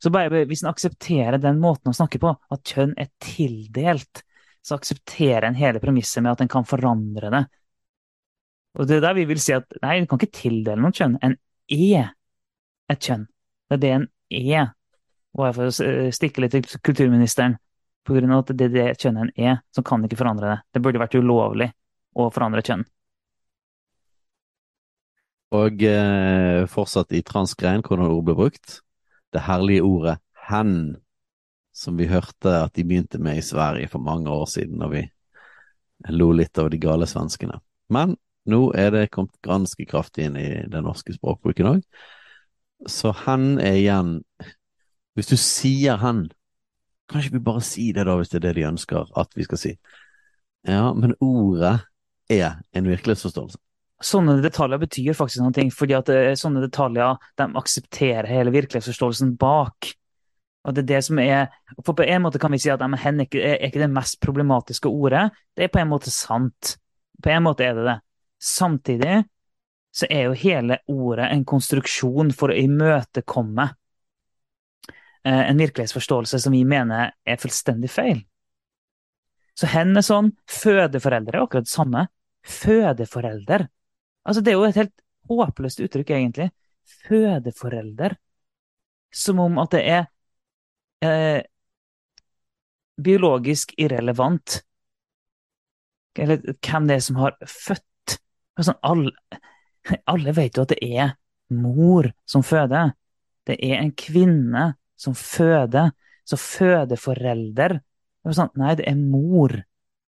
Så 0.04 0.12
bare 0.12 0.44
hvis 0.46 0.62
en 0.62 0.74
aksepterer 0.74 1.40
den 1.42 1.62
måten 1.64 1.90
å 1.90 1.96
snakke 1.96 2.20
på, 2.22 2.36
at 2.36 2.74
kjønn 2.74 2.94
er 3.00 3.10
tildelt, 3.24 4.22
så 4.66 4.80
aksepterer 4.80 5.46
en 5.46 5.58
hele 5.60 5.82
premisset 5.82 6.24
med 6.24 6.34
at 6.34 6.42
en 6.42 6.50
kan 6.50 6.66
forandre 6.66 7.30
det. 7.34 7.44
Og 8.76 8.88
det 8.90 8.98
er 8.98 9.04
der 9.06 9.18
vi 9.18 9.28
vil 9.30 9.42
si 9.42 9.54
at 9.56 9.78
nei, 9.84 10.00
en 10.00 10.08
kan 10.10 10.20
ikke 10.20 10.40
tildele 10.42 10.82
noen 10.82 10.96
kjønn. 10.96 11.20
En 11.24 11.38
er 11.72 12.10
et 12.92 13.08
kjønn. 13.08 13.28
Det 13.70 13.78
er 13.78 13.84
det 13.84 13.94
en 13.94 14.08
er. 14.56 14.74
Og 15.36 15.46
jeg 15.48 15.56
får 15.60 16.12
stikke 16.16 16.44
litt 16.44 16.58
til 16.58 16.82
kulturministeren. 16.82 17.60
På 18.06 18.14
grunn 18.18 18.34
av 18.34 18.44
at 18.44 18.52
det 18.58 18.68
er 18.68 18.74
det 18.74 18.90
kjønnet 19.02 19.24
en 19.26 19.48
er, 19.52 19.62
så 19.74 19.82
kan 19.86 20.04
ikke 20.06 20.20
forandre 20.20 20.52
det. 20.52 20.58
Det 20.76 20.82
burde 20.86 21.02
vært 21.02 21.18
ulovlig 21.18 21.72
å 22.18 22.28
forandre 22.34 22.62
kjønn. 22.66 22.84
Og 25.56 25.86
eh, 25.88 26.66
fortsatt 26.70 27.14
i 27.16 27.24
transgrein, 27.26 27.84
hvordan 27.86 28.10
ord 28.10 28.26
ble 28.28 28.36
brukt. 28.38 28.80
Det 29.34 29.46
herlige 29.46 29.86
ordet 29.86 30.20
'hen', 30.50 30.98
som 31.76 31.98
vi 32.00 32.08
hørte 32.08 32.54
at 32.64 32.76
de 32.78 32.86
begynte 32.88 33.20
med 33.22 33.40
i 33.40 33.46
Sverige 33.46 33.90
for 33.92 34.04
mange 34.04 34.32
år 34.32 34.46
siden, 34.48 34.78
når 34.80 34.94
vi 34.94 35.02
lo 36.16 36.30
litt 36.36 36.58
over 36.62 36.72
de 36.72 36.80
gale 36.80 37.08
svenskene. 37.10 37.60
Men 37.92 38.16
nå 38.50 38.62
er 38.78 38.94
det 38.94 39.10
kommet 39.16 39.36
ganske 39.46 39.88
kraftig 39.90 40.30
inn 40.30 40.38
i 40.40 40.48
den 40.72 40.86
norske 40.88 41.16
språkbruken 41.16 41.72
òg. 41.76 41.84
Så 42.92 43.12
'hen' 43.12 43.60
er 43.60 43.80
igjen 43.80 44.24
Hvis 45.16 45.28
du 45.28 45.38
sier 45.38 45.98
'hen', 45.98 46.30
kan 47.08 47.22
ikke 47.22 47.38
vi 47.38 47.40
bare 47.40 47.62
si 47.62 47.92
det, 47.92 48.06
da, 48.06 48.16
hvis 48.18 48.30
det 48.30 48.44
er 48.44 48.48
det 48.52 48.56
de 48.56 48.68
ønsker 48.68 49.06
at 49.16 49.30
vi 49.36 49.44
skal 49.44 49.58
si? 49.58 49.78
Ja, 50.68 50.94
men 50.94 51.16
ordet 51.22 51.80
er 52.30 52.62
en 52.74 52.88
virkelighetsforståelse 52.88 53.58
sånne 54.04 54.40
detaljer 54.44 54.82
betyr 54.82 55.16
faktisk 55.18 55.44
noe, 55.44 55.70
fordi 55.74 55.96
at 55.98 56.10
eh, 56.14 56.34
sånne 56.40 56.64
detaljer 56.66 57.16
de 57.40 57.48
aksepterer 57.62 58.28
hele 58.30 58.54
virkelighetsforståelsen 58.56 59.36
bak. 59.40 59.94
Og 60.66 60.74
det 60.74 60.86
er 60.86 60.90
det 60.96 61.02
som 61.06 61.20
er, 61.22 61.54
for 61.86 61.94
På 61.94 62.04
en 62.04 62.24
måte 62.24 62.40
kan 62.42 62.52
vi 62.52 62.60
si 62.62 62.72
at 62.74 62.82
men, 62.82 62.98
Henrik 63.00 63.36
er 63.38 63.60
er 63.60 63.68
ikke 63.68 63.84
det 63.84 63.92
mest 63.94 64.20
problematiske 64.22 64.90
ordet. 64.90 65.30
Det 65.56 65.64
er 65.64 65.74
på 65.74 65.80
en 65.80 65.92
måte 65.92 66.12
sant. 66.12 66.78
På 67.22 67.30
en 67.30 67.44
måte 67.46 67.66
er 67.66 67.76
det 67.78 67.86
det. 67.86 68.00
Samtidig 68.42 69.24
så 69.96 70.08
er 70.10 70.26
jo 70.28 70.34
hele 70.34 70.80
ordet 70.92 71.30
en 71.32 71.46
konstruksjon 71.46 72.34
for 72.36 72.52
å 72.52 72.58
imøtekomme 72.60 73.70
eh, 75.24 75.44
en 75.50 75.62
virkelighetsforståelse 75.62 76.42
som 76.44 76.52
vi 76.52 76.66
mener 76.68 77.14
er 77.24 77.40
fullstendig 77.40 77.92
feil. 77.94 78.26
Så 79.56 79.70
hen 79.72 79.96
er 79.96 80.04
sånn. 80.04 80.34
Fødeforeldre 80.52 81.38
er 81.38 81.46
akkurat 81.46 81.70
det 81.70 81.72
samme. 81.72 82.08
Fødeforelder 82.46 83.70
Altså, 84.26 84.42
det 84.42 84.52
er 84.52 84.56
jo 84.58 84.66
et 84.66 84.78
helt 84.80 85.02
håpløst 85.30 85.82
uttrykk, 85.86 86.12
egentlig. 86.18 86.48
Fødeforelder. 87.06 88.16
Som 89.14 89.40
om 89.44 89.60
at 89.62 89.76
det 89.76 89.84
er 89.86 90.08
eh, 91.06 91.42
biologisk 93.02 93.74
irrelevant 93.78 94.62
eller 96.16 96.40
hvem 96.64 96.88
det 96.88 96.96
er 96.96 97.04
som 97.04 97.20
har 97.20 97.36
født. 97.50 98.18
Altså, 98.56 98.76
alle, 98.88 99.12
alle 100.12 100.36
vet 100.36 100.58
jo 100.58 100.64
at 100.64 100.72
det 100.72 100.92
er 100.96 101.16
mor 101.56 102.08
som 102.30 102.44
føder. 102.46 102.94
Det 103.46 103.58
er 103.60 103.82
en 103.82 103.92
kvinne 104.00 104.70
som 105.00 105.16
føder. 105.18 105.92
Så 106.26 106.40
fødeforelder 106.42 107.80
sånn, 108.34 108.54
Nei, 108.58 108.74
det 108.80 108.88
er 108.90 108.98
mor. 108.98 109.54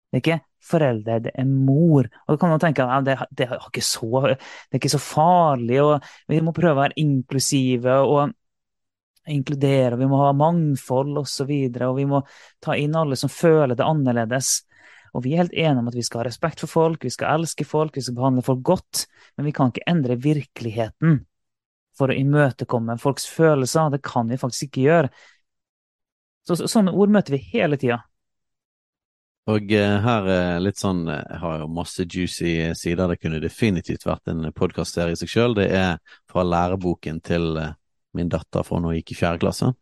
Det 0.08 0.16
er 0.16 0.22
ikke 0.22 0.38
forelder, 0.64 1.20
det 1.26 1.32
er 1.36 1.48
mor. 1.48 2.06
Og 2.24 2.32
da 2.32 2.38
kan 2.40 2.54
man 2.54 2.62
tenke 2.62 2.86
at 2.86 3.04
det, 3.04 3.18
det, 3.36 3.48
er 3.50 3.82
så, 3.84 4.22
det, 4.30 4.38
er 4.72 4.80
ikke 4.80 4.94
så 4.94 5.02
farlig, 5.02 5.82
og 5.84 6.06
vi 6.30 6.40
må 6.44 6.54
prøve 6.56 6.72
å 6.76 6.80
være 6.80 6.96
inklusive. 7.02 7.98
og 8.00 8.32
inkludere, 9.32 9.98
vi 10.00 10.08
må 10.10 10.20
ha 10.22 10.32
mangfold 10.36 11.18
osv. 11.20 11.50
Og, 11.50 11.76
så 11.76 11.88
og 11.88 11.96
vi 11.98 12.08
må 12.08 12.22
ta 12.64 12.76
inn 12.76 12.96
alle 12.96 13.18
som 13.18 13.32
føler 13.32 13.78
det 13.78 13.86
annerledes. 13.86 14.62
Og 15.16 15.24
vi 15.24 15.32
er 15.34 15.44
helt 15.44 15.56
enige 15.56 15.82
om 15.82 15.88
at 15.90 15.96
vi 15.96 16.04
skal 16.04 16.22
ha 16.22 16.28
respekt 16.28 16.60
for 16.62 16.70
folk, 16.70 17.04
vi 17.04 17.12
skal 17.12 17.38
elske 17.38 17.64
folk, 17.66 17.96
vi 17.96 18.04
skal 18.04 18.18
behandle 18.18 18.44
folk 18.44 18.60
godt, 18.66 19.06
men 19.36 19.48
vi 19.48 19.54
kan 19.56 19.72
ikke 19.72 19.86
endre 19.88 20.18
virkeligheten 20.20 21.22
for 21.98 22.12
å 22.12 22.18
imøtekomme 22.18 22.98
folks 23.02 23.26
følelser. 23.32 23.90
Det 23.94 24.02
kan 24.04 24.28
vi 24.30 24.38
faktisk 24.38 24.68
ikke 24.68 24.84
gjøre. 24.84 25.10
Så, 26.46 26.60
så 26.60 26.68
Sånne 26.70 26.94
ord 26.94 27.12
møter 27.12 27.36
vi 27.36 27.42
hele 27.52 27.78
tida. 27.80 28.02
Og 29.48 29.70
uh, 29.72 29.94
her 30.04 30.26
er 30.28 30.58
litt 30.60 30.76
sånn 30.76 31.06
Jeg 31.08 31.24
eh, 31.24 31.38
har 31.40 31.62
jo 31.62 31.70
masse 31.72 32.04
juicy 32.04 32.52
sider. 32.76 33.08
Det 33.08 33.20
kunne 33.22 33.40
definitivt 33.40 34.04
vært 34.04 34.28
en 34.28 34.50
podkastserie 34.52 35.16
i 35.16 35.20
seg 35.20 35.32
sjøl. 35.32 35.56
Det 35.56 35.70
er 35.72 35.96
fra 36.28 36.44
læreboken 36.44 37.22
til 37.24 37.56
min 38.16 38.30
datter 38.32 38.64
fra 38.66 38.80
hun 38.80 38.94
gikk 38.96 39.12
i 39.12 39.18
fjerde 39.18 39.42
klasse. 39.42 39.72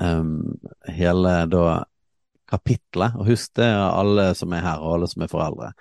Um, 0.00 0.56
hele 0.88 1.34
da 1.50 1.82
kapitlet, 2.50 3.16
og 3.18 3.28
husk 3.30 3.52
det 3.60 3.68
alle 3.68 4.30
som 4.38 4.52
er 4.56 4.64
her 4.64 4.80
og 4.82 4.96
alle 4.96 5.10
som 5.10 5.22
er 5.24 5.30
foreldre, 5.30 5.74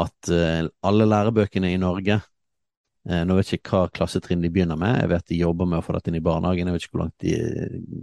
at 0.00 0.32
uh, 0.32 0.66
alle 0.86 1.06
lærebøkene 1.08 1.72
i 1.74 1.78
Norge 1.80 2.18
uh, 2.20 3.22
Nå 3.26 3.36
vet 3.38 3.52
jeg 3.52 3.60
ikke 3.60 3.78
hva 3.78 3.92
klassetrinn 3.94 4.42
de 4.44 4.50
begynner 4.52 4.78
med, 4.80 4.98
jeg 5.00 5.12
vet 5.14 5.32
de 5.32 5.40
jobber 5.40 5.70
med 5.70 5.80
å 5.80 5.86
få 5.86 5.96
dette 5.96 6.12
inn 6.12 6.18
i 6.20 6.24
barnehagen, 6.24 6.68
jeg 6.68 6.76
vet 6.76 6.86
ikke 6.86 6.98
hvor, 6.98 7.14
de, 7.24 7.34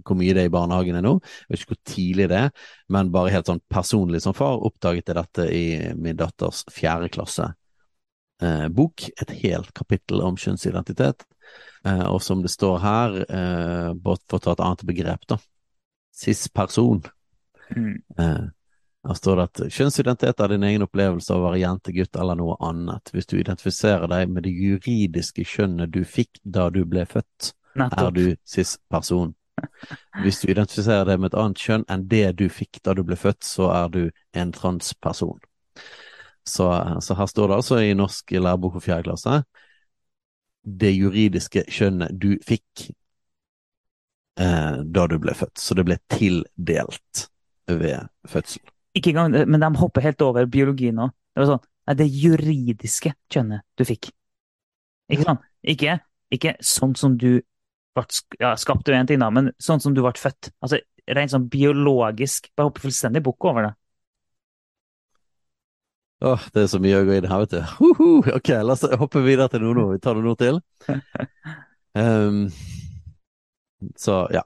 hvor 0.08 0.20
mye 0.20 0.34
det 0.34 0.44
er 0.46 0.50
i 0.50 0.56
barnehagen 0.56 1.00
nå, 1.06 1.14
jeg 1.22 1.54
vet 1.54 1.64
ikke 1.64 1.74
hvor 1.76 1.84
tidlig 1.94 2.30
det 2.34 2.42
er, 2.48 2.68
men 2.96 3.14
bare 3.14 3.34
helt 3.36 3.52
sånn 3.52 3.64
personlig 3.72 4.24
som 4.26 4.36
far 4.38 4.60
oppdaget 4.68 5.14
jeg 5.14 5.20
dette 5.20 5.48
i 5.54 5.66
min 6.00 6.18
datters 6.18 6.66
fjerde 6.74 7.12
klasse. 7.14 7.52
Uh, 8.38 8.68
bok, 8.70 9.08
et 9.18 9.32
helt 9.42 9.72
kapittel 9.78 10.22
om 10.22 10.36
kjønnsidentitet. 10.38 11.26
Uh, 11.86 12.06
og 12.12 12.22
som 12.24 12.42
det 12.44 12.52
står 12.54 12.78
her, 12.84 13.18
uh, 13.30 13.92
for 14.04 14.40
å 14.40 14.44
ta 14.44 14.56
et 14.56 14.64
annet 14.66 14.84
begrep, 14.88 15.28
da, 15.30 15.40
cis-person. 16.18 17.04
Mm. 17.76 17.98
her 18.16 19.16
står 19.18 19.36
det 19.36 19.44
at 19.44 19.62
kjønnsidentitet 19.76 20.40
er 20.40 20.52
din 20.54 20.64
egen 20.64 20.86
opplevelse 20.86 21.34
av 21.36 21.42
å 21.42 21.50
være 21.50 21.60
jente, 21.60 21.92
gutt 21.92 22.16
eller 22.16 22.40
noe 22.40 22.56
annet. 22.64 23.12
Hvis 23.12 23.28
du 23.28 23.36
identifiserer 23.36 24.08
deg 24.08 24.32
med 24.32 24.48
det 24.48 24.54
juridiske 24.56 25.44
kjønnet 25.44 25.92
du 25.92 26.06
fikk 26.08 26.40
da 26.44 26.70
du 26.72 26.86
ble 26.88 27.04
født, 27.10 27.52
Nettopp. 27.76 28.00
er 28.00 28.16
du 28.16 28.24
cis-person. 28.48 29.36
Hvis 30.24 30.42
du 30.42 30.52
identifiserer 30.52 31.06
deg 31.10 31.20
med 31.20 31.34
et 31.34 31.40
annet 31.42 31.62
kjønn 31.62 31.86
enn 31.92 32.08
det 32.10 32.26
du 32.40 32.48
fikk 32.50 32.80
da 32.86 32.96
du 32.98 33.04
ble 33.06 33.18
født, 33.20 33.44
så 33.46 33.70
er 33.74 33.94
du 33.94 34.02
en 34.38 34.54
transperson. 34.56 35.40
Så, 36.48 36.68
så, 37.04 37.18
her 37.20 37.28
står 37.28 37.52
det 37.52 37.58
altså 37.60 37.82
i 37.84 37.96
norsk 37.98 38.32
lærebok 38.32 38.78
for 38.78 38.86
fjerde 38.86 39.10
klasse 39.10 39.42
det 40.68 40.92
juridiske 40.92 41.64
kjønnet 41.72 42.16
du 42.20 42.34
fikk 42.44 42.90
eh, 44.40 44.80
da 44.84 45.06
du 45.08 45.18
ble 45.22 45.36
født. 45.38 45.56
Så 45.62 45.78
det 45.78 45.86
ble 45.88 45.98
tildelt 46.12 47.28
ved 47.72 48.10
fødsel. 48.28 48.64
Ikke 48.98 49.14
engang, 49.14 49.36
men 49.48 49.64
de 49.64 49.72
hopper 49.80 50.04
helt 50.04 50.24
over 50.26 50.48
biologi 50.52 50.92
nå. 50.96 51.10
Det 51.32 51.44
var 51.44 51.52
sånn, 51.54 51.66
nei, 51.88 51.98
det 52.00 52.08
juridiske 52.12 53.14
kjønnet 53.34 53.64
du 53.78 53.86
fikk. 53.88 54.12
Ikke 55.14 55.28
sant? 55.30 55.46
Ikke, 55.68 56.00
ikke 56.34 56.56
sånn 56.64 56.96
som 57.00 57.16
du 57.20 57.40
ble 57.96 58.06
ja, 58.42 58.54
skapt, 58.60 58.88
ting 58.88 59.22
da, 59.22 59.30
men 59.34 59.52
sånn 59.62 59.82
som 59.84 59.96
du 59.96 60.04
ble 60.04 60.14
født. 60.20 60.52
Altså 60.64 60.82
rent 61.16 61.34
sånn 61.34 61.48
biologisk. 61.52 62.52
Bare 62.58 62.70
hopper 62.70 62.88
fullstendig 62.88 63.24
bukk 63.26 63.48
over 63.48 63.70
det. 63.70 63.74
Åh, 66.26 66.46
det 66.54 66.64
er 66.64 66.70
så 66.72 66.80
mye 66.82 66.98
å 66.98 67.06
gå 67.06 67.18
inn 67.20 67.28
her, 67.30 67.44
vet 67.44 67.52
du. 67.54 67.60
Uh 67.62 68.00
-huh. 68.00 68.36
Ok, 68.36 68.50
la 68.50 68.74
oss 68.74 68.82
hoppe 68.82 69.22
videre 69.22 69.50
til 69.50 69.62
noe 69.62 69.74
nå. 69.74 69.92
Vi 69.92 70.00
tar 70.00 70.18
ord 70.18 70.38
til. 70.38 70.62
Um, 71.94 72.50
så 74.06 74.28
ja. 74.34 74.42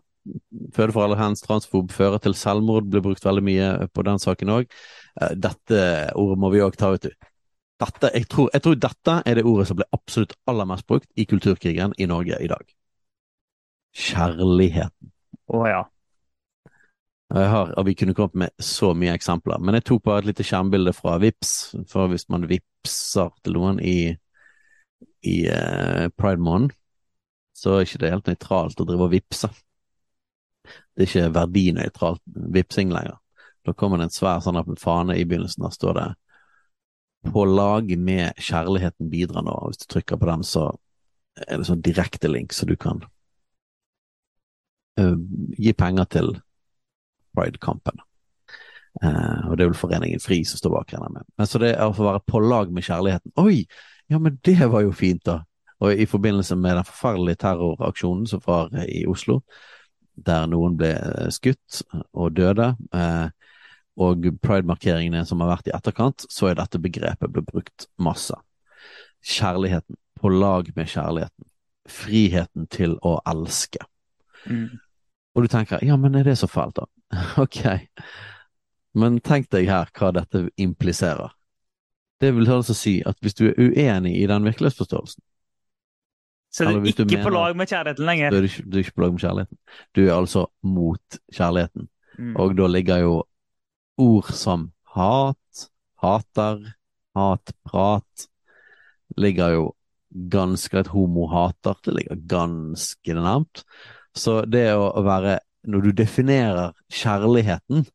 Føde 0.75 0.93
for 0.93 1.03
alle 1.03 1.17
hands 1.17 1.41
transfob 1.41 1.91
fører 1.91 2.19
til 2.19 2.35
selvmord, 2.35 2.83
blir 2.83 3.01
brukt 3.01 3.25
veldig 3.25 3.43
mye 3.43 3.87
på 3.93 4.03
den 4.03 4.19
saken 4.19 4.49
òg. 4.49 4.65
Eh, 5.21 5.33
dette 5.33 6.11
ordet 6.15 6.37
må 6.37 6.51
vi 6.53 6.61
òg 6.61 6.77
ta, 6.77 6.91
vet 6.91 7.03
du. 7.03 7.09
Dette, 7.81 8.11
jeg, 8.13 8.27
tror, 8.29 8.49
jeg 8.53 8.61
tror 8.61 8.75
dette 8.75 9.23
er 9.25 9.35
det 9.35 9.43
ordet 9.43 9.67
som 9.67 9.79
ble 9.79 9.87
absolutt 9.91 10.35
aller 10.45 10.65
mest 10.69 10.85
brukt 10.85 11.09
i 11.15 11.25
kulturkrigen 11.25 11.95
i 11.97 12.05
Norge 12.05 12.37
i 12.37 12.47
dag. 12.47 12.75
Kjærligheten. 13.97 15.11
Å 15.47 15.65
ja. 15.67 15.81
Har, 17.31 17.69
og 17.79 17.85
Vi 17.87 17.93
kunne 17.95 18.13
kommet 18.13 18.35
med 18.35 18.49
så 18.59 18.89
mye 18.97 19.13
eksempler, 19.15 19.61
men 19.63 19.77
jeg 19.77 19.85
tok 19.87 20.03
bare 20.03 20.19
et 20.19 20.25
lite 20.27 20.43
skjermbilde 20.43 20.91
fra 20.91 21.13
Vips, 21.21 21.53
for 21.87 22.11
hvis 22.11 22.27
man 22.33 22.43
vipser 22.49 23.31
til 23.45 23.55
noen 23.55 23.79
i, 23.79 24.11
i 25.23 25.35
uh, 25.47 26.09
pride-måneden, 26.19 26.73
så 27.55 27.77
er 27.77 27.85
ikke 27.85 28.01
det 28.01 28.11
helt 28.11 28.27
nøytralt 28.27 28.83
å 28.83 28.87
drive 28.89 29.07
og 29.07 29.13
vipse. 29.13 29.47
Det 30.65 31.05
er 31.05 31.07
ikke 31.07 31.33
verdinøytralt 31.37 32.21
vipsing 32.57 32.91
lenger. 32.91 33.15
Da 33.63 33.77
kommer 33.77 34.01
det 34.01 34.09
en 34.09 34.15
svær 34.17 34.43
sånn 34.43 34.59
fane 34.81 35.15
i 35.15 35.23
begynnelsen, 35.23 35.63
der 35.63 35.77
står 35.77 35.97
det 35.99 36.09
'På 37.31 37.45
lag 37.45 37.97
med 37.97 38.33
kjærligheten 38.41 39.09
bidrar 39.09 39.43
nå'. 39.45 39.67
Hvis 39.69 39.77
du 39.77 39.85
trykker 39.93 40.17
på 40.17 40.25
den, 40.25 40.43
så 40.43 40.71
er 41.47 41.57
det 41.57 41.67
sånn 41.67 41.81
direkte 41.85 42.27
link, 42.27 42.51
så 42.51 42.65
du 42.65 42.75
kan 42.75 43.03
uh, 44.99 45.15
gi 45.57 45.73
penger 45.73 46.05
til 46.05 46.41
Pride-kampen. 47.37 48.01
Uh, 48.99 49.47
og 49.47 49.55
det 49.55 49.63
er 49.63 49.69
vel 49.71 49.79
Foreningen 49.79 50.19
FRI 50.19 50.41
som 50.47 50.59
står 50.59 50.73
bak, 50.75 50.91
regner 50.91 51.07
jeg 51.07 51.17
med. 51.19 51.29
Men 51.39 51.49
så 51.49 51.61
det 51.63 51.71
er 51.73 51.85
å 51.85 51.95
få 51.95 52.07
være 52.09 52.23
på 52.27 52.41
lag 52.43 52.73
med 52.75 52.85
kjærligheten. 52.85 53.33
Oi, 53.39 53.63
ja, 54.11 54.19
men 54.19 54.39
det 54.43 54.59
var 54.67 54.83
jo 54.83 54.91
fint, 54.95 55.23
da. 55.27 55.41
Og 55.81 55.97
i 55.97 56.05
forbindelse 56.05 56.55
med 56.59 56.75
den 56.77 56.85
forferdelige 56.85 57.41
terroraksjonen 57.41 58.27
som 58.29 58.41
var 58.45 58.69
i 58.83 59.05
Oslo, 59.09 59.39
der 60.13 60.45
noen 60.51 60.75
ble 60.77 60.91
eh, 60.93 61.29
skutt 61.33 61.81
og 62.11 62.35
døde, 62.37 62.73
eh, 62.93 63.55
og 64.01 64.27
pride-markeringene 64.43 65.23
som 65.27 65.41
har 65.41 65.55
vært 65.55 65.71
i 65.71 65.73
etterkant, 65.75 66.25
så 66.29 66.51
er 66.51 66.59
dette 66.59 66.81
begrepet 66.81 67.33
blitt 67.33 67.49
brukt 67.49 67.87
masse. 68.01 68.35
Kjærligheten. 69.25 69.97
På 70.21 70.29
lag 70.29 70.69
med 70.75 70.89
kjærligheten. 70.91 71.47
Friheten 71.89 72.67
til 72.69 72.93
å 73.01 73.17
elske. 73.25 73.81
Mm. 74.45 74.77
Og 75.33 75.45
du 75.45 75.49
tenker 75.49 75.81
ja, 75.85 75.97
men 75.97 76.15
er 76.19 76.27
det 76.27 76.37
så 76.37 76.49
fælt, 76.49 76.77
da? 76.77 76.85
Ok, 77.43 77.63
men 78.93 79.19
tenk 79.23 79.49
deg 79.51 79.69
her 79.69 79.91
hva 79.97 80.11
dette 80.15 80.45
impliserer. 80.61 81.33
Det 82.21 82.29
vil 82.35 82.49
altså 82.53 82.75
si 82.77 82.99
at 83.07 83.17
hvis 83.23 83.35
du 83.39 83.47
er 83.49 83.57
uenig 83.57 84.13
i 84.19 84.27
den 84.29 84.45
virkelighetsforståelsen 84.45 85.23
Så 86.53 86.67
du 86.67 86.75
er 86.77 86.89
ikke 86.91 87.07
mener, 87.07 87.23
på 87.23 87.33
lag 87.33 87.55
med 87.57 87.71
kjærligheten 87.71 88.05
lenger? 88.05 88.29
Du 88.29 88.37
er, 88.37 88.47
ikke, 88.49 88.65
du 88.67 88.77
er 88.77 88.83
ikke 88.83 88.95
på 88.95 89.01
lag 89.01 89.15
med 89.15 89.23
kjærligheten. 89.23 89.57
Du 89.95 90.01
er 90.03 90.13
altså 90.13 90.45
mot 90.61 91.17
kjærligheten. 91.33 91.87
Mm. 92.19 92.35
Og 92.35 92.53
da 92.57 92.67
ligger 92.67 93.01
jo 93.01 93.15
ord 93.97 94.31
som 94.35 94.69
hat, 94.93 95.65
hater, 96.03 96.61
hatprat 97.17 98.27
ligger 99.17 99.55
jo 99.57 99.69
ganske 100.11 100.77
Et 100.77 100.87
homo-hater, 100.91 101.77
det 101.85 101.93
ligger 101.95 102.15
ganske 102.27 103.13
nærmt. 103.15 103.63
Så 104.15 104.41
det 104.45 104.65
å 104.75 105.03
være 105.05 105.39
når 105.67 105.87
du 105.87 105.91
definerer 106.01 106.73
kjærligheten 106.91 107.85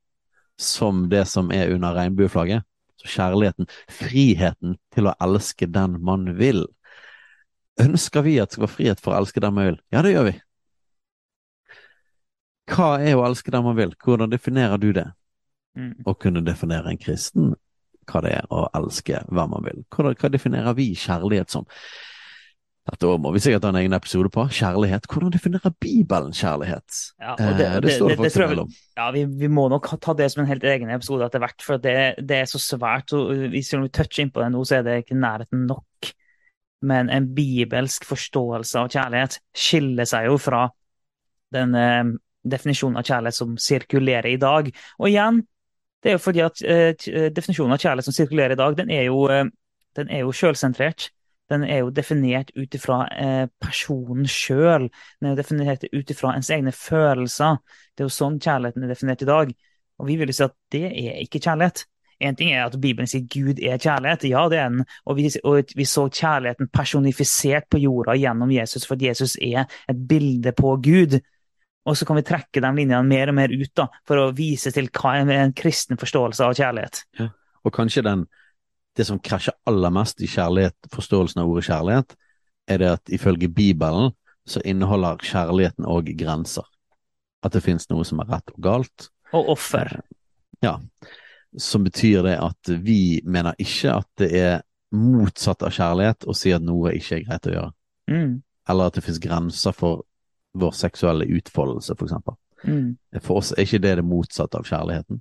som 0.61 1.07
det 1.13 1.27
som 1.29 1.51
er 1.53 1.75
under 1.75 1.97
regnbueflagget, 1.97 2.65
så 2.97 3.11
kjærligheten, 3.13 3.69
friheten 3.93 4.79
til 4.95 5.11
å 5.11 5.15
elske 5.23 5.69
den 5.69 5.99
man 6.05 6.33
vil 6.39 6.65
Ønsker 7.77 8.23
vi 8.25 8.39
at 8.41 8.49
det 8.49 8.57
skal 8.57 8.63
være 8.65 8.73
frihet 8.73 9.01
for 9.05 9.13
å 9.13 9.19
elske 9.21 9.41
den 9.45 9.53
man 9.53 9.67
vil? 9.69 9.75
Ja, 9.93 10.01
det 10.01 10.15
gjør 10.15 10.31
vi. 10.31 10.35
Hva 12.73 12.87
er 13.05 13.19
å 13.19 13.27
elske 13.27 13.53
den 13.53 13.67
man 13.67 13.77
vil? 13.77 13.93
Hvordan 14.01 14.33
definerer 14.33 14.81
du 14.81 14.89
det? 14.97 15.05
Mm. 15.77 15.93
Å 16.09 16.15
kunne 16.17 16.41
definere 16.41 16.89
en 16.89 17.01
kristen 17.01 17.53
hva 18.09 18.23
det 18.25 18.33
er 18.39 18.49
å 18.55 18.65
elske 18.79 19.21
hvem 19.29 19.53
man 19.53 19.67
vil. 19.67 19.83
Hva, 19.93 20.15
hva 20.17 20.31
definerer 20.33 20.77
vi 20.79 20.93
kjærlighet 20.97 21.53
som? 21.53 21.67
Dette 22.87 23.09
må 23.19 23.33
vi 23.35 23.41
sikkert 23.43 23.65
ha 23.67 23.73
en 23.73 23.79
egen 23.81 23.97
episode 23.97 24.31
på. 24.31 24.45
Kjærlighet. 24.55 25.09
Hvordan 25.11 25.33
definerer 25.35 25.73
Bibelen 25.83 26.35
kjærlighet? 26.37 26.99
Ja, 27.19 27.33
det, 27.39 27.49
det, 27.59 27.71
det, 27.83 27.95
står 27.97 28.13
det 28.13 28.19
faktisk 28.21 28.43
mellom. 28.45 28.69
Ja, 28.95 29.09
vi, 29.15 29.25
vi, 29.41 29.49
må 29.51 29.65
nok 29.73 29.89
ta 30.03 30.15
det 30.15 30.29
som 30.31 30.45
en 30.45 30.51
helt 30.53 30.67
egen 30.71 30.93
episode 30.95 31.27
etter 31.27 31.43
hvert, 31.43 31.65
for 31.67 31.83
det, 31.83 31.97
er 32.37 32.47
så 32.47 32.61
svært. 32.63 33.11
Og 33.17 33.49
hvis 33.51 33.73
vi 33.75 33.91
toucher 33.91 34.23
inn 34.23 34.31
på 34.31 34.45
det 34.45 34.53
nå, 34.55 34.63
så 34.63 34.79
er 34.79 34.87
det 34.87 35.01
ikke 35.03 35.19
nærheten 35.19 35.65
nok. 35.67 36.13
Men 36.87 37.11
en 37.11 37.27
bibelsk 37.35 38.07
forståelse 38.07 38.79
av 38.85 38.93
kjærlighet 38.95 39.41
skiller 39.57 40.07
seg 40.07 40.31
jo 40.31 40.39
fra 40.39 40.69
den 41.57 41.75
eh, 41.81 42.15
definisjonen 42.47 43.01
av 43.03 43.09
kjærlighet 43.09 43.41
som 43.41 43.59
sirkulerer 43.59 44.31
i 44.31 44.39
dag. 44.39 44.71
Og 45.01 45.11
igjen, 45.11 45.43
det 46.05 46.13
er 46.13 46.19
jo 46.21 46.23
fordi 46.23 46.47
at 46.47 46.63
eh, 46.63 46.95
definisjonen 47.35 47.75
av 47.75 47.83
kjærlighet 47.83 48.13
som 48.13 48.19
sirkulerer 48.21 48.55
i 48.55 48.63
dag, 48.63 48.79
den 48.79 48.95
er 48.95 49.09
jo, 49.09 49.25
eh, 49.33 49.49
den 49.99 50.13
er 50.13 50.23
jo 50.23 50.37
selvsentrert 50.37 51.11
den 51.53 51.65
er 51.65 51.85
jo 51.85 51.91
definert 51.95 52.51
ut 52.57 52.75
ifra 52.75 53.03
eh, 53.15 53.45
personen 53.63 54.27
sjøl. 54.31 54.89
Den 55.21 55.29
er 55.29 55.35
jo 55.35 55.41
definert 55.41 55.85
ut 55.93 56.11
ifra 56.11 56.35
ens 56.35 56.51
egne 56.51 56.73
følelser. 56.75 57.61
Det 57.95 58.03
er 58.03 58.09
jo 58.11 58.17
sånn 58.17 58.41
kjærligheten 58.43 58.87
er 58.87 58.95
definert 58.95 59.23
i 59.23 59.29
dag. 59.31 59.53
Og 59.97 60.09
vi 60.11 60.17
vil 60.21 60.33
jo 60.33 60.37
si 60.37 60.47
at 60.47 60.57
det 60.75 60.89
er 60.91 61.21
ikke 61.23 61.41
kjærlighet. 61.45 61.85
En 62.27 62.37
ting 62.37 62.51
er 62.55 62.65
at 62.65 62.77
Bibelen 62.81 63.09
sier 63.11 63.27
Gud 63.29 63.61
er 63.61 63.77
kjærlighet, 63.77 64.25
ja 64.31 64.47
det 64.49 64.59
er 64.59 64.71
den, 64.73 64.85
og 65.05 65.19
vi, 65.19 65.29
og 65.45 65.73
vi 65.77 65.85
så 65.85 66.07
kjærligheten 66.09 66.71
personifisert 66.73 67.67
på 67.69 67.81
jorda 67.83 68.15
gjennom 68.17 68.55
Jesus, 68.55 68.87
for 68.89 68.97
Jesus 69.01 69.37
er 69.37 69.67
et 69.85 70.01
bilde 70.09 70.55
på 70.57 70.79
Gud. 70.81 71.19
Og 71.87 71.97
så 71.97 72.09
kan 72.09 72.17
vi 72.19 72.25
trekke 72.27 72.63
de 72.65 72.71
linjene 72.73 73.05
mer 73.07 73.31
og 73.31 73.37
mer 73.37 73.53
ut 73.53 73.73
da, 73.77 73.87
for 74.09 74.23
å 74.23 74.33
vise 74.35 74.73
til 74.75 74.89
hva 74.97 75.19
er 75.21 75.35
en 75.37 75.55
kristen 75.57 76.01
forståelse 76.01 76.49
av 76.49 76.57
kjærlighet. 76.57 77.05
Ja. 77.21 77.29
Og 77.67 77.75
kanskje 77.75 78.03
den, 78.07 78.25
det 78.97 79.05
som 79.05 79.19
krasjer 79.21 79.55
aller 79.69 79.93
mest 79.93 80.23
i 80.25 80.29
kjærlighet, 80.31 80.89
forståelsen 80.93 81.43
av 81.43 81.51
ordet 81.51 81.67
kjærlighet, 81.69 82.17
er 82.67 82.81
det 82.83 82.89
at 82.97 83.13
ifølge 83.13 83.49
Bibelen 83.53 84.15
så 84.47 84.63
inneholder 84.65 85.21
kjærligheten 85.27 85.87
òg 85.91 86.11
grenser. 86.19 86.65
At 87.45 87.55
det 87.55 87.65
finnes 87.65 87.89
noe 87.91 88.07
som 88.07 88.23
er 88.23 88.31
rett 88.31 88.55
og 88.55 88.63
galt. 88.63 89.09
Og 89.37 89.53
offer. 89.57 89.99
Ja. 90.65 90.79
Som 91.59 91.85
betyr 91.87 92.25
det 92.27 92.39
at 92.41 92.73
vi 92.83 93.21
mener 93.27 93.59
ikke 93.63 93.99
at 94.01 94.09
det 94.23 94.31
er 94.39 94.57
motsatt 94.97 95.65
av 95.67 95.75
kjærlighet 95.75 96.27
å 96.27 96.35
si 96.37 96.55
at 96.55 96.65
noe 96.65 96.95
ikke 96.97 97.19
er 97.19 97.25
greit 97.27 97.49
å 97.51 97.55
gjøre. 97.57 97.73
Mm. 98.11 98.35
Eller 98.71 98.89
at 98.89 98.97
det 98.97 99.05
finnes 99.05 99.23
grenser 99.23 99.75
for 99.77 100.07
vår 100.57 100.73
seksuelle 100.75 101.27
utfoldelse, 101.37 101.95
for 101.99 102.09
eksempel. 102.09 102.39
Mm. 102.65 102.97
For 103.21 103.43
oss 103.43 103.53
er 103.53 103.67
ikke 103.67 103.83
det 103.85 103.97
det 104.01 104.07
motsatte 104.07 104.59
av 104.59 104.69
kjærligheten. 104.69 105.21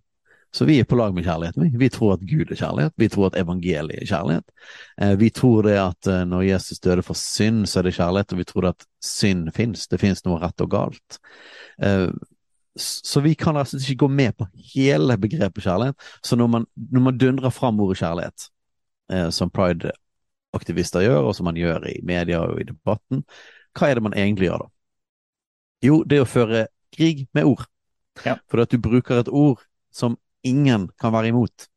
Så 0.56 0.65
vi 0.65 0.78
er 0.80 0.88
på 0.88 0.96
lag 0.96 1.12
med 1.15 1.26
kjærligheten. 1.26 1.74
Vi, 1.80 1.89
tror 1.91 2.13
at 2.15 2.22
Gud 2.24 2.52
er 2.52 2.60
kjærlighet, 2.60 2.94
vi 2.96 3.10
tror 3.12 3.28
at 3.28 3.39
evangeliet 3.41 4.06
er 4.06 4.08
kjærlighet. 4.08 4.54
Eh, 5.02 5.15
vi 5.20 5.30
tror 5.36 5.68
det 5.68 5.76
at 5.82 6.08
eh, 6.08 6.22
når 6.30 6.46
Jesus 6.48 6.80
døde 6.80 7.04
for 7.04 7.20
synd, 7.20 7.65
så 7.68 7.82
er 7.82 7.89
det 7.89 7.98
kjærlighet, 7.98 8.32
og 8.32 8.39
vi 8.39 8.48
tror 8.48 8.70
at 8.70 8.88
synd 9.04 9.52
fins. 9.56 9.84
Det 9.91 10.00
fins 10.00 10.24
noe 10.24 10.39
rett 10.39 10.63
og 10.63 10.72
galt. 10.72 11.20
Eh, 11.84 12.08
så 12.80 13.20
vi 13.24 13.36
kan 13.36 13.60
altså 13.60 13.82
ikke 13.82 14.06
gå 14.06 14.12
med 14.12 14.36
på 14.39 14.48
hele 14.76 15.18
begrepet 15.20 15.63
kjærlighet. 15.63 16.08
Så 16.24 16.39
når 16.39 16.48
man, 16.48 16.65
når 16.76 17.06
man 17.10 17.18
dundrer 17.18 17.52
fram 17.56 17.80
ordet 17.80 18.00
kjærlighet, 18.00 18.50
eh, 19.12 19.30
som 19.36 19.52
pride-aktivister 19.52 21.04
gjør, 21.04 21.22
og 21.30 21.36
som 21.36 21.52
man 21.52 21.60
gjør 21.60 21.88
i 21.91 22.00
media 22.04 22.39
og 22.48 22.62
i 22.62 22.68
debatten, 22.68 23.26
hva 23.76 23.91
er 23.91 24.00
det 24.00 24.08
man 24.08 24.15
egentlig 24.15 24.50
gjør 24.50 24.63
da? 24.63 24.72
Jo, 25.84 26.04
det 26.08 26.18
er 26.20 26.24
å 26.24 26.30
føre 26.30 26.68
krig 26.96 27.28
med 27.36 27.48
ord. 27.48 27.68
Ja. 28.24 28.39
For 28.48 28.63
at 28.63 28.72
du 28.72 28.80
bruker 28.80 29.20
et 29.20 29.28
ord 29.28 29.60
som 29.91 30.15
ingen 30.46 30.88
kan 31.02 31.14
være 31.16 31.32
imot. 31.34 31.68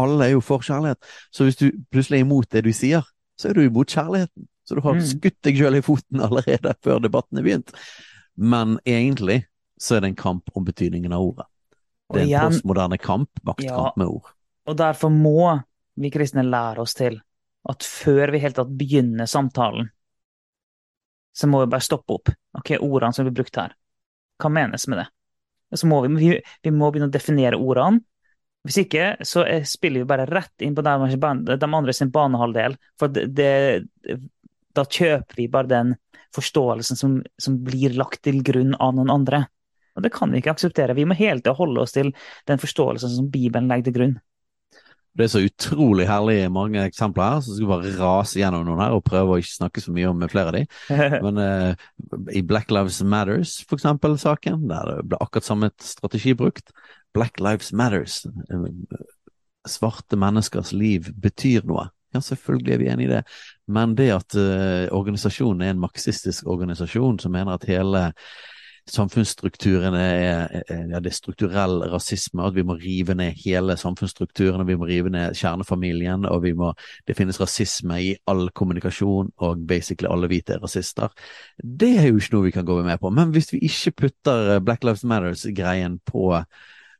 Alle 0.00 0.26
er 0.28 0.34
jo 0.36 0.40
for 0.44 0.62
kjærlighet. 0.64 1.00
Så 1.34 1.44
hvis 1.44 1.58
du 1.60 1.66
plutselig 1.92 2.20
er 2.20 2.24
imot 2.26 2.48
det 2.54 2.62
du 2.64 2.70
sier, 2.76 3.04
så 3.40 3.50
er 3.50 3.56
du 3.58 3.62
imot 3.64 3.90
kjærligheten. 3.92 4.46
Så 4.68 4.76
du 4.78 4.80
har 4.84 4.94
Mm. 4.94 5.00
skutt 5.02 5.38
deg 5.42 5.56
sjøl 5.58 5.76
i 5.76 5.82
foten 5.82 6.20
allerede 6.26 6.74
før 6.84 7.00
debatten 7.02 7.38
er 7.40 7.42
begynt. 7.42 7.72
Men 8.36 8.78
egentlig 8.86 9.44
så 9.80 9.96
er 9.96 10.00
det 10.04 10.10
en 10.12 10.20
kamp 10.20 10.50
om 10.54 10.64
betydningen 10.64 11.12
av 11.12 11.24
ordet. 11.24 11.46
Det 12.12 12.20
er 12.20 12.22
en 12.22 12.28
igjen, 12.28 12.52
postmoderne 12.52 12.98
kamp, 12.98 13.30
maktkamp 13.46 13.96
med 13.96 14.06
ord. 14.06 14.30
og 14.66 14.76
derfor 14.76 15.10
må 15.10 15.62
vi 15.96 16.10
kristne 16.10 16.42
lære 16.46 16.78
oss 16.80 16.94
til 16.94 17.20
at 17.68 17.82
før 17.84 18.30
vi 18.32 18.38
helt 18.38 18.56
tatt 18.56 18.70
begynner 18.78 19.26
samtalen, 19.28 19.90
så 21.36 21.46
må 21.46 21.60
vi 21.64 21.70
bare 21.70 21.84
stoppe 21.84 22.14
opp. 22.16 22.30
Ok, 22.58 22.72
ordene 22.80 23.12
som 23.14 23.26
blir 23.26 23.34
brukt 23.36 23.56
her, 23.56 23.74
hva 24.40 24.50
menes 24.52 24.86
med 24.88 24.98
det? 25.02 25.06
Så 25.74 25.86
må 25.90 26.00
vi, 26.04 26.14
vi, 26.18 26.30
vi 26.64 26.72
må 26.74 26.90
begynne 26.90 27.10
å 27.10 27.14
definere 27.14 27.58
ordene. 27.60 28.02
Hvis 28.66 28.82
ikke, 28.82 29.04
så 29.24 29.44
er- 29.48 29.64
spiller 29.64 30.02
vi 30.02 30.10
bare 30.10 30.26
rett 30.28 30.64
inn 30.66 30.74
på 30.76 30.82
de 30.84 30.92
andre 30.92 31.94
sin 31.96 32.10
banehalvdel. 32.12 32.76
For 33.00 33.08
det, 33.08 33.28
det, 33.32 34.18
da 34.76 34.84
kjøper 34.84 35.38
vi 35.38 35.48
bare 35.48 35.70
den 35.70 35.94
forståelsen 36.36 36.98
som, 36.98 37.16
som 37.40 37.56
blir 37.64 37.96
lagt 37.98 38.22
til 38.26 38.42
grunn 38.46 38.76
av 38.78 38.94
noen 38.94 39.10
andre. 39.14 39.44
Og 39.96 40.04
det 40.04 40.12
kan 40.14 40.30
vi 40.30 40.38
ikke 40.42 40.52
akseptere. 40.54 40.94
Vi 40.94 41.06
må 41.08 41.16
hele 41.18 41.40
tida 41.40 41.56
holde 41.58 41.82
oss 41.82 41.96
til 41.96 42.12
den 42.46 42.60
forståelsen 42.62 43.16
som 43.16 43.30
Bibelen 43.32 43.70
legger 43.70 43.88
til 43.88 43.96
grunn. 43.96 44.18
Det 45.18 45.26
er 45.26 45.30
så 45.32 45.42
utrolig 45.42 46.06
herlig 46.06 46.36
mange 46.54 46.82
eksempler 46.86 47.34
her, 47.34 47.40
så 47.42 47.56
skal 47.56 47.70
bare 47.72 47.94
rase 47.98 48.38
gjennom 48.38 48.62
noen 48.66 48.82
her 48.84 48.94
og 48.94 49.04
prøve 49.06 49.34
å 49.34 49.40
ikke 49.42 49.56
snakke 49.56 49.82
så 49.82 49.94
mye 49.94 50.10
om 50.10 50.22
flere 50.30 50.52
av 50.52 50.58
de. 50.58 50.64
Men 51.26 51.40
eh, 51.42 51.86
i 52.38 52.44
Black 52.46 52.70
Lives 52.70 53.00
Matters, 53.02 53.56
for 53.66 53.80
eksempel, 53.80 54.14
saken, 54.22 54.68
der 54.70 54.92
det 54.92 55.08
ble 55.10 55.18
akkurat 55.20 55.48
samme 55.48 55.72
strategi 55.82 56.36
brukt. 56.38 56.70
Black 57.16 57.42
Lives 57.42 57.72
Matters. 57.74 58.22
eh, 58.26 58.68
Svarte 59.68 60.16
menneskers 60.16 60.70
liv 60.72 61.10
betyr 61.20 61.66
noe. 61.68 61.90
Ja, 62.14 62.22
selvfølgelig 62.24 62.72
er 62.72 62.78
vi 62.80 62.86
enig 62.90 63.04
i 63.06 63.10
det, 63.12 63.20
men 63.70 63.92
det 63.98 64.08
at 64.14 64.34
eh, 64.38 64.88
organisasjonen 64.90 65.62
er 65.62 65.74
en 65.74 65.82
marxistisk 65.82 66.48
organisasjon 66.50 67.20
som 67.22 67.34
mener 67.34 67.54
at 67.54 67.66
hele 67.70 68.08
samfunnsstrukturen 68.88 69.94
er, 69.94 70.62
ja, 70.70 71.00
det 71.00 71.10
er 71.10 71.16
strukturell 71.16 71.82
rasisme, 71.92 72.44
at 72.46 72.56
vi 72.56 72.64
må 72.66 72.76
rive 72.80 73.14
ned 73.18 73.38
hele 73.44 73.76
samfunnsstrukturen, 73.80 74.62
og 74.62 74.68
vi 74.70 74.76
må 74.78 74.88
rive 74.88 75.12
ned 75.12 75.36
kjernefamilien, 75.38 76.26
og 76.30 76.42
vi 76.46 76.54
må, 76.56 76.72
det 77.06 77.16
finnes 77.18 77.40
rasisme 77.40 78.00
i 78.02 78.10
all 78.30 78.48
kommunikasjon, 78.56 79.30
og 79.44 79.66
basically 79.68 80.10
alle 80.10 80.30
hvite 80.30 80.56
er 80.56 80.64
rasister. 80.64 81.12
Det 81.60 81.92
er 81.98 82.10
jo 82.10 82.18
ikke 82.18 82.36
noe 82.36 82.48
vi 82.48 82.56
kan 82.56 82.68
gå 82.68 82.80
med 82.86 83.00
på. 83.02 83.12
Men 83.14 83.34
hvis 83.34 83.52
vi 83.54 83.64
ikke 83.68 83.96
putter 84.04 84.58
Black 84.64 84.84
Lives 84.84 85.04
Matters-greien 85.04 86.00
på 86.06 86.32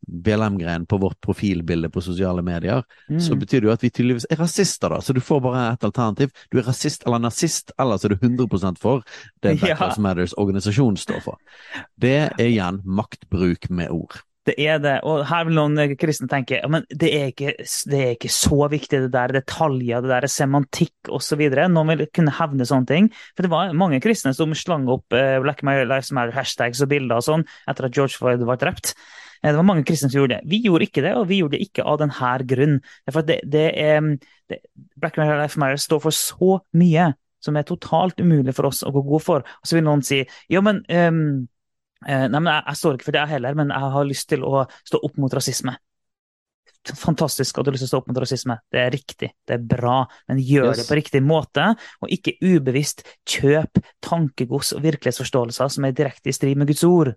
BLM-greien 0.09 0.87
på 0.87 0.99
vårt 0.99 1.21
profilbilde 1.21 1.91
på 1.93 2.01
sosiale 2.03 2.43
medier, 2.43 2.83
så 3.19 3.33
Mm. 3.35 3.41
betyr 3.41 3.61
det 3.61 3.69
jo 3.69 3.73
at 3.73 3.83
vi 3.83 3.91
tydeligvis 3.91 4.27
er 4.31 4.37
rasister, 4.37 4.89
da. 4.89 5.01
Så 5.01 5.13
du 5.15 5.21
får 5.21 5.41
bare 5.43 5.73
ett 5.73 5.85
alternativ. 5.85 6.31
Du 6.51 6.59
er 6.59 6.63
rasist 6.63 7.03
eller 7.07 7.19
nazist, 7.19 7.73
eller 7.79 7.97
så 7.99 8.07
er 8.07 8.15
du 8.15 8.27
100 8.27 8.77
for 8.79 9.03
det 9.43 9.59
Black 9.61 9.69
Ja. 9.69 9.77
Lives 9.87 9.99
Matters 9.99 10.35
organisasjon 10.37 10.97
står 10.97 11.21
for. 11.23 11.37
Det 11.99 12.31
er 12.39 12.47
igjen 12.49 12.81
maktbruk 12.85 13.71
med 13.71 13.91
ord. 13.91 14.23
Det 14.47 14.55
er 14.59 14.79
det, 14.81 15.01
og 15.05 15.27
her 15.29 15.45
vil 15.45 15.55
noen 15.55 15.77
kristne 16.01 16.27
tenke 16.27 16.57
ja, 16.63 16.67
men 16.67 16.83
det 16.89 17.11
er 17.15 17.27
ikke, 17.29 17.53
det 17.91 17.99
er 18.01 18.15
ikke 18.17 18.31
så 18.33 18.71
viktig, 18.73 19.03
det 19.05 19.11
der 19.13 19.29
detaljer, 19.37 20.01
det 20.01 20.09
der 20.09 20.27
semantikk 20.27 21.11
osv. 21.13 21.43
Noen 21.69 21.93
vil 21.93 22.07
kunne 22.09 22.33
hevne 22.33 22.65
sånne 22.65 22.89
ting. 22.89 23.11
For 23.37 23.43
det 23.45 23.51
var 23.53 23.75
mange 23.77 24.01
kristne 24.01 24.33
som 24.35 24.55
slang 24.57 24.89
opp 24.89 25.13
eh, 25.13 25.39
Black 25.45 25.61
Lives 25.63 26.11
Matter-hashtags 26.11 26.81
og 26.83 26.89
bilder 26.89 27.21
og 27.21 27.23
sånn 27.29 27.45
etter 27.69 27.85
at 27.91 27.93
George 27.95 28.17
Floyd 28.17 28.41
var 28.49 28.57
drept. 28.57 28.95
Eh, 29.43 29.51
Det 29.51 29.57
var 29.57 29.67
mange 29.67 29.85
kristne 29.89 30.11
som 30.11 30.21
gjorde 30.21 30.39
det. 30.39 30.51
Vi 30.51 30.63
gjorde 30.65 30.87
ikke 30.89 31.03
det, 31.05 31.15
og 31.17 31.29
vi 31.29 31.41
gjorde 31.41 31.57
det 31.57 31.65
ikke 31.69 31.85
av 31.85 31.99
denne 32.03 32.33
grunn. 32.47 32.79
For 33.11 33.23
det, 33.23 33.41
det 33.51 33.67
er, 33.81 34.01
det, 34.49 34.61
Black 35.01 35.17
Lives 35.17 35.57
Matter 35.57 35.81
står 35.81 36.01
for 36.01 36.11
så 36.17 36.61
mye 36.77 37.13
som 37.41 37.57
er 37.57 37.65
totalt 37.65 38.21
umulig 38.21 38.53
for 38.55 38.69
oss 38.69 38.83
å 38.85 38.93
gå 38.93 39.01
god 39.03 39.23
for. 39.25 39.45
Og 39.63 39.67
så 39.69 39.79
vil 39.79 39.85
noen 39.87 40.03
si 40.05 40.23
ja, 40.53 40.61
men 40.61 40.83
eh, 40.89 41.11
Nei, 42.01 42.29
men 42.33 42.49
jeg, 42.49 42.65
jeg 42.65 42.79
står 42.81 42.95
ikke 42.97 43.05
for 43.11 43.13
det, 43.13 43.21
jeg 43.27 43.35
heller, 43.35 43.57
men 43.59 43.73
jeg 43.75 43.93
har 43.93 44.07
lyst 44.09 44.29
til 44.33 44.45
å 44.49 44.63
stå 44.89 45.01
opp 45.05 45.19
mot 45.21 45.35
rasisme. 45.37 45.75
Fantastisk 46.97 47.59
at 47.61 47.67
du 47.67 47.69
har 47.69 47.75
lyst 47.77 47.85
til 47.85 47.91
å 47.91 47.93
stå 47.93 47.99
opp 48.01 48.07
mot 48.09 48.21
rasisme. 48.23 48.55
Det 48.73 48.81
er 48.81 48.95
riktig, 48.95 49.29
det 49.45 49.57
er 49.59 49.67
bra, 49.69 49.99
men 50.31 50.41
gjør 50.41 50.71
Yes. 50.71 50.79
det 50.81 50.87
på 50.89 50.97
riktig 50.97 51.21
måte, 51.23 51.67
og 52.01 52.09
ikke 52.17 52.39
ubevisst 52.41 53.05
kjøp 53.29 53.83
tankegods 54.01 54.73
og 54.73 54.81
virkelighetsforståelser 54.87 55.69
som 55.77 55.85
er 55.85 55.93
direkte 55.93 56.33
i 56.33 56.37
strid 56.37 56.57
med 56.57 56.73
Guds 56.73 56.85
ord. 56.89 57.13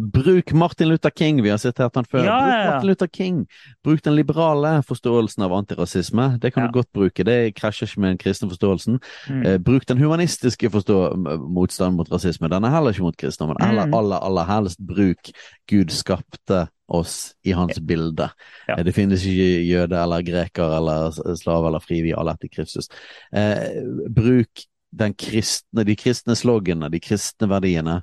Bruk 0.00 0.52
Martin 0.52 0.88
Luther 0.88 1.10
King, 1.10 1.42
vi 1.44 1.50
har 1.52 1.58
sitert 1.60 1.94
han 1.94 2.04
før. 2.08 2.24
Ja, 2.24 2.38
ja, 2.40 2.46
Bruk. 2.46 2.70
Martin 2.72 2.88
Luther 2.88 3.06
King. 3.12 3.46
Bruk 3.84 4.02
den 4.04 4.16
liberale 4.16 4.82
forståelsen 4.88 5.42
av 5.44 5.52
antirasisme. 5.52 6.38
Det 6.40 6.52
kan 6.54 6.66
du 6.68 6.72
godt 6.78 6.88
bruke, 6.96 7.24
det 7.24 7.54
krasjer 7.58 7.88
ikke 7.90 8.00
med 8.00 8.10
den 8.14 8.18
kristne 8.22 8.48
forståelsen. 8.48 9.00
Mm. 9.28 9.42
Eh, 9.46 9.58
bruk 9.58 9.86
den 9.88 9.98
humanistiske 10.00 10.70
motstanden 10.72 11.96
mot 12.00 12.10
rasisme. 12.12 12.48
Den 12.48 12.64
er 12.64 12.70
heller 12.74 12.90
ikke 12.96 13.02
mot 13.02 13.16
kristendommen. 13.16 13.56
Eller 13.60 13.86
Mm. 13.86 13.94
aller, 13.94 14.16
aller 14.16 14.44
helst 14.44 14.78
bruk 14.86 15.30
Gud 15.68 15.90
skapte 15.90 16.68
oss 16.88 17.34
i 17.44 17.52
hans 17.52 17.78
bilde. 17.80 18.30
Eh, 18.68 18.82
Det 18.82 18.94
finnes 18.94 19.22
ikke 19.26 19.66
jøde 19.68 19.96
eller 20.02 20.22
greker 20.22 20.76
eller 20.76 21.10
slave 21.36 21.66
eller 21.66 21.78
fri, 21.78 22.02
vi 22.02 22.12
alle 22.16 22.32
etter 22.32 22.48
Kristus. 22.48 22.88
Eh, 23.32 23.82
bruk 24.10 24.64
den 24.92 25.14
kristne, 25.14 25.84
de 25.84 25.94
kristne 25.94 26.34
sloggene, 26.34 26.90
de 26.90 26.98
kristne 26.98 27.46
verdiene, 27.48 28.02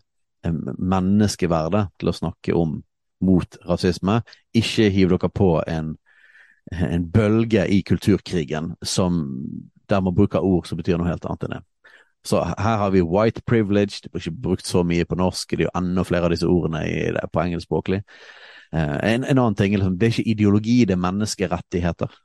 menneskeverdet, 0.54 1.88
til 2.00 2.12
å 2.12 2.16
snakke 2.16 2.56
om 2.58 2.82
mot 3.24 3.58
rasisme. 3.68 4.22
Ikke 4.54 4.90
hiv 4.94 5.16
dere 5.16 5.30
på 5.30 5.56
en 5.68 5.96
en 6.72 7.12
bølge 7.12 7.68
i 7.72 7.82
kulturkrigen 7.82 8.74
som, 8.84 9.22
der 9.90 10.02
man 10.02 10.16
bruker 10.16 10.44
ord 10.44 10.68
som 10.68 10.78
betyr 10.78 10.98
noe 11.00 11.08
helt 11.08 11.26
annet 11.26 11.46
enn 11.48 11.54
det. 11.58 11.62
Så 12.28 12.42
her 12.44 12.78
har 12.82 12.92
vi 12.92 13.02
white 13.06 13.42
privilege, 13.48 14.02
det 14.04 14.12
blir 14.12 14.26
ikke 14.26 14.42
brukt 14.50 14.68
så 14.68 14.82
mye 14.84 15.06
på 15.08 15.16
norsk, 15.16 15.54
det 15.56 15.64
er 15.64 15.70
jo 15.70 15.76
enda 15.80 16.04
flere 16.04 16.28
av 16.28 16.34
disse 16.34 16.48
ordene 16.50 16.82
i 16.84 17.28
på 17.32 17.40
engelskspråklig. 17.40 18.02
Eh, 18.74 18.98
en, 19.14 19.24
en 19.24 19.38
annen 19.38 19.56
ting, 19.56 19.78
liksom, 19.78 19.96
det 19.96 20.10
er 20.10 20.16
ikke 20.18 20.34
ideologi, 20.34 20.78
det 20.86 20.98
er 20.98 21.04
menneskerettigheter. 21.06 22.18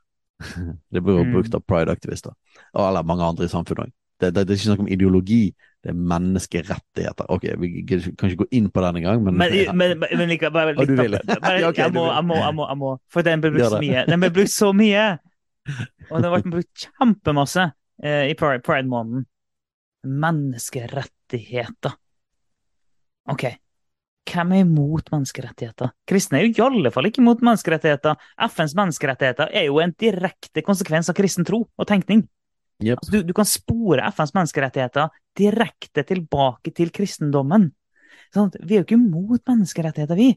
det 0.91 1.03
blir 1.03 1.21
jo 1.21 1.23
Mm. 1.23 1.31
brukt 1.37 1.55
av 1.55 1.63
pride-aktivister, 1.63 2.35
eller 2.75 3.07
mange 3.07 3.23
andre 3.23 3.47
i 3.47 3.53
samfunnet 3.53 3.87
òg. 3.87 3.93
Det, 4.19 4.33
det, 4.35 4.43
det 4.43 4.51
er 4.51 4.59
ikke 4.59 4.71
snakk 4.73 4.83
om 4.83 4.91
ideologi, 4.91 5.43
det 5.83 5.91
er 5.91 5.97
menneskerettigheter. 5.99 7.27
Ok, 7.33 7.43
vi 7.59 7.69
kan 7.83 8.29
ikke 8.29 8.45
gå 8.45 8.47
inn 8.55 8.69
på 8.71 8.83
den 8.85 9.01
engang, 9.01 9.23
men, 9.25 9.35
Men, 9.35 9.51
men, 9.75 9.97
men, 9.99 10.13
men 10.21 10.29
like, 10.31 10.51
bare 10.55 10.71
litt 10.77 10.93
bare, 10.95 11.59
Ja, 11.59 11.67
ok, 11.69 11.81
jeg, 11.81 11.91
du 11.91 11.97
må, 11.99 12.05
jeg, 12.07 12.23
må, 12.29 12.37
jeg, 12.39 12.55
må, 12.55 12.67
jeg 12.69 12.79
må, 12.79 12.91
for 13.11 13.27
den 13.27 13.43
ble 13.43 13.51
brukt 13.51 13.73
så 13.73 13.81
mye. 13.83 14.03
Den 14.07 14.23
ble 14.23 14.29
brukt 14.37 14.53
så 14.53 14.69
mye! 14.79 15.07
Og 16.11 16.23
den 16.23 16.31
ble 16.31 16.53
brukt 16.55 16.85
kjempemasse 16.85 17.65
eh, 18.03 18.29
i 18.31 18.37
Pride- 18.39 18.63
Pride-måneden. 18.63 19.25
Menneskerettigheter. 20.23 21.97
Ok, 23.31 23.45
hvem 24.27 24.51
er 24.55 24.63
imot 24.63 25.11
menneskerettigheter? 25.11 25.91
Kristne 26.07 26.39
er 26.39 26.47
jo 26.47 26.53
i 26.55 26.63
alle 26.65 26.91
fall 26.95 27.07
ikke 27.07 27.21
imot 27.23 27.43
menneskerettigheter. 27.43 28.15
FNs 28.47 28.75
menneskerettigheter 28.79 29.51
er 29.55 29.67
jo 29.67 29.79
en 29.83 29.95
direkte 29.99 30.63
konsekvens 30.63 31.11
av 31.11 31.17
kristen 31.19 31.47
tro 31.47 31.65
og 31.67 31.87
tenkning. 31.89 32.25
Jep. 32.81 32.99
Altså, 32.99 33.11
du, 33.13 33.29
du 33.29 33.33
kan 33.37 33.47
spore 33.47 34.09
FNs 34.09 34.33
menneskerettigheter 34.35 35.13
direkte 35.37 36.03
tilbake 36.07 36.73
til 36.75 36.91
kristendommen. 36.93 37.69
Sånn, 38.33 38.51
vi 38.63 38.75
er 38.75 38.81
jo 38.81 38.87
ikke 38.87 38.99
mot 39.01 39.41
menneskerettigheter, 39.49 40.17
vi. 40.17 40.31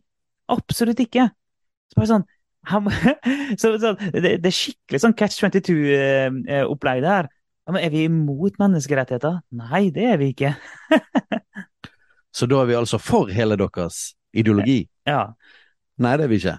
Absolutt 0.52 1.00
ikke. 1.02 1.30
Så 1.94 2.06
sånn, 2.10 2.26
så, 3.60 3.72
så, 3.80 3.94
det, 4.12 4.36
det 4.42 4.50
er 4.50 4.54
skikkelig 4.54 5.02
sånn 5.02 5.16
catch 5.16 5.38
22-opplegg 5.42 7.02
det 7.04 7.12
her. 7.12 7.30
Ja, 7.66 7.74
men 7.74 7.82
er 7.82 7.90
vi 7.90 8.04
imot 8.06 8.60
menneskerettigheter? 8.62 9.40
Nei, 9.58 9.88
det 9.94 10.04
er 10.12 10.20
vi 10.20 10.30
ikke. 10.34 10.52
Så 12.36 12.46
da 12.46 12.60
er 12.60 12.68
vi 12.68 12.76
altså 12.76 12.98
for 13.00 13.30
hele 13.32 13.56
deres 13.56 14.12
ideologi? 14.36 14.82
Ja. 15.08 15.22
Nei, 16.04 16.12
det 16.20 16.26
er 16.26 16.30
vi 16.30 16.38
ikke. 16.42 16.58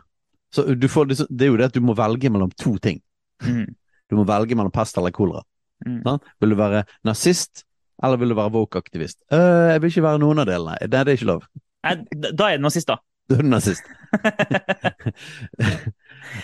Så 0.51 0.63
du 0.73 0.88
får, 0.89 1.05
liksom- 1.11 1.30
det 1.30 1.45
er 1.45 1.51
jo 1.51 1.59
det 1.59 1.67
at 1.69 1.75
du 1.78 1.84
må 1.86 1.93
velge 1.95 2.32
mellom 2.34 2.51
to 2.57 2.73
ting. 2.82 2.97
Mm. 3.45 3.75
Du 4.09 4.17
må 4.17 4.25
velge 4.28 4.57
mellom 4.57 4.73
pest 4.73 4.97
eller 4.97 5.13
kolera. 5.13 5.45
Mm. 5.86 6.01
Vil 6.41 6.53
du 6.53 6.57
være 6.59 6.84
nazist, 7.05 7.65
eller 8.03 8.17
vil 8.21 8.34
du 8.34 8.38
være 8.38 8.53
woke-aktivist? 8.55 9.19
Øh, 9.34 9.73
jeg 9.73 9.82
vil 9.82 9.93
ikke 9.93 10.07
være 10.07 10.23
noen 10.23 10.41
av 10.43 10.49
delene. 10.49 10.78
Er 10.82 10.88
det 10.91 11.03
er 11.03 11.17
ikke 11.17 11.32
lov. 11.34 11.45
Da 11.84 12.49
er 12.49 12.57
det 12.57 12.65
nazist, 12.65 12.89
da. 12.89 12.97
Du 13.28 13.36
er 13.36 13.43
nazist. 13.43 13.84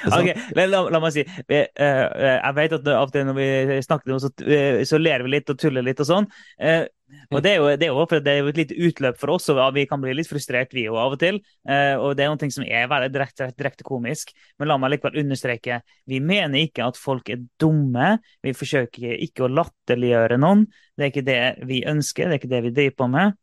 Ok, 0.08 0.30
la, 0.56 0.66
la, 0.68 0.80
la 0.92 1.00
meg 1.04 1.12
si 1.16 1.24
vi, 1.50 1.58
eh, 1.60 2.04
Jeg 2.38 2.56
vet 2.58 2.76
at 2.78 2.88
av 2.94 3.08
og 3.08 3.14
til 3.14 3.26
når 3.28 3.36
vi 3.38 3.48
snakker 3.84 4.16
om 4.16 4.22
så, 4.24 4.30
uh, 4.32 4.80
så 4.88 5.00
ler 5.00 5.26
vi 5.26 5.34
litt 5.36 5.52
og 5.52 5.60
tuller 5.60 5.86
litt 5.86 6.00
og 6.04 6.08
sånn. 6.08 6.28
Eh, 6.60 6.86
og 7.34 7.42
det 7.44 7.52
er, 7.54 7.58
jo, 7.60 7.68
det, 7.80 7.88
er 7.88 7.92
jo, 7.92 8.20
det 8.26 8.32
er 8.32 8.40
jo 8.40 8.50
et 8.52 8.60
lite 8.60 8.78
utløp 8.88 9.20
for 9.22 9.34
oss, 9.36 9.50
og 9.54 9.62
vi 9.76 9.86
kan 9.90 10.02
bli 10.02 10.14
litt 10.16 10.30
frustrert 10.30 10.74
vi 10.76 10.86
jo 10.88 10.98
av 11.00 11.16
og 11.16 11.22
til. 11.22 11.40
Eh, 11.70 11.94
og 11.98 12.16
det 12.18 12.26
er 12.26 12.34
noe 12.34 12.50
som 12.54 12.66
er 12.66 12.90
veldig 12.92 13.12
direkte, 13.14 13.50
direkte 13.58 13.88
komisk. 13.88 14.34
Men 14.60 14.72
la 14.72 14.78
meg 14.82 14.96
likevel 14.96 15.22
understreke 15.24 15.82
vi 16.10 16.20
mener 16.24 16.66
ikke 16.68 16.88
at 16.88 17.00
folk 17.00 17.32
er 17.34 17.44
dumme. 17.62 18.18
Vi 18.46 18.56
forsøker 18.58 19.18
ikke 19.26 19.48
å 19.48 19.52
latterliggjøre 19.54 20.40
noen. 20.42 20.68
Det 20.94 21.08
er 21.08 21.14
ikke 21.14 21.28
det 21.28 21.42
vi 21.70 21.84
ønsker, 21.90 22.30
det 22.30 22.38
er 22.38 22.42
ikke 22.42 22.54
det 22.54 22.64
vi 22.68 22.76
driver 22.78 22.98
på 23.02 23.10
med. 23.18 23.38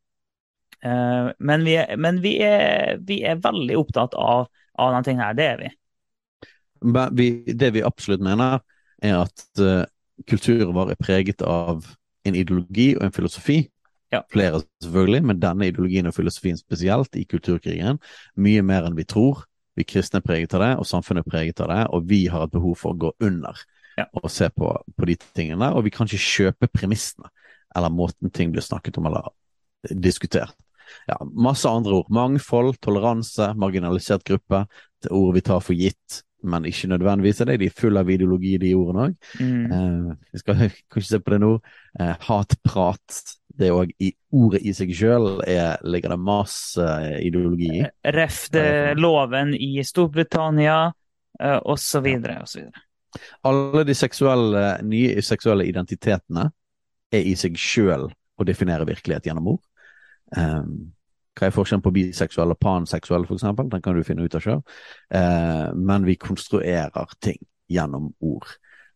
Eh, 0.80 1.30
men 1.38 1.66
vi, 1.66 1.76
er, 1.80 1.94
men 2.00 2.20
vi, 2.24 2.36
er, 2.44 2.98
vi 3.06 3.20
er 3.26 3.40
veldig 3.42 3.78
opptatt 3.80 4.16
av, 4.18 4.48
av 4.78 4.94
denne 4.94 5.06
ting 5.08 5.22
her. 5.22 5.36
Det 5.38 5.48
er 5.54 5.62
vi. 5.64 5.72
Det 6.80 7.74
vi 7.74 7.84
absolutt 7.84 8.22
mener, 8.24 8.62
er 9.04 9.18
at 9.22 9.42
uh, 9.60 9.84
kulturen 10.28 10.72
vår 10.76 10.94
er 10.94 11.00
preget 11.00 11.42
av 11.44 11.84
en 12.26 12.36
ideologi 12.38 12.94
og 12.96 13.04
en 13.06 13.14
filosofi. 13.14 13.60
Ja. 14.10 14.24
Flere 14.32 14.62
selvfølgelig, 14.82 15.22
men 15.28 15.40
denne 15.42 15.68
ideologien 15.70 16.08
og 16.10 16.16
filosofien 16.16 16.58
spesielt 16.58 17.14
i 17.16 17.24
kulturkrigen. 17.30 18.00
Mye 18.36 18.62
mer 18.66 18.88
enn 18.88 18.98
vi 18.98 19.06
tror. 19.06 19.44
Vi 19.78 19.86
kristne 19.86 20.18
er 20.18 20.26
preget 20.26 20.54
av 20.58 20.64
det, 20.64 20.70
og 20.82 20.88
samfunnet 20.88 21.24
er 21.24 21.30
preget 21.30 21.60
av 21.62 21.70
det, 21.70 21.82
og 21.94 22.08
vi 22.10 22.24
har 22.26 22.44
et 22.44 22.52
behov 22.52 22.74
for 22.80 22.92
å 22.92 22.98
gå 22.98 23.12
under 23.22 23.60
Ja. 23.98 24.06
og 24.14 24.30
se 24.30 24.48
på, 24.50 24.70
på 24.96 25.06
de 25.06 25.16
tingene. 25.36 25.70
Og 25.74 25.84
vi 25.84 25.92
kan 25.94 26.06
ikke 26.06 26.24
kjøpe 26.24 26.68
premissene 26.72 27.30
eller 27.76 27.92
måten 27.94 28.32
ting 28.34 28.50
blir 28.50 28.64
snakket 28.66 28.98
om 28.98 29.06
eller 29.06 29.30
diskutert. 29.94 30.56
Ja, 31.06 31.16
masse 31.22 31.70
andre 31.70 32.00
ord. 32.00 32.10
Mangfold, 32.10 32.80
toleranse, 32.82 33.52
marginalisert 33.54 34.24
gruppe. 34.26 34.64
Det 35.00 35.10
er 35.10 35.16
ord 35.16 35.36
vi 35.36 35.42
tar 35.46 35.62
for 35.62 35.78
gitt, 35.78 36.22
men 36.42 36.66
ikke 36.68 36.90
nødvendigvis 36.90 37.40
er 37.42 37.50
det. 37.50 37.58
De 37.62 37.68
er 37.70 37.76
fulle 37.76 38.02
av 38.02 38.10
ideologi, 38.10 38.56
de 38.60 38.72
ordene 38.78 39.08
òg. 39.08 39.16
Mm. 39.40 39.64
Eh, 39.76 40.10
vi 40.32 40.42
skal 40.42 40.60
kanskje 40.92 41.08
se 41.08 41.20
på 41.22 41.34
det 41.34 41.40
nå. 41.42 41.52
Eh, 42.00 42.14
hatprat. 42.28 43.22
Det 43.60 43.72
òg 43.74 43.90
i 44.00 44.12
ordet 44.32 44.62
i 44.64 44.72
seg 44.72 44.92
sjøl 44.96 45.42
ligger 45.84 46.14
det 46.14 46.20
masse 46.22 46.84
ideologi 47.20 47.72
i. 47.80 47.82
Ref 48.14 48.46
det, 48.54 48.94
loven 48.96 49.52
i 49.52 49.82
Storbritannia, 49.84 50.78
uh, 51.42 51.58
osv., 51.68 52.06
osv. 52.40 52.70
Alle 53.50 53.82
de 53.84 53.96
seksuelle, 53.98 54.64
nye 54.86 55.20
seksuelle 55.26 55.66
identitetene 55.68 56.46
er 57.12 57.26
i 57.26 57.34
seg 57.36 57.58
sjøl 57.58 58.06
å 58.08 58.46
definere 58.48 58.88
virkelighet 58.88 59.28
gjennom 59.28 59.52
ord. 59.56 59.62
Um, 60.36 60.94
hva 61.40 61.48
er 61.48 61.54
forskjellen 61.54 61.84
på 61.84 61.92
biseksuell 61.96 62.52
og 62.52 62.60
panseksuell, 62.60 63.24
eksempel? 63.24 63.70
Den 63.72 63.82
kan 63.84 63.96
du 63.96 64.04
finne 64.04 64.26
ut 64.26 64.34
av 64.36 64.44
sjøl. 64.44 64.60
Eh, 65.16 65.68
men 65.72 66.04
vi 66.04 66.18
konstruerer 66.20 67.14
ting 67.24 67.40
gjennom 67.70 68.10
ord. 68.20 68.48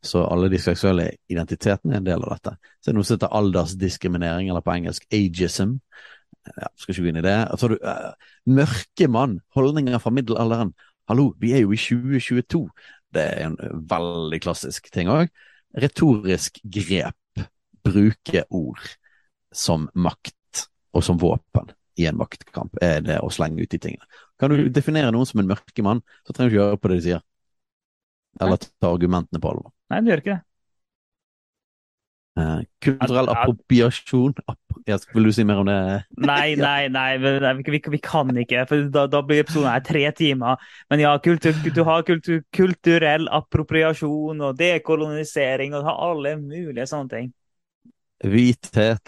Så 0.04 0.20
alle 0.28 0.50
de 0.52 0.60
seksuelle 0.60 1.06
identitetene 1.32 1.94
er 1.94 2.02
en 2.02 2.08
del 2.10 2.24
av 2.26 2.34
dette. 2.34 2.56
Så 2.82 2.90
er 2.90 2.92
det 2.92 2.98
noe 2.98 3.08
som 3.08 3.16
heter 3.16 3.36
aldersdiskriminering, 3.38 4.50
eller 4.50 4.64
på 4.64 4.74
engelsk 4.74 5.06
ageism. 5.16 5.78
Ja, 6.44 6.68
skal 6.76 6.92
ikke 6.92 7.06
gå 7.06 7.12
inn 7.14 7.20
i 7.22 7.24
det. 7.24 7.38
Altså, 7.54 7.70
du, 7.72 7.78
uh, 7.80 8.34
Mørkemann, 8.52 9.38
holdninger 9.56 10.02
fra 10.02 10.12
middelalderen. 10.12 10.74
Hallo, 11.08 11.30
vi 11.40 11.54
er 11.56 11.64
jo 11.64 11.72
i 11.72 11.80
2022. 11.80 12.60
Det 13.16 13.24
er 13.24 13.46
en 13.46 13.56
veldig 13.88 14.42
klassisk 14.44 14.92
ting 14.92 15.08
òg. 15.12 15.32
Retorisk 15.80 16.60
grep. 16.68 17.46
Bruke 17.84 18.44
ord 18.52 18.84
som 19.54 19.88
makt 19.96 20.68
og 20.92 21.04
som 21.04 21.16
våpen 21.20 21.72
i 22.00 22.08
en 22.10 22.18
maktkamp, 22.18 22.74
er 22.82 23.04
det 23.04 23.20
å 23.22 23.30
slenge 23.32 23.62
ut 23.62 23.70
de 23.70 23.80
tingene. 23.80 24.08
Kan 24.40 24.50
du 24.50 24.66
definere 24.74 25.12
noen 25.14 25.28
som 25.28 25.42
en 25.42 25.50
mørkemann, 25.50 26.02
så 26.26 26.34
trenger 26.34 26.50
du 26.50 26.56
ikke 26.56 26.66
høre 26.66 26.80
på 26.80 26.90
det 26.90 26.98
de 26.98 27.06
sier. 27.08 27.22
Eller 28.42 28.58
ta 28.58 28.90
argumentene 28.90 29.40
på 29.42 29.52
alvor. 29.52 29.70
Nei, 29.92 30.02
du 30.02 30.10
gjør 30.10 30.24
ikke 30.24 30.34
det. 30.34 30.42
Uh, 32.34 32.64
kulturell 32.82 33.28
appropriasjon 33.30 34.32
App 34.50 35.04
Vil 35.14 35.28
du 35.28 35.30
si 35.30 35.44
mer 35.46 35.60
om 35.62 35.68
det? 35.68 35.76
Nei, 36.18 36.56
nei, 36.58 36.88
nei, 36.90 37.12
vi, 37.22 37.30
vi, 37.76 37.80
vi 37.92 38.00
kan 38.02 38.32
ikke, 38.42 38.64
for 38.66 38.88
da, 38.90 39.04
da 39.06 39.20
blir 39.22 39.44
episoden 39.44 39.70
her 39.70 39.84
tre 39.86 40.02
timer. 40.18 40.58
Men 40.90 41.04
ja, 41.04 41.12
kultur, 41.22 41.54
du 41.62 41.80
har 41.86 42.02
kultur, 42.02 42.42
kulturell 42.50 43.30
appropriasjon 43.30 44.42
og 44.42 44.58
dekolonisering 44.58 45.76
og 45.76 45.84
du 45.84 45.88
har 45.92 46.02
alle 46.08 46.34
mulige 46.42 46.88
sånne 46.90 47.12
ting. 47.14 47.30
Hvit 48.24 48.72
eh, 48.82 48.98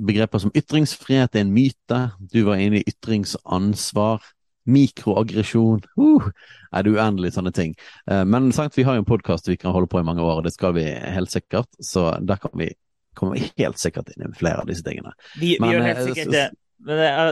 begreper 0.00 0.42
som 0.42 0.52
ytringsfrihet 0.56 1.36
er 1.36 1.44
en 1.44 1.54
myte. 1.54 2.02
Du 2.32 2.42
var 2.48 2.60
inne 2.60 2.80
i 2.80 2.86
ytringsansvar. 2.90 4.24
Mikroaggresjon. 4.70 5.80
Uh, 5.98 6.28
er 6.70 6.84
det 6.84 6.92
uendelig 6.94 7.34
sånne 7.34 7.52
ting. 7.54 7.74
Eh, 8.10 8.24
Men 8.28 8.50
sant, 8.52 8.76
vi 8.78 8.84
har 8.86 8.96
jo 8.96 9.04
en 9.04 9.08
podkast 9.08 9.48
vi 9.48 9.58
kan 9.60 9.74
holde 9.74 9.90
på 9.90 10.00
i 10.00 10.06
mange 10.06 10.22
år, 10.22 10.40
og 10.40 10.46
det 10.46 10.54
skal 10.54 10.74
vi 10.76 10.86
helt 10.86 11.32
sikkert. 11.32 11.70
Så 11.82 12.12
der 12.20 12.40
kan 12.42 12.54
vi 12.58 12.70
komme 13.18 13.40
helt 13.40 13.80
sikkert 13.80 14.12
inn 14.14 14.28
i 14.28 14.34
flere 14.36 14.62
av 14.62 14.70
disse 14.70 14.84
tingene. 14.86 15.14
Vi, 15.34 15.56
vi 15.56 15.62
Men, 15.62 15.74
gjør 15.74 15.88
helt 15.88 16.02
eh, 16.02 16.10
sikkert 16.10 16.36
det. 16.36 16.46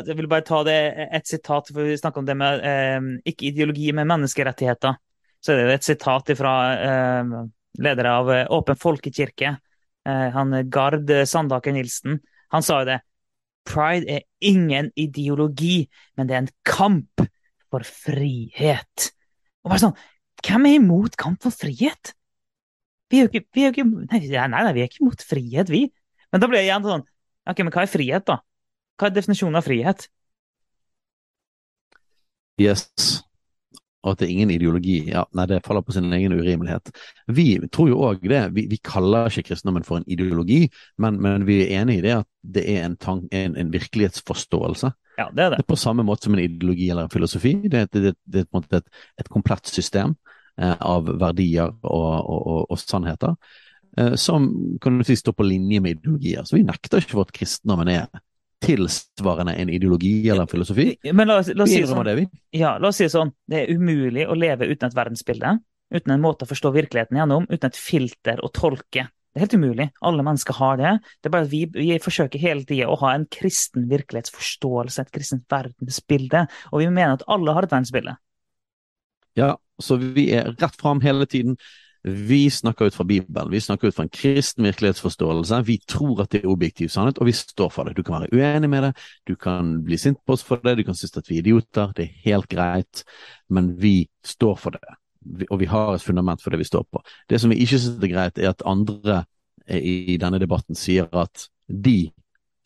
Jeg 0.09 0.17
vil 0.19 0.29
bare 0.29 0.45
ta 0.45 0.59
det 0.67 0.81
et 1.17 1.29
sitat, 1.29 1.71
for 1.73 1.87
vi 1.87 1.97
snakker 1.97 2.21
om 2.21 2.27
det 2.29 2.37
med 2.37 2.65
eh, 2.69 3.13
ikke 3.31 3.49
ideologi, 3.53 3.93
men 3.97 4.11
menneskerettigheter. 4.11 4.99
Så 5.41 5.55
er 5.55 5.63
det 5.71 5.79
et 5.79 5.87
sitat 5.87 6.35
fra 6.37 6.57
eh, 6.75 7.39
ledere 7.79 8.19
av 8.21 8.33
eh, 8.35 8.45
Åpen 8.59 8.77
folkekirke, 8.77 9.55
eh, 9.55 9.63
han 10.09 10.57
Gard 10.73 11.11
Sandaker 11.29 11.75
Nilsen. 11.77 12.19
Han 12.55 12.65
sa 12.65 12.81
jo 12.83 12.89
det. 12.89 12.99
Pride 13.69 14.09
er 14.09 14.25
ingen 14.41 14.89
ideologi, 14.97 15.89
men 16.17 16.29
det 16.29 16.37
er 16.37 16.45
en 16.47 16.55
kamp 16.65 17.25
for 17.69 17.85
frihet. 17.85 19.11
Og 19.65 19.73
bare 19.73 19.83
sånn, 19.89 19.99
Hvem 20.39 20.69
er 20.69 20.77
imot 20.79 21.17
kamp 21.19 21.43
for 21.43 21.51
frihet? 21.51 22.13
Vi 23.11 23.19
er 23.19 23.27
jo 23.27 23.31
ikke, 23.33 23.49
vi 23.55 23.65
er 23.65 23.73
jo 23.73 23.75
ikke 23.75 23.87
nei, 23.89 24.21
nei, 24.31 24.63
nei, 24.63 24.75
vi 24.77 24.85
er 24.85 24.91
ikke 24.91 25.03
imot 25.03 25.25
frihet, 25.27 25.73
vi. 25.73 25.89
Men 26.31 26.43
da 26.43 26.49
blir 26.51 26.63
jeg 26.63 26.69
igjen 26.71 26.87
sånn 26.87 27.07
Ok, 27.49 27.63
men 27.65 27.73
hva 27.73 27.83
er 27.83 27.91
frihet, 27.91 28.27
da? 28.29 28.37
Hva 29.01 29.09
er 29.09 29.15
definisjonen 29.17 29.57
av 29.57 29.65
frihet? 29.65 30.05
Yes. 32.61 32.91
Og 34.09 34.15
at 34.15 34.23
det 34.23 34.29
er 34.31 34.33
ingen 34.33 34.53
ideologi. 34.55 34.95
Ja, 35.13 35.27
nei, 35.37 35.45
det 35.51 35.59
faller 35.67 35.85
på 35.85 35.93
sin 35.93 36.09
egen 36.17 36.33
urimelighet. 36.33 36.89
Vi 37.37 37.45
tror 37.69 37.91
jo 37.93 37.99
òg 38.09 38.25
det. 38.31 38.41
Vi, 38.57 38.65
vi 38.71 38.79
kaller 38.81 39.29
ikke 39.29 39.51
kristendommen 39.51 39.85
for 39.85 40.01
en 40.01 40.09
ideologi, 40.09 40.63
men, 41.05 41.21
men 41.21 41.45
vi 41.49 41.59
er 41.67 41.83
enig 41.83 41.99
i 42.01 42.05
det 42.07 42.15
at 42.23 42.29
det 42.49 42.65
er 42.73 42.87
en, 42.87 42.97
tank, 42.97 43.27
en, 43.37 43.57
en 43.61 43.73
virkelighetsforståelse. 43.75 44.91
Ja, 45.19 45.29
det 45.35 45.45
er 45.45 45.51
Det 45.51 45.59
det. 45.59 45.65
er 45.67 45.69
på 45.75 45.77
samme 45.77 46.05
måte 46.07 46.25
som 46.29 46.35
en 46.39 46.41
ideologi 46.47 46.89
eller 46.91 47.09
en 47.09 47.13
filosofi. 47.13 47.53
Det, 47.69 47.75
er- 47.85 47.89
det, 47.93 48.03
det, 48.09 48.15
det 48.25 48.41
er 48.45 48.49
på 48.49 48.59
en 48.61 48.65
måte 48.65 48.81
et, 48.81 49.01
et 49.21 49.29
komplett 49.29 49.67
system 49.69 50.15
eh, 50.61 50.77
av 50.81 51.11
verdier 51.21 51.75
og, 51.83 52.13
og, 52.23 52.47
og, 52.55 52.61
og 52.71 52.79
sannheter 52.81 53.35
eh, 53.99 54.15
som 54.17 54.47
kan 54.81 54.99
du 54.99 55.05
si 55.05 55.17
står 55.19 55.35
på 55.37 55.47
linje 55.49 55.81
med 55.85 55.99
ideologier. 55.99 56.47
Så 56.47 56.57
vi 56.57 56.65
nekter 56.65 57.03
ikke 57.03 57.17
for 57.19 57.27
at 57.27 57.35
kristendommen 57.35 57.91
er 57.93 58.07
tilsvarende 58.65 59.55
en 59.55 59.69
ideologi 59.71 60.29
eller 60.29 60.43
en 60.45 60.51
filosofi. 60.51 60.89
Men 61.13 61.29
la, 61.31 61.39
oss- 61.43 61.53
la 61.55 61.65
oss 61.65 61.71
si 61.73 61.85
sånn. 61.87 62.05
det. 62.09 62.27
Ja, 62.59 62.77
la 62.83 62.89
oss 62.91 62.99
si 62.99 63.07
det 63.07 63.13
sånn. 63.15 63.31
Det 63.49 63.63
er 63.65 63.75
umulig 63.77 64.27
å 64.29 64.35
leve 64.39 64.67
uten 64.71 64.89
et 64.91 64.97
verdensbilde. 64.99 65.59
Uten 65.95 66.13
en 66.13 66.21
måte 66.25 66.45
å 66.45 66.51
forstå 66.51 66.73
virkeligheten 66.75 67.17
gjennom. 67.21 67.47
Uten 67.49 67.71
et 67.71 67.79
filter 67.79 68.43
å 68.45 68.51
tolke. 68.53 69.07
Det 69.33 69.39
er 69.41 69.45
helt 69.47 69.55
umulig. 69.61 69.87
Alle 70.03 70.25
mennesker 70.27 70.57
har 70.59 70.77
det. 70.81 70.93
Det 71.23 71.31
er 71.31 71.35
bare 71.37 71.47
at 71.47 71.53
vi, 71.53 71.63
vi 71.71 71.99
forsøker 72.03 72.43
hele 72.43 72.67
tida 72.67 72.89
å 72.91 72.99
ha 73.05 73.13
en 73.15 73.27
kristen 73.31 73.87
virkelighetsforståelse, 73.93 75.05
et 75.07 75.13
kristent 75.15 75.47
verdensbilde. 75.53 76.47
Og 76.73 76.83
vi 76.83 76.89
mener 76.91 77.15
at 77.19 77.27
alle 77.31 77.55
har 77.55 77.65
et 77.69 77.73
verdensbilde. 77.77 78.17
Ja, 79.39 79.53
så 79.81 79.97
vi 80.03 80.31
er 80.35 80.51
rett 80.59 80.81
fram 80.81 81.01
hele 81.05 81.29
tiden. 81.31 81.55
Vi 82.29 82.51
snakker 82.51 82.89
ut 82.89 82.95
fra 82.95 83.05
Bibelen, 83.05 83.51
vi 83.51 83.61
snakker 83.61 83.89
ut 83.89 83.95
fra 83.95 84.05
en 84.07 84.13
kristen 84.13 84.65
virkelighetsforståelse. 84.65 85.61
Vi 85.67 85.79
tror 85.89 86.23
at 86.23 86.31
det 86.33 86.43
er 86.43 86.51
objektiv 86.51 86.89
sannhet, 86.93 87.19
og 87.19 87.27
vi 87.27 87.35
står 87.37 87.71
for 87.75 87.89
det. 87.89 87.97
Du 87.97 88.03
kan 88.07 88.21
være 88.21 88.33
uenig 88.33 88.71
med 88.71 88.83
det, 88.83 88.93
du 89.29 89.35
kan 89.37 89.83
bli 89.85 89.99
sint 90.01 90.19
på 90.27 90.37
oss 90.37 90.45
for 90.47 90.61
det, 90.65 90.77
du 90.79 90.85
kan 90.87 90.95
synes 90.95 91.17
at 91.17 91.31
vi 91.31 91.39
er 91.39 91.45
idioter. 91.47 91.93
Det 91.97 92.05
er 92.07 92.23
helt 92.25 92.49
greit, 92.49 93.05
men 93.49 93.75
vi 93.81 94.09
står 94.25 94.57
for 94.57 94.77
det. 94.77 94.97
Og 95.51 95.59
vi 95.61 95.69
har 95.69 95.95
et 95.95 96.05
fundament 96.05 96.43
for 96.43 96.51
det 96.55 96.61
vi 96.63 96.69
står 96.69 96.87
på. 96.93 97.03
Det 97.29 97.41
som 97.41 97.51
vi 97.51 97.61
ikke 97.65 97.79
synes 97.79 98.03
er 98.03 98.13
greit, 98.15 98.39
er 98.39 98.53
at 98.55 98.65
andre 98.67 99.25
i 99.69 100.17
denne 100.21 100.39
debatten 100.41 100.79
sier 100.79 101.09
at 101.13 101.49
de 101.69 102.11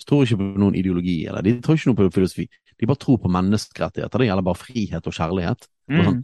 tror 0.07 0.23
ikke 0.27 0.39
på 0.39 0.51
noen 0.59 0.77
ideologi, 0.79 1.25
eller 1.27 1.43
de 1.43 1.57
tror 1.63 1.79
ikke 1.79 1.91
noe 1.91 1.99
på 1.99 2.11
filosofi. 2.15 2.47
De 2.79 2.87
bare 2.87 2.99
tror 2.99 3.19
på 3.23 3.31
menneskerettigheter. 3.31 4.19
Det 4.19 4.27
gjelder 4.27 4.47
bare 4.47 4.59
frihet 4.59 5.07
og 5.07 5.15
kjærlighet. 5.15 5.69
Og 5.91 6.15
Mm. 6.15 6.23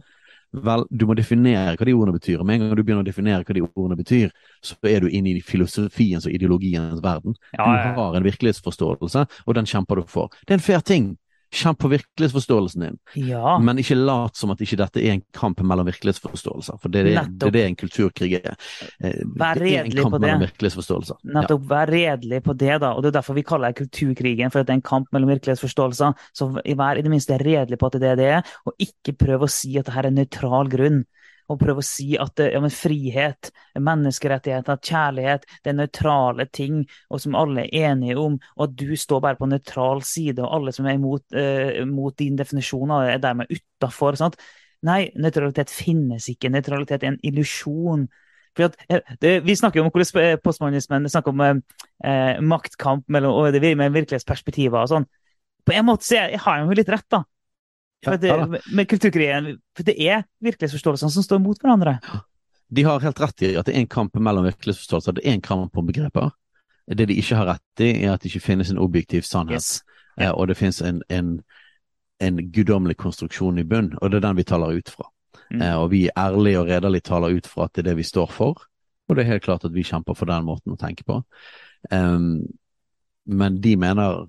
Vel, 0.51 0.83
du 0.89 1.05
må 1.05 1.13
definere 1.13 1.75
hva 1.77 1.85
de 1.85 1.93
ordene 1.93 2.15
betyr. 2.15 2.41
Med 2.43 2.57
en 2.57 2.63
gang 2.63 2.77
du 2.77 2.81
begynner 2.81 3.03
å 3.03 3.07
definere 3.07 3.45
hva 3.45 3.53
de 3.53 3.61
ordene 3.67 3.97
betyr, 3.99 4.31
så 4.65 4.77
er 4.89 5.03
du 5.05 5.09
inne 5.13 5.35
i 5.35 5.43
filosofiens 5.45 6.25
og 6.25 6.33
ideologiens 6.33 7.03
verden. 7.05 7.35
Ja, 7.53 7.67
ja, 7.67 7.93
Du 7.93 7.99
har 8.01 8.17
en 8.17 8.25
virkelighetsforståelse, 8.25 9.25
og 9.45 9.55
den 9.55 9.69
kjemper 9.69 10.01
du 10.01 10.07
for. 10.09 10.33
Det 10.47 10.55
er 10.55 10.57
en 10.57 10.65
fair 10.65 10.81
ting. 10.81 11.11
Kjemp 11.49 11.79
på 11.81 11.89
virkelighetsforståelsen 11.89 12.83
din, 12.85 12.97
ja. 13.25 13.55
men 13.57 13.81
ikke 13.81 13.97
lat 13.97 14.37
som 14.37 14.53
at 14.53 14.61
ikke 14.61 14.77
dette 14.77 15.01
er 15.01 15.15
en 15.15 15.23
kamp 15.33 15.63
mellom 15.65 15.87
virkelighetsforståelser. 15.89 16.77
For 16.77 16.93
det 16.93 17.01
er 17.01 17.09
det, 17.09 17.23
det, 17.41 17.47
er 17.49 17.55
det 17.55 17.63
en 17.65 17.77
kulturkrig 17.79 18.31
er. 18.37 18.53
Eh, 19.01 19.23
Vær 19.25 19.57
en 19.57 19.63
redelig 19.65 20.05
på 20.05 20.21
det. 20.21 20.35
virkelighetsforståelser. 20.45 21.19
Ja. 21.23 21.33
Nettopp, 21.39 21.65
vær 21.71 21.89
redelig 21.89 22.43
på 22.45 22.53
det, 22.53 22.75
da. 22.85 22.93
Og 22.93 23.03
det 23.03 23.11
er 23.11 23.17
derfor 23.17 23.37
vi 23.39 23.45
kaller 23.49 23.73
det 23.73 23.81
kulturkrigen, 23.81 24.53
for 24.53 24.61
det 24.61 24.75
er 24.75 24.79
en 24.79 24.85
kamp 24.85 25.09
mellom 25.15 25.33
virkelighetsforståelser. 25.33 26.29
Så 26.37 26.51
vær 26.53 27.01
i 27.01 27.05
det 27.05 27.11
minste 27.11 27.41
redelig 27.41 27.81
på 27.81 27.89
at 27.89 27.97
det 27.97 28.11
er 28.13 28.19
det 28.19 28.29
det 28.29 28.35
er, 28.37 28.53
og 28.67 28.75
ikke 28.83 29.15
prøv 29.19 29.45
å 29.45 29.51
si 29.51 29.75
at 29.79 29.89
det 29.89 29.95
her 29.95 30.09
er 30.09 30.15
nøytral 30.15 30.69
grunn. 30.71 31.03
Og 31.49 31.57
prøve 31.57 31.81
å 31.81 31.85
si 31.85 32.11
at 32.21 32.39
eh, 32.43 32.51
ja, 32.53 32.61
frihet, 32.73 33.49
menneskerettigheter, 33.81 34.79
kjærlighet, 34.85 35.47
det 35.63 35.71
er 35.71 35.77
nøytrale 35.79 36.45
ting, 36.53 36.83
og 37.09 37.23
som 37.23 37.37
alle 37.39 37.65
er 37.65 37.89
enige 37.91 38.19
om, 38.21 38.37
og 38.55 38.65
at 38.67 38.75
du 38.77 38.93
står 38.99 39.23
bare 39.25 39.39
på 39.39 39.49
nøytral 39.49 40.03
side, 40.05 40.39
og 40.43 40.59
alle 40.59 40.73
som 40.75 40.87
er 40.87 40.99
imot, 40.99 41.25
eh, 41.33 41.81
mot 41.89 42.15
din 42.19 42.37
definisjon 42.39 42.93
av 42.93 43.05
det, 43.05 43.13
er 43.17 43.23
dermed 43.25 43.53
utafor. 43.53 44.19
Nei, 44.85 45.01
nøytralitet 45.19 45.73
finnes 45.73 46.29
ikke. 46.31 46.51
Nøytralitet 46.53 47.03
er 47.03 47.13
en 47.13 47.21
illusjon. 47.27 48.05
Eh, 48.59 49.01
det, 49.21 49.33
vi 49.45 49.55
snakker 49.57 49.81
om 49.81 49.89
hvordan 49.89 50.21
eh, 50.21 50.37
postmodernismen 50.43 51.09
snakker 51.09 51.33
om 51.33 51.43
eh, 51.45 51.81
eh, 52.05 52.37
maktkamp 52.45 53.09
mellom, 53.11 53.35
og 53.41 53.57
det 53.57 53.75
med 53.77 53.95
virkelighetsperspektiver 53.97 54.83
og 54.83 54.93
sånn. 54.93 55.09
På 55.65 55.75
en 55.75 55.85
måte 55.89 56.07
så 56.07 56.21
er- 56.21 56.37
har 56.37 56.57
jeg 56.59 56.67
jo 56.69 56.77
litt 56.79 56.89
rett, 56.89 57.09
da. 57.09 57.23
Ja, 58.05 58.15
det, 58.17 58.31
ja 58.31 58.85
kulturkrigen, 58.87 59.57
for 59.75 59.87
det 59.87 59.95
er 59.99 60.23
virkelighetsforståelsene 60.43 61.11
som 61.11 61.25
står 61.25 61.41
mot 61.43 61.59
hverandre. 61.59 61.97
De 62.69 62.83
har 62.85 63.01
helt 63.03 63.19
rett 63.19 63.43
i 63.43 63.55
at 63.59 63.67
det 63.67 63.75
er 63.75 63.81
en 63.81 63.91
kamp 63.91 64.15
mellom 64.15 64.45
virkelighetsforståelser. 64.47 65.17
Det 65.17 65.25
er 65.25 65.35
en 65.35 65.45
kamp 65.45 65.77
om 65.77 65.87
begreper. 65.89 66.31
Det 66.89 67.09
de 67.09 67.17
ikke 67.21 67.37
har 67.37 67.49
rett 67.53 67.83
i, 67.83 67.91
er 68.05 68.13
at 68.13 68.23
det 68.23 68.31
ikke 68.31 68.45
finnes 68.47 68.71
en 68.71 68.81
objektiv 68.81 69.25
sannhet. 69.27 69.61
Yes. 69.61 69.81
Eh, 70.21 70.31
og 70.31 70.47
det 70.49 70.57
finnes 70.57 70.81
en, 70.85 71.01
en, 71.09 71.35
en 72.23 72.39
guddommelig 72.51 72.97
konstruksjon 72.97 73.61
i 73.61 73.67
bunn, 73.67 73.93
og 74.01 74.11
det 74.11 74.19
er 74.19 74.27
den 74.29 74.39
vi 74.39 74.47
taler 74.47 74.79
ut 74.79 74.89
fra. 74.89 75.09
Mm. 75.49 75.61
Eh, 75.61 75.75
og 75.75 75.91
vi 75.91 76.07
ærlig 76.17 76.55
og 76.59 76.69
redelig 76.69 77.03
taler 77.09 77.35
ut 77.35 77.49
fra 77.49 77.67
at 77.67 77.75
det 77.75 77.83
er 77.83 77.91
det 77.91 77.99
vi 77.99 78.07
står 78.07 78.31
for, 78.33 78.65
og 79.09 79.17
det 79.17 79.23
er 79.23 79.33
helt 79.33 79.45
klart 79.45 79.65
at 79.65 79.73
vi 79.73 79.85
kjemper 79.85 80.17
for 80.17 80.29
den 80.29 80.45
måten 80.45 80.73
å 80.73 80.79
tenke 80.79 81.05
på. 81.07 81.21
Em, 81.93 82.45
men 83.29 83.59
de 83.61 83.75
mener, 83.79 84.25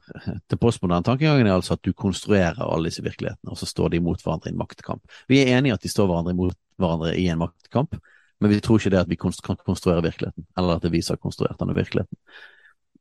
til 0.51 0.61
postmoderne 0.61 1.07
tankegangen 1.07 1.49
er 1.49 1.57
altså 1.57 1.77
at 1.77 1.85
du 1.87 1.93
konstruerer 1.97 2.61
alle 2.61 2.91
disse 2.91 3.05
virkelighetene, 3.05 3.53
og 3.53 3.59
så 3.59 3.69
står 3.69 3.95
de 3.95 4.03
mot 4.05 4.21
hverandre 4.23 4.51
i 4.51 4.55
en 4.55 4.61
maktkamp. 4.61 5.03
Vi 5.31 5.41
er 5.41 5.57
enige 5.57 5.77
at 5.79 5.85
de 5.85 5.93
står 5.93 6.11
hverandre 6.11 6.37
mot 6.37 6.57
hverandre 6.81 7.15
i 7.19 7.27
en 7.33 7.41
maktkamp, 7.41 7.97
men 8.41 8.53
vi 8.53 8.61
tror 8.65 8.81
ikke 8.81 8.93
det 8.95 9.03
at 9.03 9.11
vi 9.11 9.19
kan 9.21 9.35
konstruere 9.67 10.05
virkeligheten, 10.05 10.47
eller 10.59 10.77
at 10.77 10.87
det 10.87 10.93
viser 10.93 11.01
vi 11.01 11.07
som 11.07 11.19
har 11.19 11.25
konstruert 11.29 11.61
denne 11.61 11.77
virkeligheten. 11.77 12.19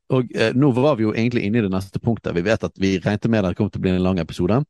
Og 0.09 0.31
eh, 0.35 0.55
nå 0.57 0.71
var 0.73 0.97
vi 0.97 1.05
jo 1.05 1.13
egentlig 1.13 1.45
inne 1.45 1.61
i 1.61 1.65
det 1.65 1.71
neste 1.71 2.01
punktet. 2.01 2.33
Vi 2.35 2.45
vet 2.45 2.63
at 2.65 2.79
vi 2.81 2.97
regnet 2.97 3.29
med 3.29 3.45
at 3.45 3.53
det 3.53 3.59
kom 3.59 3.69
til 3.69 3.81
å 3.81 3.85
bli 3.85 3.91
en 3.93 4.03
lang 4.03 4.21
episode. 4.21 4.63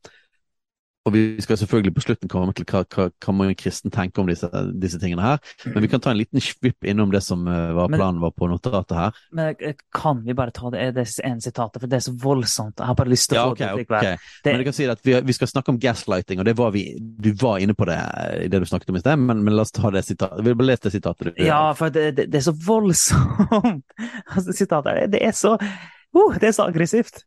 Og 1.07 1.13
vi 1.15 1.21
skal 1.41 1.57
selvfølgelig 1.57 1.93
på 1.95 2.01
slutten 2.03 2.29
komme 2.29 2.51
til 2.53 2.65
hva, 2.67 2.81
hva, 2.91 3.05
hva 3.23 3.33
man 3.33 3.47
en 3.49 3.55
kristen 3.57 3.89
tenker 3.89 4.19
om 4.21 4.27
disse, 4.27 4.49
disse 4.83 4.99
tingene 4.99 5.23
her. 5.23 5.37
Men 5.71 5.81
vi 5.85 5.87
kan 5.89 6.01
ta 6.03 6.11
en 6.11 6.19
liten 6.19 6.41
svipp 6.43 6.83
innom 6.85 7.09
det 7.13 7.21
som 7.23 7.45
var 7.47 7.87
planen 7.87 8.19
Men- 8.19 8.25
var 8.25 8.33
på 8.35 8.49
notatet 8.51 8.91
her. 8.97 9.15
Men 9.31 9.55
eh, 9.63 9.73
kan 9.95 10.19
vi 10.25 10.35
bare 10.37 10.51
ta 10.51 10.69
det, 10.69 10.89
det 10.97 11.05
ene 11.23 11.41
sitatet, 11.41 11.79
for 11.81 11.87
det 11.89 11.97
er 12.01 12.03
så 12.09 12.13
voldsomt. 12.19 12.75
Jeg 12.77 12.85
har 12.91 12.97
bare 12.99 13.09
lyst 13.13 13.29
til 13.31 13.39
å 13.39 13.39
Ja, 13.39 13.45
få 13.47 13.55
ok, 13.55 13.59
det 13.63 13.69
til 13.87 13.95
okay. 13.95 14.17
Det- 14.43 14.51
Men 14.51 14.59
jeg 14.59 14.65
kan 14.69 14.73
si 14.81 14.89
at 14.91 14.99
vi, 15.07 15.15
vi 15.31 15.33
skal 15.39 15.47
snakke 15.47 15.69
om 15.73 15.79
gaslighting, 15.79 16.39
og 16.43 16.45
det 16.45 16.57
var 16.59 16.71
vi, 16.75 16.83
du 16.99 17.31
var 17.41 17.57
inne 17.63 17.73
på 17.79 17.87
det 17.89 17.95
eh, 17.97 18.43
i 18.45 18.47
det 18.51 18.59
du 18.59 18.65
snakket 18.69 18.89
om 18.91 18.99
i 18.99 18.99
sted, 19.05 19.17
men, 19.23 19.41
men 19.47 19.55
la 19.55 19.61
oss 19.63 19.71
ta 19.71 19.89
det 19.95 20.03
sitatet. 20.05 20.43
Vi 20.43 20.51
vil 20.51 20.59
bare 20.59 20.67
lese 20.73 20.83
det 20.89 20.91
sitatet. 20.99 21.31
du- 21.31 21.45
Ja, 21.47 21.71
for 21.79 21.89
det, 21.89 22.11
det, 22.19 22.27
det 22.35 22.43
er 22.43 22.47
så 22.51 22.55
voldsomt. 22.67 23.85
Altså, 24.35 24.51
sitatet, 24.53 25.09
det 25.15 25.23
er 25.23 25.31
så 25.31 25.55
uh, 25.57 26.35
Det 26.39 26.49
er 26.51 26.51
så 26.59 26.67
aggressivt. 26.67 27.23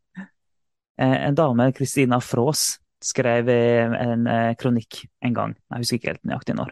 Eh, 1.01 1.17
En 1.27 1.35
dame, 1.35 1.71
Christina 1.73 2.19
Frås, 2.21 2.77
skrev 3.03 3.49
en 3.51 4.27
eh, 4.27 4.53
kronikk 4.59 5.03
en 5.25 5.35
gang. 5.35 5.55
Jeg 5.71 5.83
husker 5.83 5.99
ikke 5.99 6.13
helt 6.13 6.25
nøyaktig 6.27 6.55
når. 6.57 6.71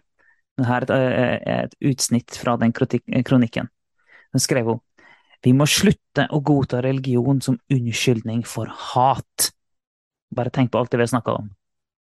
Men 0.58 0.68
her 0.68 0.86
er 0.86 0.92
et, 0.92 1.48
eh, 1.48 1.64
et 1.66 1.76
utsnitt 1.92 2.38
fra 2.38 2.58
den 2.62 2.74
eh, 2.74 3.24
kronikken. 3.24 3.70
Den 4.32 4.44
skrev 4.44 4.66
hun 4.66 4.82
Vi 5.44 5.54
må 5.58 5.66
slutte 5.66 6.28
å 6.30 6.40
godta 6.46 6.84
religion 6.86 7.42
som 7.42 7.58
unnskyldning 7.72 8.44
for 8.46 8.70
hat. 8.70 9.52
Bare 10.30 10.52
tenk 10.54 10.72
på 10.72 10.78
alt 10.78 10.92
det 10.92 11.00
vi 11.00 11.08
har 11.08 11.16
snakka 11.16 11.34
om. 11.34 11.50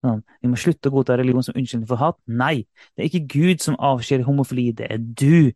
Sånn, 0.04 0.24
Vi 0.42 0.50
må 0.50 0.58
slutte 0.60 0.90
å 0.90 0.92
godta 0.92 1.16
religion 1.18 1.44
som 1.44 1.56
unnskyldning 1.56 1.88
for 1.88 2.02
hat. 2.02 2.18
Nei, 2.28 2.66
det 2.96 3.06
er 3.06 3.08
ikke 3.08 3.32
Gud 3.32 3.62
som 3.62 3.78
avskjer 3.80 4.26
homofili, 4.28 4.74
det 4.74 4.92
er 4.92 4.98
du. 5.00 5.54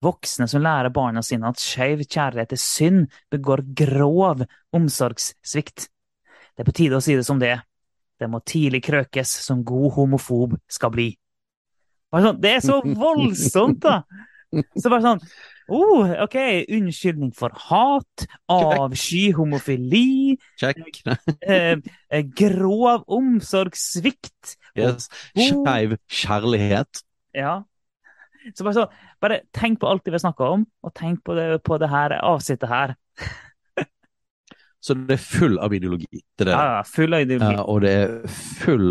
Voksne 0.00 0.48
som 0.48 0.62
lærer 0.62 0.92
barna 0.94 1.22
sine 1.22 1.48
at 1.48 1.60
skeiv 1.60 2.00
kjærlighet 2.08 2.52
er 2.52 2.60
synd, 2.60 3.06
begår 3.30 3.64
grov 3.76 4.46
omsorgssvikt. 4.72 5.90
Det 6.54 6.64
er 6.64 6.68
på 6.68 6.76
tide 6.76 6.96
å 6.96 7.04
si 7.04 7.16
det 7.18 7.26
som 7.26 7.40
det 7.40 7.52
er. 7.58 7.62
Det 8.20 8.28
må 8.30 8.40
tidlig 8.46 8.82
krøkes 8.86 9.32
som 9.44 9.64
god 9.66 9.90
homofob 9.96 10.54
skal 10.70 10.92
bli. 10.94 11.08
Sånn, 12.14 12.38
det 12.38 12.52
er 12.58 12.62
så 12.62 12.78
voldsomt, 12.84 13.82
da! 13.82 14.04
Så 14.78 14.86
bare 14.86 15.02
sånn 15.02 15.22
oh, 15.72 16.10
OK, 16.24 16.36
unnskyldning 16.76 17.32
for 17.36 17.54
hat, 17.70 18.26
avsky 18.52 19.32
homofili, 19.34 20.36
Check. 20.60 21.00
eh, 21.42 21.76
eh, 22.10 22.24
grov 22.36 23.04
omsorgssvikt. 23.08 24.56
Yes. 24.76 25.08
Skeiv 25.38 25.96
kjærlighet. 26.10 27.04
Ja. 27.34 27.62
Så 28.52 28.66
bare, 28.66 28.74
så, 28.76 29.14
bare 29.24 29.40
tenk 29.56 29.80
på 29.80 29.88
alt 29.88 30.04
det 30.04 30.12
vi 30.12 30.18
har 30.18 30.26
snakka 30.26 30.50
om, 30.58 30.66
og 30.84 30.94
tenk 30.96 31.22
på 31.24 31.36
det, 31.38 31.48
på 31.64 31.80
det 31.80 31.88
her 31.92 32.18
avsnittet 32.20 32.68
her. 32.68 32.96
Så 34.84 34.94
det 34.98 35.16
er 35.16 35.22
full 35.22 35.56
av 35.64 35.72
ideologi. 35.72 36.20
Det 36.36 36.44
det. 36.50 36.52
Ja, 36.52 36.82
full 36.84 37.16
av 37.16 37.22
ideologi. 37.24 37.56
Eh, 37.56 37.68
og 37.72 37.80
det 37.84 37.92
er 38.02 38.10
full 38.28 38.90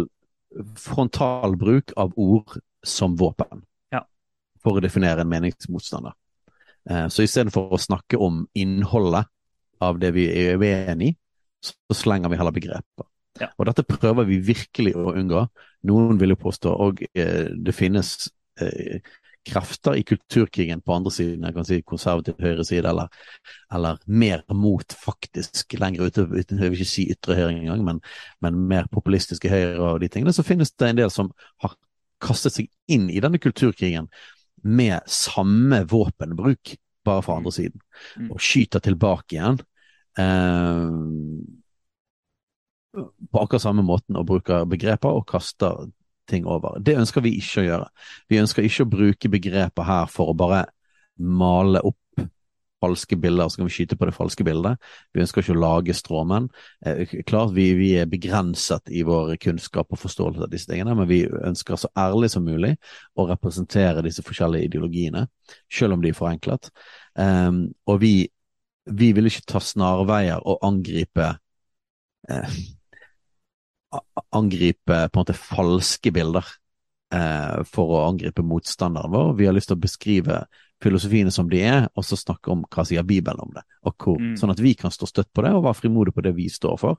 frontalbruk 0.79 1.93
av 1.97 2.13
ord 2.17 2.57
som 2.85 3.15
våpen 3.17 3.63
Ja. 3.93 4.01
for 4.63 4.77
å 4.79 4.81
definere 4.81 5.21
en 5.21 5.29
meningsmotstander. 5.29 6.13
Eh, 6.89 7.07
så 7.07 7.23
istedenfor 7.23 7.71
å 7.73 7.79
snakke 7.79 8.17
om 8.17 8.47
innholdet 8.55 9.25
av 9.81 9.99
det 9.99 10.11
vi 10.13 10.27
er 10.47 10.57
uenig 10.57 11.13
i, 11.13 11.17
så 11.63 11.95
slenger 11.95 12.29
vi 12.29 12.37
heller 12.37 12.51
begreper. 12.51 13.05
Ja. 13.39 13.47
Og 13.57 13.65
dette 13.65 13.83
prøver 13.87 14.25
vi 14.25 14.39
virkelig 14.39 14.95
å 14.95 15.13
unngå. 15.15 15.47
Noen 15.89 16.19
vil 16.19 16.33
jo 16.35 16.35
påstå, 16.35 16.73
og 16.73 17.03
eh, 17.15 17.49
det 17.53 17.73
finnes 17.73 18.29
krefter 19.45 19.95
i 19.99 20.03
kulturkrigen 20.07 20.81
på 20.81 20.93
andre 20.95 21.11
siden, 21.11 21.43
jeg 21.43 21.53
kan 21.55 21.65
si 21.67 21.81
konservativ 21.81 22.37
høyreside, 22.39 22.87
eller, 22.89 23.07
eller 23.73 23.97
mer 24.07 24.43
mot 24.55 24.95
faktisk 24.95 25.75
lenger 25.79 26.07
ute, 26.07 26.23
ute- 26.31 26.55
jeg 26.59 26.71
vil 26.71 26.77
ikke 26.79 26.87
si 26.89 27.05
ytre 27.11 27.35
høyre 27.35 27.51
engang, 27.57 27.83
men, 27.83 27.99
men 28.41 28.61
mer 28.69 28.87
populistiske 28.91 29.49
høyre 29.51 29.79
og 29.81 29.99
de 30.03 30.07
tingene, 30.13 30.33
så 30.35 30.45
finnes 30.47 30.71
det 30.71 30.89
en 30.93 31.01
del 31.01 31.11
som 31.11 31.31
har 31.65 31.75
kastet 32.23 32.55
seg 32.55 32.69
inn 32.87 33.09
i 33.11 33.19
denne 33.19 33.39
kulturkrigen 33.43 34.07
med 34.63 35.01
samme 35.11 35.81
våpenbruk, 35.91 36.77
bare 37.03 37.23
fra 37.25 37.35
andre 37.41 37.51
siden, 37.51 37.81
Mm. 38.17 38.31
og 38.31 38.39
skyter 38.41 38.79
tilbake 38.83 39.35
igjen. 39.35 39.59
Eh, 40.17 40.89
på 43.31 43.41
akkurat 43.41 43.61
samme 43.63 43.81
måten 43.85 44.15
og 44.19 44.27
bruker 44.29 44.65
begreper 44.69 45.09
og 45.17 45.25
kaster 45.29 45.87
ting 46.29 46.47
over. 46.49 46.79
Det 46.79 46.95
ønsker 46.99 47.23
vi 47.25 47.35
ikke 47.39 47.63
å 47.63 47.67
gjøre. 47.67 47.89
Vi 48.31 48.39
ønsker 48.41 48.67
ikke 48.67 48.85
å 48.85 48.93
bruke 48.93 49.31
begreper 49.33 49.87
her 49.87 50.07
for 50.11 50.31
å 50.31 50.37
bare 50.37 50.65
male 51.19 51.81
opp 51.83 51.99
falske 52.83 53.15
bilder, 53.15 53.47
så 53.49 53.61
kan 53.61 53.67
vi 53.69 53.73
skyte 53.77 53.97
på 53.99 54.07
det 54.09 54.15
falske 54.15 54.43
bildet. 54.43 54.81
Vi 55.15 55.23
ønsker 55.23 55.43
ikke 55.43 55.55
å 55.55 55.61
lage 55.61 55.95
stråmenn. 55.95 56.49
Eh, 56.85 57.15
klart 57.27 57.53
vi, 57.55 57.69
vi 57.79 57.93
er 57.99 58.09
begrenset 58.11 58.91
i 58.91 59.05
vår 59.07 59.37
kunnskap 59.43 59.93
og 59.93 60.01
forståelse 60.01 60.43
av 60.43 60.51
disse 60.51 60.71
tingene, 60.71 60.95
men 60.97 61.07
vi 61.09 61.23
ønsker 61.23 61.79
så 61.79 61.91
ærlig 61.99 62.33
som 62.33 62.45
mulig 62.45 62.73
å 63.15 63.27
representere 63.29 64.03
disse 64.05 64.25
forskjellige 64.25 64.71
ideologiene, 64.71 65.27
selv 65.71 65.97
om 65.97 66.03
de 66.03 66.11
er 66.11 66.17
forenklet. 66.17 66.71
Um, 67.15 67.65
og 67.87 68.01
vi, 68.03 68.13
vi 68.89 69.11
vil 69.15 69.29
ikke 69.29 69.47
ta 69.53 69.63
snarveier 69.63 70.43
og 70.43 70.63
angripe 70.67 71.35
eh, 72.29 72.61
angripe 74.33 74.97
på 75.09 75.19
en 75.19 75.21
måte 75.21 75.37
falske 75.37 76.11
bilder 76.15 76.45
eh, 77.13 77.63
for 77.69 77.95
å 77.95 78.03
angripe 78.09 78.43
motstanderen 78.45 79.13
vår. 79.13 79.33
Vi 79.39 79.47
har 79.47 79.55
lyst 79.55 79.69
til 79.71 79.77
å 79.77 79.83
beskrive 79.83 80.43
filosofiene 80.83 81.31
som 81.31 81.47
de 81.47 81.61
er, 81.63 81.85
og 81.95 82.03
så 82.03 82.17
snakke 82.19 82.51
om 82.51 82.65
hva 82.67 82.83
sier 82.83 83.05
Bibelen 83.07 83.39
om 83.39 83.53
det, 83.55 83.61
og 83.87 83.93
hvor, 84.03 84.17
Mm. 84.19 84.33
sånn 84.35 84.51
at 84.51 84.59
vi 84.59 84.73
kan 84.75 84.91
stå 84.91 85.07
støtt 85.07 85.29
på 85.33 85.43
det 85.45 85.53
og 85.55 85.63
være 85.63 85.79
frimodige 85.79 86.15
på 86.17 86.23
det 86.25 86.33
vi 86.35 86.49
står 86.51 86.75
for. 86.81 86.97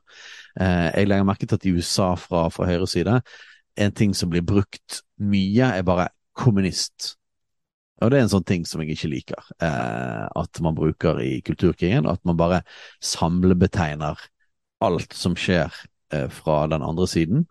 Eh, 0.59 0.91
jeg 0.95 1.09
legger 1.11 1.27
merke 1.29 1.47
til 1.47 1.59
at 1.59 1.67
i 1.67 1.75
USA 1.75 2.15
fra, 2.17 2.47
fra 2.49 2.65
høyre 2.71 2.89
side, 2.89 3.19
en 3.77 3.93
ting 3.93 4.15
som 4.15 4.31
blir 4.31 4.41
brukt 4.47 5.03
mye, 5.21 5.69
er 5.77 5.83
bare 5.83 6.09
kommunist. 6.35 7.17
Og 8.01 8.11
det 8.11 8.19
er 8.19 8.23
en 8.23 8.33
sånn 8.33 8.47
ting 8.47 8.65
som 8.65 8.81
jeg 8.81 8.97
ikke 8.97 9.11
liker, 9.13 9.45
eh, 9.61 10.29
at 10.35 10.61
man 10.63 10.75
bruker 10.75 11.21
i 11.21 11.43
kulturkrigen, 11.43 12.09
at 12.09 12.25
man 12.25 12.37
bare 12.37 12.63
samlebetegner 13.03 14.17
alt 14.81 15.13
som 15.13 15.37
skjer 15.39 15.73
fra 16.33 16.65
den 16.73 16.83
andre 16.87 17.07
siden 17.11 17.47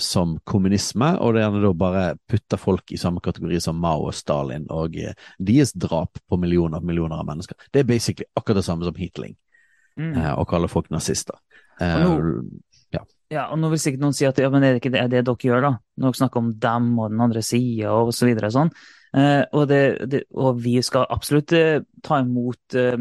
som 0.00 0.38
kommunisme, 0.42 1.12
og 1.22 1.36
det 1.36 1.44
gjerne 1.44 1.60
da 1.62 1.70
bare 1.78 2.04
putter 2.26 2.58
folk 2.58 2.90
i 2.90 2.98
samme 2.98 3.22
kategori 3.22 3.60
som 3.62 3.76
Mao 3.78 4.08
og 4.08 4.14
Stalin 4.18 4.64
og 4.74 4.96
eh, 4.98 5.14
deres 5.38 5.70
drap 5.78 6.18
på 6.26 6.38
millioner 6.42 6.80
og 6.82 6.88
millioner 6.88 7.20
av 7.22 7.28
mennesker. 7.28 7.54
Det 7.70 7.84
er 7.84 7.86
basically 7.86 8.26
akkurat 8.34 8.58
det 8.62 8.66
samme 8.66 8.84
som 8.88 8.98
hitling, 8.98 9.36
Mm. 9.94 10.16
eh, 10.18 10.32
å 10.34 10.42
kalle 10.50 10.66
folk 10.66 10.88
nazister. 10.90 11.36
Eh, 11.80 12.02
Og 12.10 12.44
Ja, 13.30 13.46
og 13.50 13.58
nå 13.58 13.70
vil 13.72 13.78
sikkert 13.78 14.02
noen 14.02 14.14
si 14.14 14.26
at 14.28 14.36
ja, 14.38 14.50
men 14.52 14.62
er 14.62 14.74
det 14.74 14.82
ikke 14.82 14.92
det, 14.92 15.04
det 15.10 15.22
dere 15.26 15.46
gjør, 15.48 15.62
da? 15.64 15.70
Når 15.98 16.10
dere 16.12 16.18
snakker 16.20 16.38
om 16.42 16.50
dem 16.60 16.98
og 17.00 17.10
den 17.10 17.22
andre 17.24 17.42
sida 17.42 17.90
og 17.90 18.12
så 18.14 18.28
videre 18.28 18.50
og 18.50 18.54
sånn. 18.54 18.70
Eh, 19.16 19.44
og, 19.52 19.64
det, 19.70 19.80
det, 20.10 20.20
og 20.34 20.60
vi 20.62 20.74
skal 20.82 21.06
absolutt 21.10 21.54
eh, 21.56 21.80
ta 22.04 22.20
imot 22.22 22.76
eh, 22.78 22.98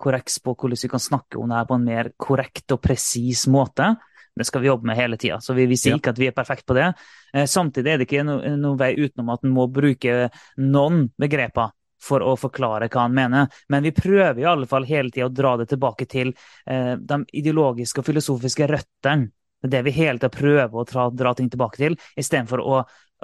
korreks 0.00 0.38
på 0.42 0.54
hvordan 0.56 0.80
vi 0.80 0.90
kan 0.94 1.02
snakke 1.02 1.38
om 1.38 1.50
det 1.52 1.58
her 1.60 1.68
på 1.68 1.76
en 1.76 1.84
mer 1.86 2.10
korrekt 2.18 2.74
og 2.74 2.80
presis 2.82 3.44
måte. 3.52 3.92
Det 4.36 4.46
skal 4.46 4.62
vi 4.62 4.70
jobbe 4.70 4.86
med 4.86 4.96
hele 4.96 5.18
tida, 5.20 5.40
så 5.42 5.54
vi, 5.56 5.66
vi 5.66 5.76
sier 5.76 5.96
Ja. 5.96 5.98
ikke 5.98 6.14
at 6.14 6.20
vi 6.20 6.28
er 6.30 6.36
perfekte 6.36 6.68
på 6.70 6.76
det. 6.78 6.92
Eh, 7.34 7.46
samtidig 7.50 7.92
er 7.92 7.98
det 8.00 8.06
ikke 8.08 8.24
no, 8.24 8.38
noen 8.56 8.78
vei 8.78 8.94
utenom 8.96 9.32
at 9.34 9.44
en 9.44 9.54
må 9.54 9.66
bruke 9.68 10.30
noen 10.56 11.08
begreper 11.18 11.74
for 12.00 12.24
å 12.24 12.36
forklare 12.40 12.88
hva 12.88 13.04
han 13.04 13.14
mener. 13.14 13.50
Men 13.68 13.84
vi 13.84 13.92
prøver 13.92 14.40
i 14.40 14.48
alle 14.48 14.68
fall 14.70 14.86
hele 14.88 15.12
tida 15.12 15.28
å 15.28 15.34
dra 15.34 15.56
det 15.60 15.68
tilbake 15.72 16.06
til 16.08 16.32
eh, 16.66 16.94
de 16.96 17.22
ideologiske 17.36 18.00
og 18.00 18.08
filosofiske 18.08 18.70
røttene. 18.70 19.28
Det 19.60 19.68
er 19.68 19.74
det 19.74 19.82
vi 19.90 19.96
hele 19.98 20.16
tida 20.16 20.32
prøver 20.32 20.72
å 20.72 20.86
dra, 20.88 21.10
dra 21.12 21.34
ting 21.36 21.50
tilbake 21.52 21.76
til, 21.82 21.98
istedenfor 22.16 22.62
å, 22.64 22.78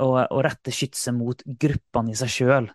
å, 0.05 0.09
å 0.29 0.43
rette 0.45 0.75
skytset 0.75 1.17
mot 1.17 1.41
gruppene 1.47 2.13
i 2.13 2.19
seg 2.19 2.35
sjøl. 2.35 2.69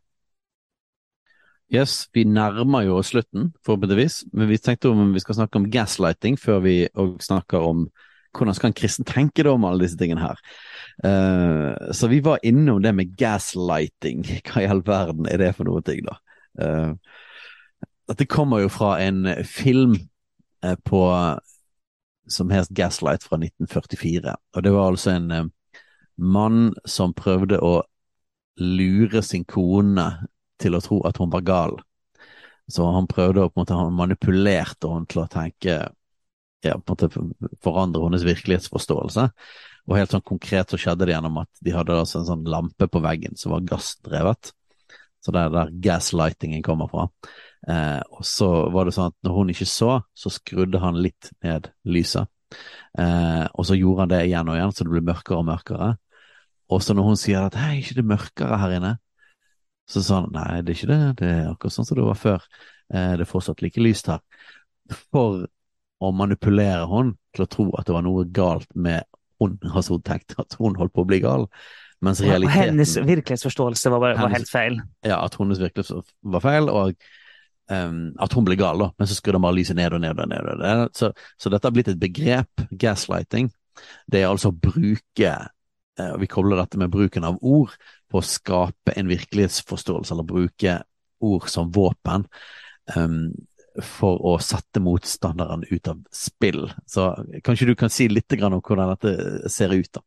Yes, 1.71 2.09
vi 2.11 2.25
nærmer 2.27 2.83
jo 2.83 2.97
oss 2.99 3.13
slutten, 3.13 3.53
forhåpentligvis, 3.63 4.25
men 4.35 4.49
vi 4.49 4.57
tenkte 4.59 4.89
om 4.91 5.13
vi 5.13 5.21
skal 5.23 5.37
snakke 5.37 5.61
om 5.61 5.69
gaslighting 5.71 6.35
før 6.35 6.59
vi 6.65 6.73
òg 6.99 7.21
snakker 7.23 7.63
om 7.63 7.85
hvordan 8.37 8.55
skal 8.57 8.71
en 8.71 8.77
kristen 8.77 9.07
tenke 9.07 9.43
da 9.45 9.55
om 9.55 9.65
alle 9.67 9.85
disse 9.85 9.99
tingene 9.99 10.23
her. 10.23 10.39
Uh, 11.03 11.91
så 11.95 12.09
vi 12.11 12.21
var 12.23 12.43
innom 12.47 12.81
det 12.83 12.93
med 12.95 13.15
gaslighting. 13.19 14.23
Hva 14.47 14.63
i 14.63 14.69
all 14.71 14.83
verden 14.87 15.27
er 15.29 15.41
det 15.41 15.53
for 15.57 15.67
noe 15.67 15.83
ting, 15.85 16.03
da? 16.07 16.17
Uh, 16.59 16.93
dette 18.11 18.27
kommer 18.27 18.63
jo 18.63 18.71
fra 18.71 18.95
en 19.03 19.25
film 19.47 19.95
uh, 20.65 20.75
på 20.87 21.05
som 22.31 22.49
het 22.49 22.69
Gaslight 22.69 23.23
fra 23.23 23.37
1944. 23.37 24.35
Og 24.55 24.63
det 24.63 24.71
var 24.71 24.91
altså 24.91 25.15
en 25.15 25.31
eh, 25.31 25.47
mann 26.15 26.73
som 26.85 27.15
prøvde 27.17 27.59
å 27.59 27.81
lure 28.61 29.23
sin 29.25 29.45
kone 29.45 30.07
til 30.61 30.77
å 30.77 30.83
tro 30.83 31.01
at 31.07 31.17
hun 31.21 31.31
var 31.33 31.45
gal. 31.47 31.79
Så 32.71 32.85
han 32.93 33.09
prøvde 33.09 33.43
å 33.43 33.49
på 33.49 33.59
en 33.59 33.63
måte, 33.63 33.77
han 33.77 33.97
manipulerte 33.97 34.91
henne 34.91 35.09
til 35.11 35.23
å 35.23 35.31
tenke 35.31 35.79
ja, 36.65 36.77
på 36.77 36.95
en 36.95 36.97
måte 36.97 37.55
forandre 37.63 38.03
hennes 38.05 38.25
virkelighetsforståelse. 38.27 39.27
Og 39.89 39.97
helt 39.97 40.13
sånn 40.13 40.25
konkret 40.25 40.71
så 40.71 40.79
skjedde 40.79 41.07
det 41.07 41.15
gjennom 41.15 41.39
at 41.41 41.63
de 41.65 41.73
hadde 41.73 41.97
altså 41.97 42.19
en 42.21 42.27
sånn 42.27 42.49
lampe 42.49 42.87
på 42.91 43.01
veggen 43.03 43.37
som 43.39 43.55
var 43.55 43.65
gassdrevet. 43.69 44.51
Så 45.21 45.33
det 45.33 45.41
er 45.41 45.53
der 45.53 45.73
gaslightingen 45.83 46.63
kommer 46.65 46.89
fra. 46.89 47.07
Eh, 47.69 47.99
og 48.09 48.25
så 48.25 48.49
var 48.73 48.87
det 48.87 48.95
sånn 48.95 49.11
at 49.11 49.17
når 49.25 49.35
hun 49.37 49.53
ikke 49.53 49.69
så, 49.69 49.99
så 50.17 50.31
skrudde 50.33 50.81
han 50.81 50.97
litt 51.01 51.29
ned 51.45 51.69
lyset. 51.85 52.29
Eh, 52.97 53.45
og 53.53 53.67
så 53.67 53.77
gjorde 53.77 54.05
han 54.05 54.13
det 54.13 54.23
igjen 54.25 54.49
og 54.49 54.57
igjen, 54.57 54.73
så 54.73 54.87
det 54.87 54.93
ble 54.95 55.03
mørkere 55.11 55.41
og 55.41 55.47
mørkere. 55.49 55.91
Og 56.71 56.81
så 56.83 56.95
når 56.95 57.09
hun 57.09 57.19
sier 57.19 57.45
at 57.45 57.57
hei, 57.59 57.79
ikke 57.81 57.99
det 57.99 58.07
mørkere 58.09 58.59
her 58.61 58.77
inne, 58.79 58.95
så 59.91 60.01
sa 60.05 60.21
han 60.21 60.31
nei, 60.33 60.61
det 60.63 60.73
er 60.73 60.77
ikke 60.77 60.91
det, 60.91 60.99
det 61.19 61.29
er 61.29 61.49
akkurat 61.51 61.75
sånn 61.75 61.87
som 61.87 61.99
det 61.99 62.07
var 62.07 62.19
før. 62.19 62.45
Eh, 62.93 63.13
det 63.19 63.25
er 63.25 63.29
fortsatt 63.29 63.63
like 63.65 63.83
lyst 63.83 64.09
her. 64.11 64.21
For 65.11 65.45
å 66.01 66.09
manipulere 66.15 66.87
henne 66.89 67.15
til 67.35 67.45
å 67.45 67.49
tro 67.51 67.67
at 67.79 67.85
det 67.87 67.93
var 67.95 68.03
noe 68.05 68.25
galt 68.33 68.67
med 68.75 69.05
hun, 69.41 69.55
altså 69.71 69.95
hun 69.97 70.03
tenkte 70.05 70.37
at 70.41 70.57
hun 70.59 70.75
holdt 70.77 70.93
på 70.93 71.03
å 71.05 71.09
bli 71.09 71.21
gal. 71.23 71.47
Mens 72.01 72.19
realiteten 72.25 72.71
hennes 72.73 72.95
virkelighetsforståelse 72.97 73.91
var, 73.93 73.99
var 74.01 74.17
Hennes- 74.17 74.39
helt 74.39 74.49
feil. 74.49 74.79
ja, 75.05 75.19
at 75.21 75.35
hennes 75.37 75.61
virkelighet 75.61 76.13
var 76.33 76.41
feil, 76.41 76.69
og 76.73 76.95
um, 77.69 77.99
at 78.19 78.33
hun 78.33 78.45
ble 78.47 78.57
gal, 78.57 78.81
da. 78.81 78.89
Men 78.97 79.09
så 79.09 79.17
skrudde 79.17 79.37
han 79.37 79.45
bare 79.45 79.57
lyset 79.59 79.77
ned 79.77 79.93
og 79.93 80.01
ned 80.01 80.17
og 80.19 80.29
ned. 80.33 80.49
Og 80.53 80.61
ned. 80.63 80.83
Så, 80.97 81.11
så 81.37 81.53
dette 81.53 81.69
har 81.69 81.75
blitt 81.77 81.91
et 81.93 82.01
begrep, 82.01 82.65
gaslighting. 82.81 83.51
Det 84.09 84.21
er 84.23 84.29
altså 84.31 84.49
å 84.51 84.57
bruke 84.57 85.29
eh, 85.37 86.09
og 86.11 86.19
Vi 86.23 86.29
kobler 86.33 86.57
dette 86.63 86.81
med 86.81 86.91
bruken 86.93 87.23
av 87.29 87.37
ord 87.41 87.77
på 88.11 88.19
å 88.19 88.25
skape 88.25 88.97
en 88.97 89.07
virkelighetsforståelse, 89.13 90.11
eller 90.17 90.27
bruke 90.27 90.79
ord 91.21 91.47
som 91.53 91.69
våpen. 91.71 92.25
ehm, 92.95 93.29
for 93.79 94.19
å 94.27 94.35
sette 94.43 94.81
motstanderen 94.83 95.63
ut 95.69 95.87
av 95.87 96.01
spill. 96.11 96.65
Så 96.89 97.11
kanskje 97.45 97.69
du 97.69 97.75
kan 97.79 97.91
si 97.93 98.09
litt 98.11 98.33
om 98.41 98.59
hvordan 98.59 98.91
dette 98.95 99.51
ser 99.51 99.73
ut, 99.73 99.91
da. 99.93 100.03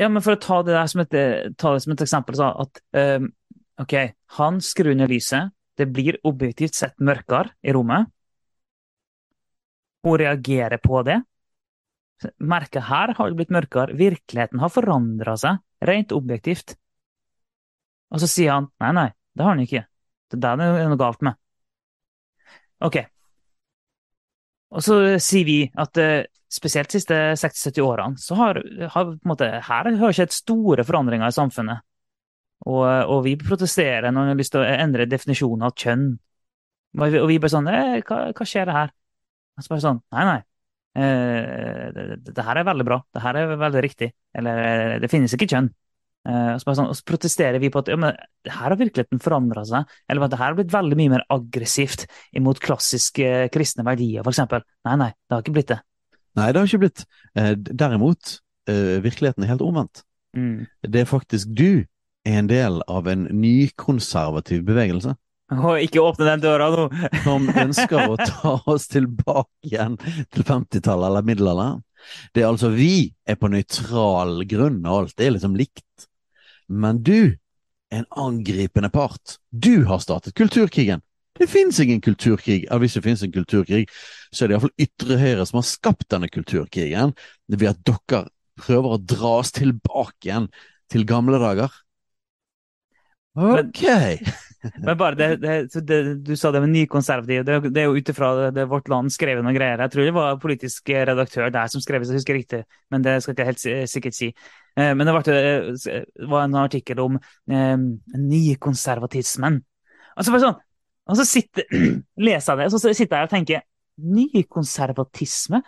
Ja, 0.00 0.08
men 0.08 0.24
for 0.24 0.34
å 0.34 0.40
ta 0.40 0.62
det 0.64 0.72
der 0.72 0.88
som 0.88 1.02
et, 1.04 1.16
som 1.60 1.92
et 1.92 2.04
eksempel, 2.04 2.38
så 2.38 2.48
at 2.64 2.80
um, 2.96 3.28
OK, 3.82 3.94
han 4.38 4.62
skrur 4.64 4.94
ned 4.96 5.12
lyset. 5.12 5.52
Det 5.76 5.88
blir 5.88 6.18
objektivt 6.28 6.76
sett 6.76 6.96
mørkere 7.00 7.54
i 7.64 7.72
rommet. 7.72 8.08
Hun 10.02 10.18
reagerer 10.20 10.80
på 10.82 11.02
det. 11.06 11.18
Merket 12.38 12.86
her 12.86 13.14
har 13.16 13.30
det 13.30 13.38
blitt 13.38 13.54
mørkere. 13.54 13.96
Virkeligheten 13.98 14.60
har 14.62 14.72
forandra 14.72 15.36
seg, 15.40 15.60
rent 15.84 16.12
objektivt. 16.16 16.76
Og 18.12 18.20
så 18.22 18.28
sier 18.28 18.52
han 18.56 18.68
nei, 18.82 18.92
nei, 18.96 19.08
det 19.32 19.44
har 19.44 19.54
han 19.54 19.64
ikke. 19.64 19.84
Det 20.32 20.48
er 20.48 20.60
det 20.60 20.88
noe 20.88 21.00
galt 21.00 21.24
med. 21.24 21.36
OK. 22.86 22.98
Og 24.72 24.84
så 24.84 24.98
sier 25.20 25.46
vi 25.46 25.58
at 25.68 25.98
eh, 26.00 26.24
spesielt 26.52 26.92
de 26.92 27.00
siste 27.00 27.16
60-70 27.40 27.84
årene, 27.84 28.20
så 28.20 28.36
har, 28.38 28.60
har 28.94 29.16
måte, 29.28 29.48
her 29.68 29.90
har 30.00 30.16
skjedd 30.16 30.34
store 30.34 30.84
forandringer 30.88 31.28
i 31.28 31.36
samfunnet. 31.36 31.84
Og, 32.68 32.84
og 32.84 33.24
vi 33.26 33.34
protesterer 33.40 34.12
når 34.12 34.28
vi 34.28 34.32
har 34.32 34.40
lyst 34.40 34.54
til 34.54 34.62
å 34.62 34.70
endre 34.70 35.08
definisjonen 35.10 35.66
av 35.66 35.74
kjønn. 35.78 36.06
Og 37.00 37.28
vi, 37.30 37.38
bare 37.40 37.52
sånn 37.52 37.68
hva, 37.68 38.18
hva 38.36 38.46
skjer 38.46 38.68
det 38.68 38.76
her? 38.76 38.92
Og 39.56 39.64
så 39.64 39.72
bare 39.72 39.84
sånn 39.84 40.02
Nei, 40.12 40.24
nei. 40.28 40.40
Eh, 40.92 41.86
det, 41.96 42.04
det, 42.20 42.34
det 42.36 42.44
her 42.44 42.60
er 42.60 42.68
veldig 42.68 42.86
bra. 42.86 43.00
Det 43.12 43.22
her 43.24 43.38
er 43.40 43.54
veldig 43.60 43.82
riktig. 43.84 44.12
Eller 44.36 44.62
eh, 44.62 44.98
det 45.02 45.10
finnes 45.12 45.34
ikke 45.36 45.48
kjønn. 45.54 45.70
Eh, 46.28 46.52
og, 46.54 46.60
så 46.62 46.74
sånn, 46.78 46.90
og 46.92 46.98
så 46.98 47.06
protesterer 47.08 47.58
vi 47.62 47.70
på 47.72 47.80
at 47.82 47.90
ja, 47.90 47.98
men, 47.98 48.18
her 48.46 48.68
har 48.68 48.78
virkeligheten 48.78 49.22
forandra 49.22 49.64
seg. 49.68 49.90
Eller 50.10 50.26
at 50.26 50.34
det 50.34 50.40
her 50.40 50.52
har 50.52 50.58
blitt 50.58 50.74
veldig 50.74 50.98
mye 51.00 51.14
mer 51.16 51.24
aggressivt 51.34 52.06
imot 52.38 52.62
klassiske 52.62 53.48
kristne 53.54 53.86
verdier, 53.86 54.22
f.eks. 54.22 54.44
Nei, 54.86 54.96
nei, 55.00 55.10
det 55.10 55.36
har 55.36 55.44
ikke 55.44 55.56
blitt 55.58 55.72
det. 55.74 55.80
Nei, 56.38 56.48
det 56.48 56.62
har 56.62 56.70
ikke 56.70 56.84
blitt. 56.84 57.04
Eh, 57.38 57.54
derimot, 57.58 58.36
eh, 58.70 59.00
virkeligheten 59.04 59.44
er 59.44 59.52
helt 59.52 59.66
omvendt. 59.66 60.04
Mm. 60.36 60.64
Det 60.88 61.02
er 61.02 61.10
faktisk 61.10 61.50
du 61.52 61.84
er 62.24 62.38
en 62.38 62.48
del 62.48 62.80
av 62.88 63.08
en 63.10 63.26
nykonservativ 63.36 64.62
bevegelse 64.64 65.10
Og 65.52 65.82
ikke 65.82 66.00
åpne 66.00 66.30
den 66.30 66.44
døra 66.44 66.70
nå! 66.72 66.86
som 67.26 67.50
ønsker 67.50 68.06
å 68.06 68.16
ta 68.16 68.54
oss 68.70 68.86
tilbake 68.88 69.68
igjen 69.68 69.98
til 70.32 70.46
50-tallet 70.46 71.10
eller 71.10 71.26
middelalderen. 71.26 71.82
Det 72.32 72.42
er 72.42 72.48
altså 72.48 72.72
vi 72.72 73.12
er 73.28 73.36
på 73.38 73.50
nøytral 73.52 74.46
grunn, 74.48 74.80
og 74.86 75.02
alt 75.02 75.18
det 75.18 75.28
er 75.28 75.36
liksom 75.36 75.58
likt. 75.58 76.08
Men 76.72 77.02
du 77.04 77.34
er 77.92 78.02
en 78.02 78.08
angripende 78.16 78.90
part. 78.92 79.38
Du 79.50 79.84
har 79.88 80.00
startet 80.00 80.34
kulturkrigen. 80.38 81.02
Det 81.38 81.48
finnes 81.48 81.80
ingen 81.80 82.00
kulturkrig. 82.00 82.64
Eller 82.64 82.84
hvis 82.84 82.96
det 82.96 83.04
finnes 83.04 83.22
en 83.24 83.32
kulturkrig, 83.32 83.86
så 84.32 84.44
er 84.44 84.50
det 84.50 84.56
iallfall 84.56 84.84
ytre 84.84 85.18
høyre 85.20 85.46
som 85.48 85.60
har 85.60 85.68
skapt 85.68 86.08
denne 86.12 86.28
kulturkrigen, 86.32 87.14
ved 87.52 87.72
at 87.72 87.84
dere 87.88 88.26
prøver 88.60 88.96
å 88.96 89.00
dra 89.00 89.38
oss 89.40 89.52
tilbake 89.56 90.28
igjen 90.28 90.48
til 90.92 91.06
gamle 91.08 91.40
dager. 91.42 91.72
Ok! 93.36 93.84
Men 93.84 94.51
bare 94.98 95.16
det, 95.18 95.28
det, 95.42 95.82
det, 95.86 95.98
Du 96.22 96.32
sa 96.38 96.52
det 96.54 96.60
med 96.62 96.70
nykonservativ. 96.70 97.44
Det, 97.44 97.58
det 97.74 97.82
er 97.82 97.88
jo 97.90 97.98
ut 97.98 98.10
ifra 98.12 98.50
Vårt 98.70 98.90
Land 98.92 99.12
skrev 99.14 99.42
noen 99.42 99.56
greier. 99.56 99.82
Jeg 99.82 99.94
tror 99.94 100.06
det 100.06 100.14
var 100.16 100.40
politisk 100.42 100.92
redaktør 100.92 101.50
der 101.54 101.70
som 101.72 101.82
skrev, 101.82 102.04
jeg 102.06 102.20
husker 102.20 102.38
riktig, 102.38 102.62
men 102.94 103.04
det 103.04 103.18
skal 103.22 103.32
jeg 103.32 103.38
ikke 103.38 103.50
helt 103.50 103.90
sikkert 103.90 104.18
si. 104.18 104.30
Eh, 104.76 104.92
Men 104.94 105.06
det 105.06 105.14
var, 105.14 105.26
det 105.26 106.28
var 106.30 106.44
en 106.44 106.60
artikkel 106.62 107.00
om 107.02 107.18
eh, 107.50 107.76
nykonservatismen. 108.16 109.60
Og 110.16 110.24
så 110.24 110.34
bare 110.34 110.46
sånn, 110.46 110.62
og 111.10 111.18
så 111.18 111.26
sitter, 111.26 111.66
leser 112.26 112.52
jeg 112.54 112.62
det, 112.62 112.70
og 112.70 112.80
så 112.80 112.94
sitter 112.94 113.18
jeg 113.18 113.28
og 113.28 113.36
tenker 113.36 113.68
Nykonservatisme? 114.02 115.60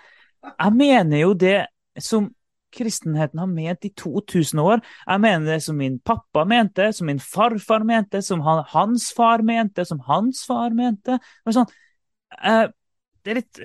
Jeg 0.48 0.72
mener 0.74 1.20
jo 1.20 1.34
det 1.36 1.58
som 2.00 2.30
kristenheten 2.74 3.40
har 3.40 3.50
ment 3.50 3.86
i 3.86 3.90
2000 3.96 4.60
år. 4.62 4.82
Jeg 5.06 5.22
mener 5.22 5.54
det 5.54 5.60
som 5.64 5.78
min 5.78 5.98
pappa 6.04 6.44
mente, 6.48 6.90
som 6.96 7.08
min 7.10 7.22
farfar 7.22 7.86
mente, 7.86 8.22
som 8.22 8.42
han, 8.44 8.64
hans 8.72 9.10
far 9.16 9.44
mente, 9.46 9.86
som 9.88 10.02
hans 10.08 10.44
far 10.48 10.74
mente. 10.76 11.18
Og 11.46 11.56
sånn, 11.56 11.70
eh, 12.40 12.66
det 13.24 13.34
er 13.34 13.42
litt 13.42 13.64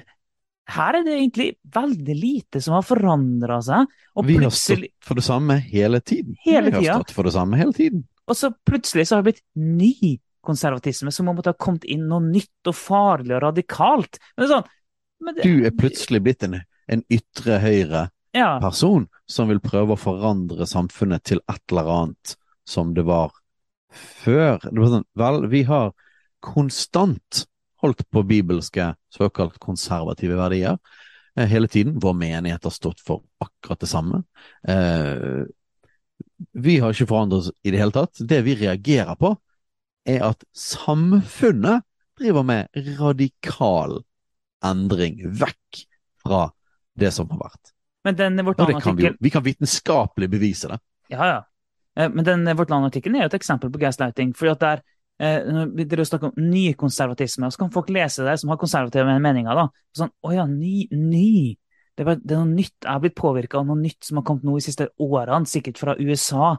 Her 0.69 0.99
er 0.99 1.01
det 1.01 1.13
egentlig 1.15 1.45
veldig 1.73 2.13
lite 2.13 2.59
som 2.61 2.75
har 2.75 2.83
forandra 2.85 3.55
seg. 3.65 3.87
Vi 4.21 4.35
har 4.37 4.53
stått 4.53 4.91
for 5.01 5.17
det 5.17 5.23
samme 5.25 5.55
hele 5.65 5.97
tiden. 5.97 6.35
Hele 6.45 6.69
Vi 6.69 6.85
har 6.85 6.99
stått 7.01 7.15
for 7.15 7.25
det 7.25 7.33
samme 7.33 7.57
hele 7.57 7.73
tiden. 7.73 8.03
og 8.29 8.37
så 8.37 8.51
plutselig 8.53 9.07
så 9.07 9.15
har 9.15 9.23
det 9.23 9.31
blitt 9.31 9.45
ny 9.57 10.19
konservatisme, 10.45 11.09
som 11.11 11.27
om 11.27 11.39
det 11.41 11.49
har 11.49 11.57
kommet 11.57 11.87
inn 11.89 12.05
noe 12.05 12.21
nytt 12.21 12.69
og 12.69 12.77
farlig 12.77 13.33
og 13.33 13.41
radikalt. 13.47 14.21
Men 14.37 14.45
det 14.45 14.45
er 14.45 14.53
sånn 14.53 14.69
men 15.19 15.35
det, 15.35 15.43
Du 15.43 15.65
er 15.65 15.73
plutselig 15.75 16.21
blitt 16.23 16.45
en 16.45 16.61
en 16.89 17.03
ytre 17.13 17.59
høyre-person 17.61 18.15
Ja. 18.35 18.59
som 19.25 19.49
vil 19.49 19.61
prøve 19.63 19.95
å 19.95 19.99
forandre 19.99 20.67
samfunnet 20.69 21.23
til 21.25 21.41
et 21.49 21.61
eller 21.71 21.89
annet 21.93 22.35
som 22.67 22.93
det 22.93 23.05
var 23.07 23.33
før. 23.89 24.59
Det 24.61 24.77
var 24.77 24.91
sånn, 24.93 25.07
vel, 25.17 25.45
vi 25.49 25.63
har 25.69 25.93
konstant 26.45 27.45
holdt 27.81 28.03
på 28.11 28.23
bibelske 28.27 28.91
såkalt 29.13 29.57
konservative 29.63 30.37
verdier 30.39 30.77
eh, 31.35 31.47
hele 31.49 31.69
tiden. 31.71 31.97
Vår 32.01 32.13
menighet 32.17 32.67
har 32.67 32.75
stått 32.75 33.01
for 33.01 33.23
akkurat 33.41 33.81
det 33.81 33.89
samme. 33.89 34.23
Eh, 34.67 35.47
vi 36.53 36.77
har 36.79 36.93
ikke 36.93 37.09
forandret 37.09 37.45
oss 37.45 37.51
i 37.63 37.73
det 37.73 37.81
hele 37.81 37.95
tatt. 37.95 38.19
Det 38.19 38.41
vi 38.45 38.57
reagerer 38.59 39.17
på, 39.19 39.33
er 40.09 40.23
at 40.29 40.43
samfunnet 40.55 41.85
driver 42.19 42.45
med 42.45 42.95
radikal 42.99 43.99
endring 44.65 45.21
vekk 45.39 45.83
fra 46.19 46.49
det 46.99 47.11
som 47.15 47.29
har 47.31 47.45
vært. 47.47 47.73
Men 48.09 48.17
den 48.17 48.45
Vårt 48.45 48.59
Og 48.59 48.67
det 48.67 48.79
kan 48.81 48.97
vi, 48.97 49.05
Land-artikkelen 49.05 49.17
vi 49.21 49.31
kan 49.33 49.45
vitenskapelig 49.45 50.29
bevise 50.31 50.71
det. 50.71 50.79
Ja, 51.13 51.27
ja. 51.29 51.39
Eh, 51.99 52.09
Men 52.09 52.25
den 52.25 52.57
Vårt 52.57 52.71
Land-artikkelen 52.73 53.19
er 53.19 53.27
jo 53.27 53.33
et 53.33 53.39
eksempel 53.39 53.71
på 53.71 53.81
gaslighting. 53.81 54.33
fordi 54.33 54.51
at 54.51 54.59
der, 54.59 54.81
eh, 55.19 55.45
når 55.45 55.75
vi 55.75 55.83
driver 55.83 56.05
og 56.05 56.07
snakker 56.07 56.27
om 56.27 56.49
nykonservatisme, 56.49 57.45
og 57.45 57.53
så 57.53 57.63
kan 57.63 57.71
folk 57.71 57.89
lese 57.89 58.25
det 58.25 58.39
som 58.39 58.49
har 58.49 58.57
konservative 58.57 59.19
meninger. 59.19 59.55
da. 59.55 59.67
Sånn, 59.95 60.11
Å 60.23 60.33
ja, 60.33 60.45
ny, 60.45 60.87
ny. 60.91 61.57
Det, 61.97 62.07
er, 62.07 62.15
det 62.15 62.31
er 62.31 62.45
noe 62.45 62.55
nytt. 62.55 62.75
Jeg 62.81 62.91
har 62.91 62.99
blitt 63.03 63.15
påvirka 63.15 63.59
av 63.59 63.65
noe 63.67 63.79
nytt 63.79 64.03
som 64.07 64.17
har 64.17 64.23
kommet 64.23 64.43
nå 64.43 64.55
de 64.55 64.63
siste 64.63 64.87
årene, 64.99 65.45
sikkert 65.45 65.77
fra 65.77 65.95
USA. 65.99 66.57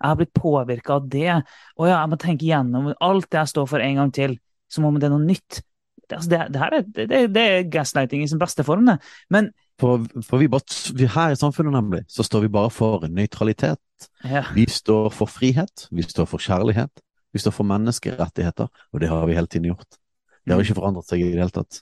Jeg 0.00 0.08
har 0.08 0.16
blitt 0.18 0.34
påvirka 0.34 0.98
av 0.98 1.08
det. 1.08 1.30
Å 1.78 1.86
ja, 1.86 2.00
jeg 2.00 2.10
må 2.10 2.18
tenke 2.18 2.48
gjennom 2.48 2.90
alt 2.98 3.30
det 3.30 3.38
jeg 3.38 3.52
står 3.54 3.68
for 3.70 3.84
en 3.84 4.00
gang 4.00 4.10
til, 4.12 4.38
som 4.68 4.84
om 4.84 4.98
det 4.98 5.06
er 5.06 5.14
noe 5.14 5.22
nytt. 5.22 5.62
Det, 6.08 6.16
altså, 6.18 6.30
det, 6.30 6.40
det 6.52 6.60
her 6.60 6.74
er, 6.74 7.28
det 7.30 7.44
er 7.44 7.68
gaslighting 7.70 8.24
i 8.24 8.28
sin 8.28 8.42
beste 8.42 8.64
form, 8.66 8.84
det. 8.90 8.98
Men 9.30 9.52
For, 9.80 10.04
for 10.22 10.38
vi 10.38 10.46
bare, 10.48 10.94
vi 10.94 11.08
her 11.10 11.34
i 11.34 11.38
samfunnet 11.38 11.74
nemlig, 11.74 12.04
så 12.08 12.22
står 12.22 12.44
vi 12.44 12.52
bare 12.54 12.70
for 12.70 13.06
nøytralitet. 13.10 14.08
ja, 14.22 14.44
Vi 14.54 14.66
står 14.70 15.10
for 15.10 15.26
frihet, 15.26 15.88
vi 15.90 16.02
står 16.02 16.28
for 16.30 16.38
kjærlighet, 16.38 17.02
vi 17.34 17.42
står 17.42 17.56
for 17.56 17.66
menneskerettigheter, 17.66 18.70
og 18.92 19.00
det 19.02 19.10
har 19.10 19.26
vi 19.26 19.34
hele 19.34 19.50
tiden 19.50 19.72
gjort. 19.72 19.98
Det 20.44 20.54
har 20.54 20.62
ikke 20.62 20.78
forandret 20.78 21.08
seg 21.08 21.24
i 21.24 21.32
det 21.32 21.42
hele 21.42 21.54
tatt. 21.54 21.80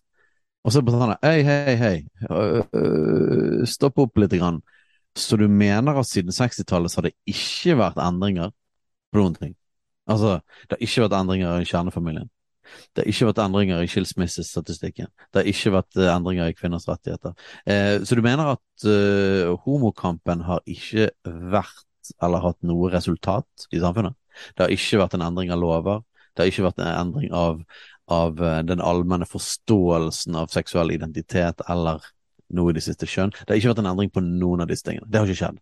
Og 0.63 0.73
så 0.73 0.79
er 0.79 0.87
bare 0.87 1.01
sånn 1.01 1.15
hei, 1.27 1.39
hei, 1.43 1.75
hei, 1.77 1.97
øh, 2.31 3.65
stopp 3.67 3.99
opp 3.99 4.21
litt. 4.23 4.37
Grann. 4.39 4.61
Så 5.19 5.37
du 5.37 5.49
mener 5.51 5.99
at 5.99 6.09
siden 6.09 6.33
60-tallet 6.33 6.93
så 6.93 7.01
har 7.01 7.11
det 7.11 7.17
ikke 7.29 7.77
vært 7.81 7.99
endringer 8.01 8.53
på 9.13 9.21
noen 9.21 9.35
ting? 9.37 9.57
Altså, 10.09 10.39
det 10.65 10.79
har 10.79 10.87
ikke 10.87 11.05
vært 11.05 11.19
endringer 11.19 11.59
i 11.61 11.69
kjernefamilien. 11.69 12.31
Det 12.93 13.05
har 13.05 13.13
ikke 13.13 13.29
vært 13.31 13.43
endringer 13.45 13.83
i 13.83 13.91
skilsmissestatistikken. 13.91 15.09
Det 15.31 15.43
har 15.43 15.49
ikke 15.53 15.75
vært 15.77 16.01
eh, 16.01 16.11
endringer 16.13 16.51
i 16.51 16.57
kvinners 16.57 16.89
rettigheter. 16.91 17.37
Eh, 17.67 18.01
så 18.07 18.19
du 18.19 18.23
mener 18.25 18.55
at 18.57 18.87
eh, 18.89 19.53
homokampen 19.65 20.45
har 20.49 20.63
ikke 20.69 21.11
vært 21.25 21.89
eller 22.23 22.43
hatt 22.43 22.59
noe 22.67 22.91
resultat 22.93 23.69
i 23.71 23.81
samfunnet? 23.83 24.17
Det 24.57 24.65
har 24.65 24.75
ikke 24.75 25.01
vært 25.03 25.17
en 25.17 25.27
endring 25.27 25.53
av 25.55 25.61
lover. 25.63 26.03
Det 26.33 26.43
har 26.43 26.51
ikke 26.51 26.67
vært 26.67 26.81
en 26.83 26.91
endring 26.91 27.33
av, 27.37 27.61
av 28.13 28.41
eh, 28.43 28.61
den 28.69 28.83
allmenne 28.85 29.29
forståelsen 29.29 30.39
av 30.41 30.53
seksuell 30.53 30.95
identitet 30.95 31.63
eller 31.69 32.05
noe 32.53 32.73
i 32.73 32.77
det 32.77 32.85
siste 32.85 33.09
kjønn. 33.09 33.33
Det 33.33 33.49
har 33.53 33.61
ikke 33.61 33.75
vært 33.75 33.85
en 33.85 33.93
endring 33.93 34.13
på 34.13 34.25
noen 34.25 34.65
av 34.65 34.73
disse 34.73 34.87
tingene. 34.89 35.09
Det 35.09 35.21
har 35.21 35.29
ikke 35.29 35.45
skjedd. 35.45 35.61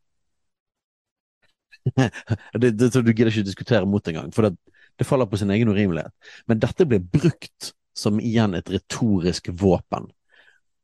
det, 2.60 2.74
det, 2.76 2.90
du 2.92 3.12
gidder 3.12 3.30
ikke 3.32 3.46
diskutere 3.46 3.88
mot 3.88 4.08
engang, 4.10 4.28
for 4.36 4.46
det, 4.46 4.79
det 5.00 5.06
faller 5.08 5.26
på 5.26 5.38
sin 5.40 5.50
egen 5.50 5.68
urimelighet. 5.72 6.12
Men 6.44 6.58
dette 6.60 6.84
blir 6.84 7.00
brukt 7.00 7.70
som 7.96 8.18
igjen 8.20 8.52
et 8.54 8.68
retorisk 8.68 9.46
våpen 9.56 10.10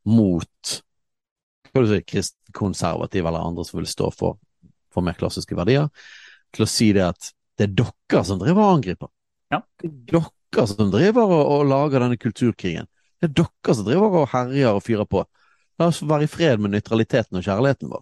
mot 0.09 0.71
hva 1.69 1.83
du 1.85 1.91
si, 1.91 1.99
kristkonservative 2.09 3.29
eller 3.29 3.45
andre 3.45 3.67
som 3.69 3.77
vil 3.77 3.89
stå 3.91 4.09
for, 4.17 4.39
for 4.89 5.05
mer 5.05 5.19
klassiske 5.19 5.59
verdier, 5.59 5.91
til 6.57 6.65
å 6.65 6.69
si 6.71 6.89
det 6.97 7.03
at 7.05 7.29
det 7.61 7.67
er 7.67 7.75
dere 7.83 8.23
som 8.25 8.41
driver 8.41 8.63
og 8.63 8.79
angriper. 8.79 9.11
Ja. 9.53 9.61
Det 9.83 9.91
er 9.91 9.99
dere 10.15 10.65
som 10.71 10.93
driver 10.95 11.35
og, 11.37 11.43
og 11.59 11.67
lager 11.69 12.07
denne 12.07 12.17
kulturkrigen. 12.21 12.89
Det 13.21 13.29
er 13.29 13.35
dere 13.43 13.77
som 13.77 13.89
driver 13.89 14.17
og 14.23 14.31
herjer 14.33 14.79
og 14.79 14.81
fyrer 14.87 15.11
på. 15.13 15.27
La 15.77 15.91
oss 15.91 16.01
være 16.01 16.25
i 16.25 16.31
fred 16.33 16.63
med 16.65 16.73
nøytraliteten 16.73 17.37
og 17.37 17.45
kjærligheten 17.45 17.93
vår. 17.93 18.01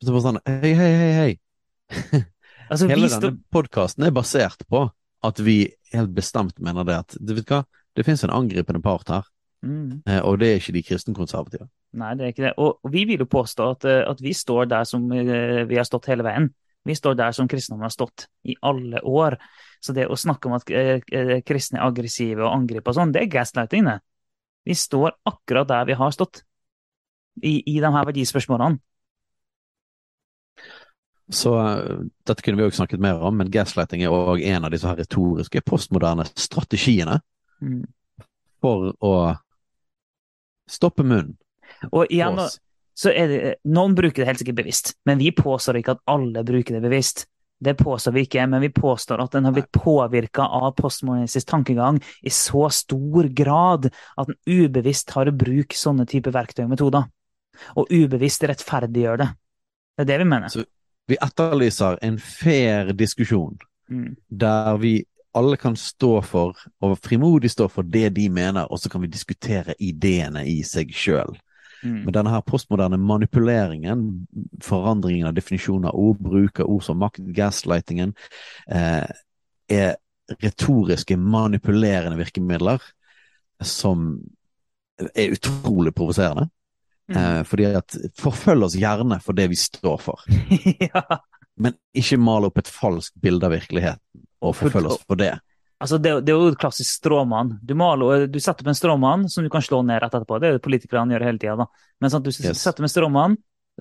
Så 0.00 0.08
det 0.08 0.10
er 0.10 0.18
bare 0.18 0.26
sånn, 0.26 0.42
hei, 0.50 0.74
hei, 0.74 0.90
hei, 1.04 1.14
hei. 1.20 1.30
altså, 2.72 2.90
Hele 2.90 3.12
denne 3.14 3.36
podkasten 3.54 4.10
er 4.10 4.18
basert 4.18 4.66
på 4.66 4.88
at 5.22 5.38
vi 5.42 5.56
helt 5.92 6.12
bestemt 6.14 6.58
mener 6.62 6.86
det 6.88 6.98
at 7.04 7.16
du 7.20 7.34
vet 7.36 7.48
hva, 7.50 7.62
det 7.96 8.06
finnes 8.06 8.24
en 8.24 8.34
angripende 8.34 8.82
part 8.82 9.10
her, 9.12 9.28
mm. 9.64 10.02
eh, 10.08 10.20
og 10.24 10.40
det 10.40 10.48
er 10.48 10.60
ikke 10.60 10.76
de 10.76 10.84
kristenkonservative. 10.86 11.68
Nei, 12.00 12.12
det 12.16 12.24
er 12.24 12.34
ikke 12.34 12.46
det. 12.46 12.52
Og, 12.62 12.92
vi 12.92 13.04
vil 13.08 13.24
jo 13.24 13.28
påstå 13.30 13.68
at, 13.74 13.86
eh, 13.88 14.02
at 14.08 14.22
vi 14.24 14.32
står 14.36 14.70
der 14.70 14.88
som 14.88 15.10
eh, 15.12 15.62
vi 15.68 15.78
har 15.78 15.88
stått 15.88 16.08
hele 16.12 16.24
veien. 16.26 16.48
Vi 16.88 16.96
står 16.98 17.14
der 17.18 17.34
som 17.36 17.46
kristendommen 17.50 17.86
har 17.86 17.94
stått 17.94 18.26
i 18.48 18.56
alle 18.66 19.02
år. 19.06 19.36
Så 19.82 19.94
det 19.94 20.08
å 20.10 20.18
snakke 20.18 20.48
om 20.48 20.56
at 20.56 20.64
kristne 20.66 21.78
er 21.78 21.84
aggressive 21.84 22.42
og 22.42 22.56
angriper 22.56 22.90
og 22.90 22.96
sånn, 22.96 23.12
det 23.14 23.20
er 23.22 23.30
gaslighting, 23.30 23.86
det. 23.86 24.00
Vi 24.66 24.74
står 24.78 25.14
akkurat 25.26 25.68
der 25.70 25.86
vi 25.86 25.94
har 25.98 26.10
stått 26.14 26.42
i, 27.42 27.60
i 27.70 27.78
de 27.82 27.90
her 27.90 28.08
verdispørsmålene. 28.08 28.82
Så 31.32 31.54
eh, 31.58 32.06
dette 32.28 32.44
kunne 32.44 32.60
vi 32.60 32.66
også 32.66 32.82
snakket 32.82 33.02
mer 33.02 33.22
om, 33.24 33.38
men 33.40 33.50
gaslighting 33.52 34.04
er 34.04 34.12
òg 34.12 34.42
en 34.44 34.68
av 34.68 34.74
disse 34.74 34.88
her 34.88 34.98
retoriske, 35.00 35.64
postmoderne 35.68 36.28
strategiene 36.36 37.20
Mm. 37.62 37.84
for 38.58 38.88
å 38.98 39.10
stoppe 40.66 41.04
munnen 41.06 41.36
Og 41.94 42.10
igjen, 42.10 42.40
så 42.98 43.12
er 43.14 43.28
det, 43.30 43.52
noen 43.70 43.94
bruker 43.94 44.22
det 44.22 44.26
helt 44.26 44.40
sikkert 44.42 44.58
bevisst, 44.58 44.96
men 45.06 45.20
vi 45.22 45.30
påstår 45.34 45.78
ikke 45.78 45.94
at 45.94 46.02
alle 46.10 46.42
bruker 46.46 46.76
det 46.76 46.82
bevisst. 46.82 47.24
Det 47.62 47.76
påstår 47.78 48.16
vi 48.16 48.24
ikke, 48.26 48.48
men 48.50 48.62
vi 48.64 48.72
påstår 48.74 49.22
at 49.22 49.34
den 49.36 49.46
har 49.46 49.54
blitt 49.54 49.70
påvirka 49.70 50.42
av 50.42 50.72
postmodernistisk 50.78 51.46
tankegang 51.52 52.00
i 52.22 52.30
så 52.34 52.66
stor 52.74 53.30
grad 53.30 53.86
at 53.92 54.30
den 54.32 54.38
ubevisst 54.46 55.14
har 55.14 55.30
å 55.30 55.34
bruke 55.34 55.78
sånne 55.78 56.06
typer 56.10 56.34
verktøy 56.34 56.64
og 56.64 56.72
metoder. 56.74 57.06
Og 57.78 57.90
ubevisst 57.94 58.42
rettferdiggjør 58.50 59.22
det. 59.22 59.28
Det 59.94 60.04
er 60.06 60.10
det 60.10 60.18
vi 60.24 60.30
mener. 60.34 60.50
Så 60.50 60.66
vi 61.10 61.18
etterlyser 61.20 61.98
en 62.02 62.18
fair 62.18 62.92
diskusjon 62.92 63.58
Mm. 63.92 64.16
der 64.28 64.76
vi 64.76 65.04
alle 65.34 65.56
kan 65.56 65.76
stå 65.76 66.22
for, 66.22 66.56
og 66.80 66.98
frimodig 66.98 67.50
stå 67.50 67.68
for 67.68 67.82
det 67.82 68.14
de 68.16 68.28
mener, 68.28 68.68
og 68.72 68.78
så 68.78 68.88
kan 68.88 69.02
vi 69.02 69.06
diskutere 69.06 69.74
ideene 69.80 70.44
i 70.48 70.62
seg 70.62 70.92
sjøl. 70.92 71.36
Mm. 71.82 72.04
Men 72.04 72.14
denne 72.14 72.30
her 72.30 72.44
postmoderne 72.46 72.98
manipuleringen, 73.00 74.26
forandringen 74.62 75.26
av 75.26 75.34
definisjoner 75.34 75.88
av 75.88 75.98
ord, 75.98 76.20
bruk 76.22 76.60
av 76.60 76.70
ord 76.70 76.84
som 76.84 77.00
makt, 77.00 77.24
gaslightingen, 77.34 78.14
eh, 78.68 79.08
er 79.68 79.96
retoriske, 80.42 81.16
manipulerende 81.16 82.16
virkemidler 82.20 82.80
som 83.60 84.20
er 85.16 85.32
utrolig 85.32 85.94
provoserende. 85.94 86.48
Mm. 87.10 87.16
Eh, 87.18 87.40
fordi 87.48 87.64
at 87.74 87.96
Forfølg 88.20 88.68
oss 88.68 88.76
gjerne 88.78 89.18
for 89.24 89.34
det 89.36 89.48
vi 89.50 89.56
står 89.58 89.96
for, 90.00 90.20
ja. 90.86 91.02
men 91.60 91.74
ikke 91.98 92.18
mal 92.22 92.46
opp 92.46 92.60
et 92.62 92.70
falskt 92.70 93.16
bilde 93.20 93.48
av 93.48 93.56
virkeligheten 93.56 94.22
og 94.42 94.54
forfølg 94.58 94.92
oss 94.94 95.02
for 95.06 95.18
det. 95.18 95.32
Altså, 95.82 95.98
det, 95.98 96.12
det 96.26 96.30
er 96.30 96.38
jo 96.38 96.54
klassisk 96.54 97.00
stråmann. 97.00 97.56
Du, 97.66 97.74
maler, 97.78 98.28
du 98.30 98.38
setter 98.38 98.62
opp 98.62 98.70
en 98.70 98.78
stråmann 98.78 99.24
som 99.30 99.42
du 99.42 99.50
kan 99.50 99.64
slå 99.66 99.80
ned 99.86 99.98
rett 100.02 100.14
etterpå. 100.14 100.38
Det 100.38 100.48
er 100.48 100.56
det 100.56 100.62
politikerne 100.62 101.16
gjør 101.16 101.24
hele 101.26 101.42
tida. 101.42 101.56
da. 101.58 101.66
Men 101.98 102.12
sant, 102.12 102.22
du 102.26 102.30
Yes. 102.30 102.60
setter 102.62 102.84
opp 102.84 102.86
en 102.86 102.92
stråmann, 102.92 103.34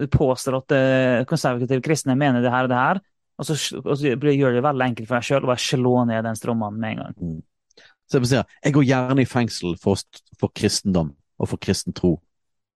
påstår 0.09 0.57
at 0.57 0.73
uh, 0.73 1.23
konservative 1.29 1.81
kristne 1.85 2.15
mener 2.17 2.41
det 2.41 2.49
her 2.53 2.65
og 2.65 2.71
det 2.73 2.79
her, 2.79 3.01
og 3.37 3.45
så, 3.45 3.57
og 3.81 3.93
så 3.97 4.13
gjør 4.15 4.57
det 4.57 4.63
veldig 4.65 4.85
enkelt 4.87 5.09
for 5.09 5.17
deg 5.17 5.27
sjøl 5.29 5.45
å 5.45 5.49
bare 5.51 5.61
slå 5.61 5.93
ned 6.09 6.25
den 6.25 6.37
stråmannen 6.37 6.81
med 6.81 6.91
en 6.95 7.01
gang. 7.03 7.37
Så 8.09 8.17
jeg, 8.19 8.29
si, 8.31 8.41
jeg 8.65 8.75
går 8.75 8.87
gjerne 8.89 9.23
i 9.23 9.29
fengsel 9.29 9.77
for, 9.81 10.01
for 10.41 10.53
kristendom 10.57 11.13
og 11.41 11.49
for 11.53 11.61
kristen 11.61 11.93
tro, 11.97 12.15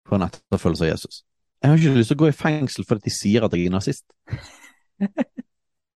for 0.08 0.18
en 0.20 0.28
etterfølgelse 0.30 0.86
av 0.86 0.92
Jesus. 0.92 1.22
Jeg 1.64 1.72
har 1.72 1.80
ikke 1.82 1.98
lyst 1.98 2.12
til 2.12 2.18
å 2.20 2.24
gå 2.24 2.28
i 2.30 2.36
fengsel 2.38 2.86
fordi 2.86 3.08
de 3.08 3.14
sier 3.16 3.46
at 3.48 3.54
jeg 3.58 3.66
er 3.70 3.74
nazist. 3.74 4.06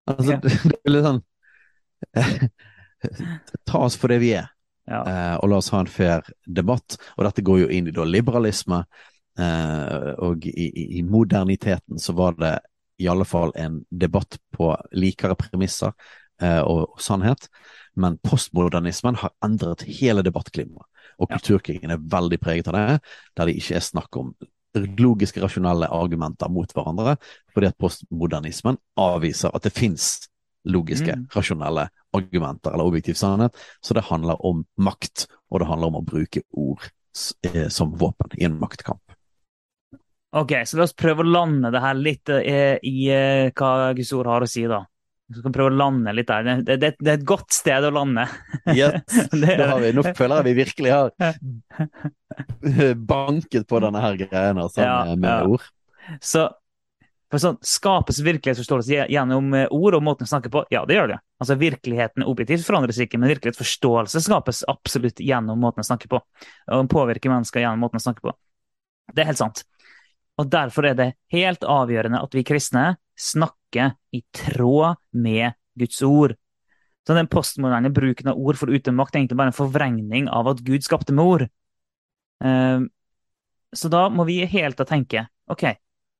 altså, 0.10 0.32
Ja. 0.32 0.40
det, 0.44 0.54
det 0.72 0.80
er 0.86 0.96
litt 0.96 1.06
sånn 1.06 1.22
Ta 3.70 3.78
oss 3.86 3.96
for 4.00 4.12
det 4.12 4.20
vi 4.24 4.34
er, 4.36 4.50
Ja. 4.90 5.04
eh, 5.06 5.36
og 5.40 5.50
la 5.52 5.58
oss 5.62 5.70
ha 5.70 5.80
en 5.84 5.88
fair 5.92 6.24
debatt. 6.48 6.98
Og 7.18 7.24
dette 7.28 7.44
går 7.46 7.60
jo 7.62 7.68
inn 7.70 7.88
i 7.88 7.94
da 7.96 8.04
liberalisme, 8.08 8.82
eh, 9.40 10.14
og 10.20 10.46
i, 10.50 10.66
i, 10.68 10.86
i 11.00 11.04
moderniteten 11.06 12.00
så 12.02 12.16
var 12.18 12.34
det 12.40 12.56
i 13.00 13.08
alle 13.08 13.24
fall 13.26 13.54
en 13.56 13.86
debatt 13.92 14.40
på 14.52 14.74
likere 14.92 15.38
premisser 15.40 15.94
eh, 16.42 16.60
og, 16.60 16.90
og 16.96 17.00
sannhet. 17.04 17.48
Men 17.96 18.18
postmodernismen 18.26 19.16
har 19.22 19.32
endret 19.46 19.86
hele 19.88 20.24
debattklimaet, 20.26 20.88
og 21.20 21.30
kulturkrigen 21.30 21.92
er 21.92 22.00
veldig 22.00 22.40
preget 22.42 22.70
av 22.72 22.78
det, 22.78 23.02
der 23.38 23.50
det 23.50 23.58
ikke 23.60 23.76
er 23.76 23.86
snakk 23.86 24.18
om 24.20 24.34
logiske, 24.76 25.42
rasjonelle 25.42 25.90
argumenter 25.92 26.50
mot 26.54 26.72
hverandre, 26.74 27.18
fordi 27.54 27.70
at 27.72 27.78
postmodernismen 27.82 28.78
avviser 29.02 29.54
at 29.56 29.66
det 29.66 29.74
fins 29.74 30.30
logiske, 30.70 31.16
Mm. 31.16 31.28
rasjonelle 31.34 31.88
argumenter 32.14 32.74
eller 32.74 32.86
objektiv 32.86 33.16
sannhet, 33.16 33.56
så 33.82 33.94
det 33.94 34.04
handler 34.04 34.46
om 34.46 34.66
makt, 34.78 35.28
og 35.50 35.60
det 35.60 35.68
handler 35.68 35.88
om 35.88 35.96
å 35.96 36.06
bruke 36.06 36.44
ord 36.52 36.84
eh, 37.44 37.68
som 37.70 37.96
våpen 37.98 38.30
i 38.38 38.46
en 38.46 38.60
maktkamp. 38.60 39.02
Ok, 40.32 40.52
så 40.66 40.78
la 40.78 40.84
oss 40.86 40.94
prøve 40.94 41.24
å 41.24 41.32
lande 41.32 41.72
det 41.74 41.82
her 41.82 41.98
litt 41.98 42.30
eh, 42.30 42.78
i 42.86 43.10
eh, 43.10 43.50
hva 43.50 43.94
Guds 43.98 44.14
ord 44.14 44.28
har 44.30 44.46
å 44.46 44.50
si, 44.50 44.68
da. 44.70 44.84
Så 45.30 45.44
kan 45.46 45.54
prøve 45.54 45.70
å 45.70 45.78
lande 45.78 46.14
litt 46.18 46.30
der. 46.32 46.48
Det, 46.66 46.78
det, 46.82 46.88
det 46.98 47.12
er 47.12 47.18
et 47.20 47.26
godt 47.30 47.54
sted 47.54 47.86
å 47.86 47.92
lande. 47.94 48.24
Yes, 48.74 49.04
Det- 49.32 49.58
har 49.70 49.80
vi. 49.84 49.92
Nå 49.94 50.02
føler 50.18 50.40
jeg 50.40 50.48
vi 50.48 50.54
virkelig 50.64 50.94
har 50.96 51.12
banket 53.14 53.68
på 53.70 53.82
denne 53.84 54.02
her 54.02 54.18
greien 54.24 54.62
sånn, 54.70 54.84
Ja, 54.84 54.96
med, 55.12 55.22
med 55.22 55.30
ja. 55.30 55.46
ord. 55.46 55.68
Så 56.26 56.48
for 57.30 57.38
sånn, 57.44 57.60
Skapes 57.62 58.24
virkelighetsforståelse 58.26 59.04
gjennom 59.14 59.52
eh, 59.54 59.68
ord 59.70 60.00
og 60.00 60.02
måten 60.06 60.26
å 60.26 60.30
snakke 60.32 60.50
på? 60.50 60.64
Ja, 60.74 60.82
det 60.90 60.96
gjør 60.98 61.12
det. 61.12 61.20
Altså 61.38 61.60
Virkeligheten 61.62 62.26
objektivt 62.26 62.66
forandres 62.66 62.98
ikke, 63.04 63.20
men 63.22 63.30
virkelighetsforståelse 63.30 64.24
skapes 64.26 64.64
absolutt 64.72 65.22
gjennom 65.22 65.62
måten 65.62 65.86
å 65.86 65.90
snakke 65.92 66.10
på. 66.10 66.24
Og 66.74 66.90
påvirker 66.90 67.30
mennesker 67.30 67.62
gjennom 67.62 67.86
måten 67.86 68.02
å 68.02 68.06
snakke 68.08 68.26
på. 68.26 68.34
Det 69.14 69.22
er 69.22 69.30
helt 69.30 69.42
sant. 69.44 69.62
Og 70.42 70.50
Derfor 70.50 70.90
er 70.90 70.98
det 70.98 71.12
helt 71.36 71.66
avgjørende 71.68 72.24
at 72.26 72.34
vi 72.34 72.46
kristne 72.48 72.96
snakker 73.20 73.59
i 73.76 74.22
tråd 74.36 74.96
med 75.12 75.52
Guds 75.76 76.02
ord. 76.02 76.36
Så 77.08 77.14
Den 77.14 77.28
postmoderne 77.28 77.90
bruken 77.90 78.28
av 78.28 78.38
ord 78.38 78.58
for 78.58 78.70
utemakt 78.70 78.96
makt 78.96 79.16
er 79.16 79.20
egentlig 79.20 79.38
bare 79.38 79.50
en 79.50 79.58
forvrengning 79.58 80.30
av 80.30 80.48
at 80.48 80.60
Gud 80.62 80.84
skapte 80.84 81.14
med 81.14 81.26
ord. 81.26 81.50
Eh, 82.44 82.80
Så 83.74 83.90
da 83.90 84.10
må 84.10 84.26
vi 84.26 84.46
helt 84.46 84.78
tatt 84.78 84.90
tenke 84.90 85.28
ok, 85.50 85.64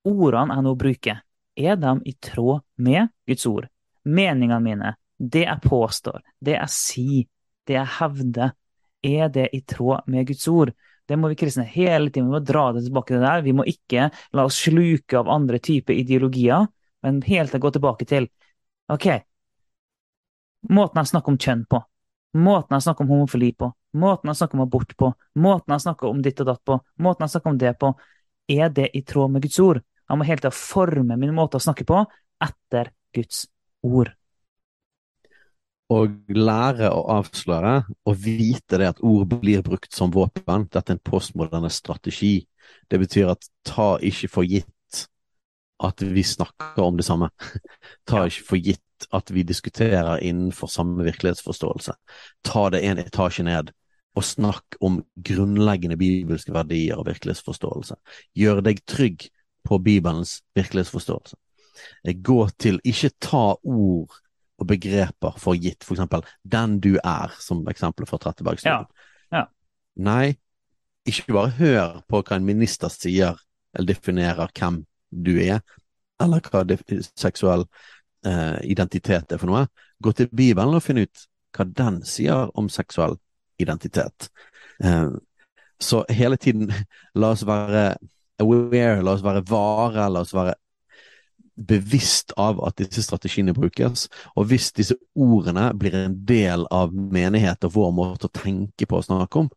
ordene 0.06 0.54
jeg 0.54 0.64
nå 0.64 0.76
bruker, 0.76 1.22
er 1.58 1.76
de 1.76 1.94
i 2.06 2.14
tråd 2.14 2.62
med 2.78 3.10
Guds 3.28 3.46
ord? 3.46 3.68
Meningene 4.06 4.62
mine, 4.62 4.96
det 5.18 5.46
jeg 5.46 5.62
påstår, 5.62 6.22
det 6.42 6.56
jeg 6.56 6.70
sier, 6.70 7.26
det 7.68 7.74
jeg 7.74 7.94
hevder, 8.00 8.54
er 9.04 9.30
det 9.30 9.50
i 9.54 9.62
tråd 9.62 10.08
med 10.08 10.28
Guds 10.28 10.48
ord? 10.48 10.74
Det 11.10 11.18
må 11.18 11.30
vi 11.32 11.38
kristne 11.40 11.66
hele 11.66 12.10
tiden 12.10 12.30
vi 12.30 12.38
må 12.38 12.42
dra 12.46 12.72
det 12.74 12.84
tilbake 12.86 13.14
til 13.14 13.22
det 13.22 13.26
der. 13.26 13.42
Vi 13.42 13.54
må 13.58 13.66
ikke 13.66 14.10
la 14.38 14.46
oss 14.46 14.60
sluke 14.62 15.18
av 15.18 15.30
andre 15.34 15.58
typer 15.58 15.98
ideologier, 15.98 16.68
men 17.06 17.22
helt 17.26 17.56
å 17.56 17.62
gå 17.64 17.72
tilbake 17.76 18.08
til 18.10 18.28
ok, 18.92 19.08
måten 20.70 21.02
jeg 21.02 21.12
snakker 21.14 21.34
om 21.34 21.40
kjønn 21.40 21.66
på, 21.70 21.82
måten 22.40 22.76
jeg 22.76 22.88
snakker 22.88 23.06
om 23.06 23.14
homofili 23.14 23.52
på, 23.58 23.72
måten 24.00 24.32
jeg 24.32 24.42
snakker 24.42 24.60
om 24.60 24.66
abort 24.66 24.96
på, 24.98 25.12
måten 25.40 25.76
jeg 25.76 25.86
snakker 25.86 26.10
om 26.10 26.24
ditt 26.26 26.42
og 26.44 26.50
datt 26.52 26.64
på, 26.66 26.80
måten 27.06 27.26
jeg 27.26 27.36
snakker 27.36 27.54
om 27.54 27.60
det 27.62 27.74
på, 27.82 27.94
er 28.50 28.74
det 28.74 28.90
i 28.98 29.04
tråd 29.06 29.34
med 29.34 29.46
Guds 29.46 29.60
ord? 29.62 29.82
Jeg 30.10 30.18
må 30.18 30.26
helt 30.26 30.42
tiden 30.42 30.58
forme 30.58 31.18
min 31.22 31.36
måte 31.38 31.60
å 31.60 31.64
snakke 31.64 31.86
på 31.86 32.02
etter 32.42 32.90
Guds 33.14 33.46
ord. 33.86 34.10
Å 35.90 36.00
lære 36.38 36.90
å 36.94 37.02
avsløre 37.16 37.76
og 38.06 38.18
vite 38.22 38.78
det 38.78 38.90
at 38.92 39.00
ord 39.06 39.30
blir 39.42 39.64
brukt 39.66 39.94
som 39.94 40.12
våpen. 40.14 40.68
Dette 40.70 40.94
er 40.94 40.98
en 40.98 41.06
postmoderne 41.06 41.70
strategi. 41.74 42.44
Det 42.90 43.00
betyr 43.02 43.32
at 43.34 43.50
ta 43.66 43.96
ikke 44.06 44.30
for 44.30 44.46
gitt 44.46 44.70
at 45.80 46.02
vi 46.02 46.24
snakker 46.24 46.84
om 46.84 46.98
det 46.98 47.06
samme. 47.08 47.30
Ta 48.10 48.26
ikke 48.28 48.48
for 48.48 48.62
gitt 48.70 49.08
at 49.16 49.32
vi 49.32 49.46
diskuterer 49.48 50.20
innenfor 50.20 50.68
samme 50.68 51.04
virkelighetsforståelse. 51.08 51.96
Ta 52.44 52.70
det 52.74 52.84
en 52.86 53.00
etasje 53.00 53.46
ned 53.48 53.72
og 54.18 54.26
snakk 54.26 54.76
om 54.84 55.00
grunnleggende 55.16 55.98
bibelske 56.00 56.54
verdier 56.54 57.00
og 57.00 57.08
virkelighetsforståelse. 57.08 57.96
Gjør 58.36 58.64
deg 58.66 58.82
trygg 58.90 59.30
på 59.68 59.80
Bibelens 59.84 60.42
virkelighetsforståelse. 60.58 61.38
Gå 62.24 62.40
til 62.60 62.82
Ikke 62.84 63.12
ta 63.22 63.46
ord 63.64 64.18
og 64.60 64.68
begreper 64.68 65.38
for 65.40 65.56
gitt, 65.56 65.84
for 65.84 65.96
eksempel 65.96 66.26
'den 66.44 66.80
du 66.80 66.98
er', 67.04 67.36
som 67.40 67.68
eksempel 67.68 68.06
fra 68.06 68.18
Trettebergstuen. 68.18 68.86
Ja, 69.32 69.38
ja. 69.38 69.46
Nei, 69.96 70.36
ikke 71.06 71.34
bare 71.34 71.50
hør 71.50 72.02
på 72.10 72.22
hva 72.22 72.36
en 72.36 72.46
minister 72.46 72.90
sier 72.90 73.40
eller 73.74 73.94
definerer 73.94 74.52
hvem 74.60 74.86
du 75.10 75.36
er, 75.42 75.62
eller 76.22 76.44
hva 76.44 76.64
seksuell 77.18 77.66
eh, 78.28 78.60
identitet 78.72 79.32
er 79.32 79.42
for 79.42 79.52
noe. 79.52 79.66
Gå 80.04 80.14
til 80.16 80.30
Bibelen 80.32 80.76
og 80.76 80.84
finn 80.84 81.02
ut 81.04 81.26
hva 81.56 81.66
den 81.66 82.02
sier 82.08 82.52
om 82.60 82.70
seksuell 82.72 83.18
identitet. 83.60 84.30
Eh, 84.84 85.10
så 85.80 86.04
hele 86.12 86.38
tiden, 86.38 86.72
la 87.16 87.34
oss 87.36 87.46
være 87.48 87.94
aware, 88.40 89.04
la 89.04 89.16
oss 89.16 89.24
være 89.24 89.44
vare, 89.48 90.10
la 90.12 90.24
oss 90.26 90.36
være 90.36 90.56
bevisst 91.60 92.32
av 92.40 92.62
at 92.64 92.78
disse 92.80 93.04
strategiene 93.04 93.54
brukes. 93.56 94.08
Og 94.40 94.50
hvis 94.50 94.72
disse 94.76 94.96
ordene 95.16 95.70
blir 95.78 95.98
en 96.00 96.16
del 96.28 96.66
av 96.72 96.94
menighet 96.94 97.66
og 97.68 97.76
vår 97.76 97.92
måte 97.98 98.30
å 98.30 98.34
tenke 98.36 98.88
på 98.88 99.00
og 99.00 99.08
snakke 99.08 99.44
om, 99.44 99.50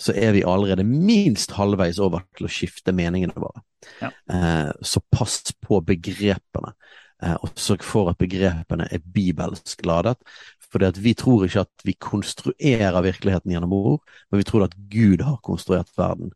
så 0.00 0.14
er 0.16 0.34
vi 0.36 0.44
allerede 0.44 0.84
minst 0.86 1.56
halvveis 1.56 2.00
over 2.02 2.26
til 2.36 2.48
å 2.48 2.52
skifte 2.52 2.94
meningene 2.96 3.36
våre. 3.40 3.64
Ja. 4.02 4.12
Eh, 4.32 4.70
så 4.82 5.02
pass 5.12 5.42
på 5.64 5.80
begrepene, 5.86 6.74
eh, 7.22 7.36
og 7.40 7.56
sørg 7.56 7.86
for 7.86 8.12
at 8.12 8.20
begrepene 8.20 8.88
er 8.92 9.00
bibelsk 9.00 9.86
ladet. 9.88 10.18
For 10.66 10.82
vi 11.00 11.14
tror 11.14 11.46
ikke 11.46 11.62
at 11.64 11.84
vi 11.86 11.94
konstruerer 11.94 13.04
virkeligheten 13.06 13.52
gjennom 13.54 13.72
ord, 13.72 14.00
men 14.30 14.42
vi 14.42 14.48
tror 14.48 14.66
at 14.66 14.74
Gud 14.90 15.22
har 15.24 15.38
konstruert 15.44 15.88
verden. 15.96 16.32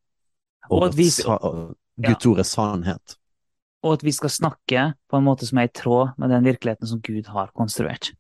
Og 0.71 0.83
Og 0.83 0.89
at 0.89 0.97
vi- 0.97 1.11
Guds 2.01 2.25
ja. 2.25 2.31
Ord 2.31 2.39
er 2.39 2.49
sannhet. 2.49 3.17
Og 3.83 3.97
at 3.97 4.05
vi 4.05 4.13
skal 4.13 4.33
snakke 4.33 4.87
på 5.09 5.19
en 5.19 5.25
måte 5.25 5.47
som 5.49 5.59
er 5.59 5.71
i 5.71 5.75
tråd 5.75 6.17
med 6.21 6.33
den 6.35 6.45
virkeligheten 6.45 6.89
som 6.89 7.01
Gud 7.01 7.31
har 7.33 7.53
konstruert. 7.57 8.13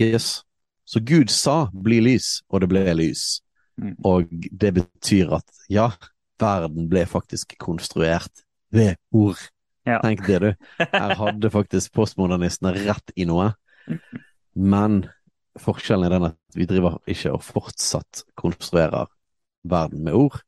Yes. 0.00 0.42
Så 0.84 1.00
Gud 1.00 1.30
sa 1.30 1.70
'bli 1.70 2.00
lys', 2.00 2.42
og 2.48 2.60
det 2.60 2.68
ble 2.68 2.94
lys. 2.94 3.42
Mm. 3.78 3.96
Og 4.04 4.26
det 4.60 4.74
betyr 4.74 5.30
at 5.36 5.46
ja, 5.70 5.90
verden 6.40 6.88
ble 6.88 7.06
faktisk 7.06 7.54
konstruert 7.58 8.44
ved 8.72 8.96
ord. 9.12 9.38
Ja. 9.86 10.00
Tenk 10.02 10.26
det, 10.26 10.40
du. 10.40 10.50
Her 10.78 11.14
hadde 11.14 11.50
faktisk 11.50 11.92
postmodernistene 11.92 12.74
rett 12.74 13.14
i 13.16 13.24
noe. 13.24 13.52
Men 14.54 15.04
forskjellen 15.60 16.06
er 16.06 16.14
den 16.16 16.28
at 16.30 16.58
vi 16.58 16.66
driver 16.68 16.98
ikke 17.10 17.32
og 17.36 17.44
fortsatt 17.44 18.24
konstruerer 18.38 19.08
verden 19.62 20.04
med 20.04 20.18
ord. 20.18 20.40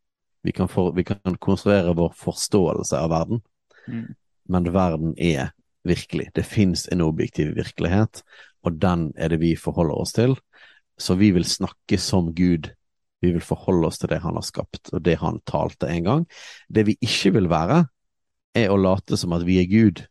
Vi 0.43 0.51
kan, 0.51 0.69
for, 0.69 0.91
vi 0.93 1.05
kan 1.07 1.39
konstruere 1.39 1.95
vår 1.95 2.15
forståelse 2.19 2.99
av 2.99 3.13
verden, 3.13 3.43
Mm. 3.89 4.15
men 4.49 4.73
verden 4.75 5.15
er 5.19 5.53
virkelig. 5.85 6.29
Det 6.35 6.45
fins 6.47 6.89
en 6.93 7.01
objektiv 7.01 7.55
virkelighet, 7.57 8.23
og 8.63 8.79
den 8.83 9.13
er 9.17 9.29
det 9.33 9.41
vi 9.41 9.57
forholder 9.57 9.95
oss 10.03 10.13
til. 10.13 10.37
Så 10.99 11.17
vi 11.19 11.31
vil 11.35 11.45
snakke 11.45 11.99
som 11.99 12.33
Gud. 12.35 12.69
Vi 13.23 13.33
vil 13.33 13.41
forholde 13.43 13.87
oss 13.87 13.99
til 13.99 14.11
det 14.11 14.21
han 14.23 14.35
har 14.35 14.43
skapt, 14.47 14.93
og 14.93 15.03
det 15.03 15.17
han 15.19 15.41
talte 15.47 15.89
en 15.91 16.05
gang. 16.05 16.27
Det 16.69 16.87
vi 16.87 16.97
ikke 17.01 17.33
vil 17.39 17.49
være, 17.51 17.87
er 18.55 18.71
å 18.71 18.77
late 18.79 19.17
som 19.17 19.33
at 19.33 19.47
vi 19.47 19.59
er 19.63 19.71
Gud, 19.71 20.07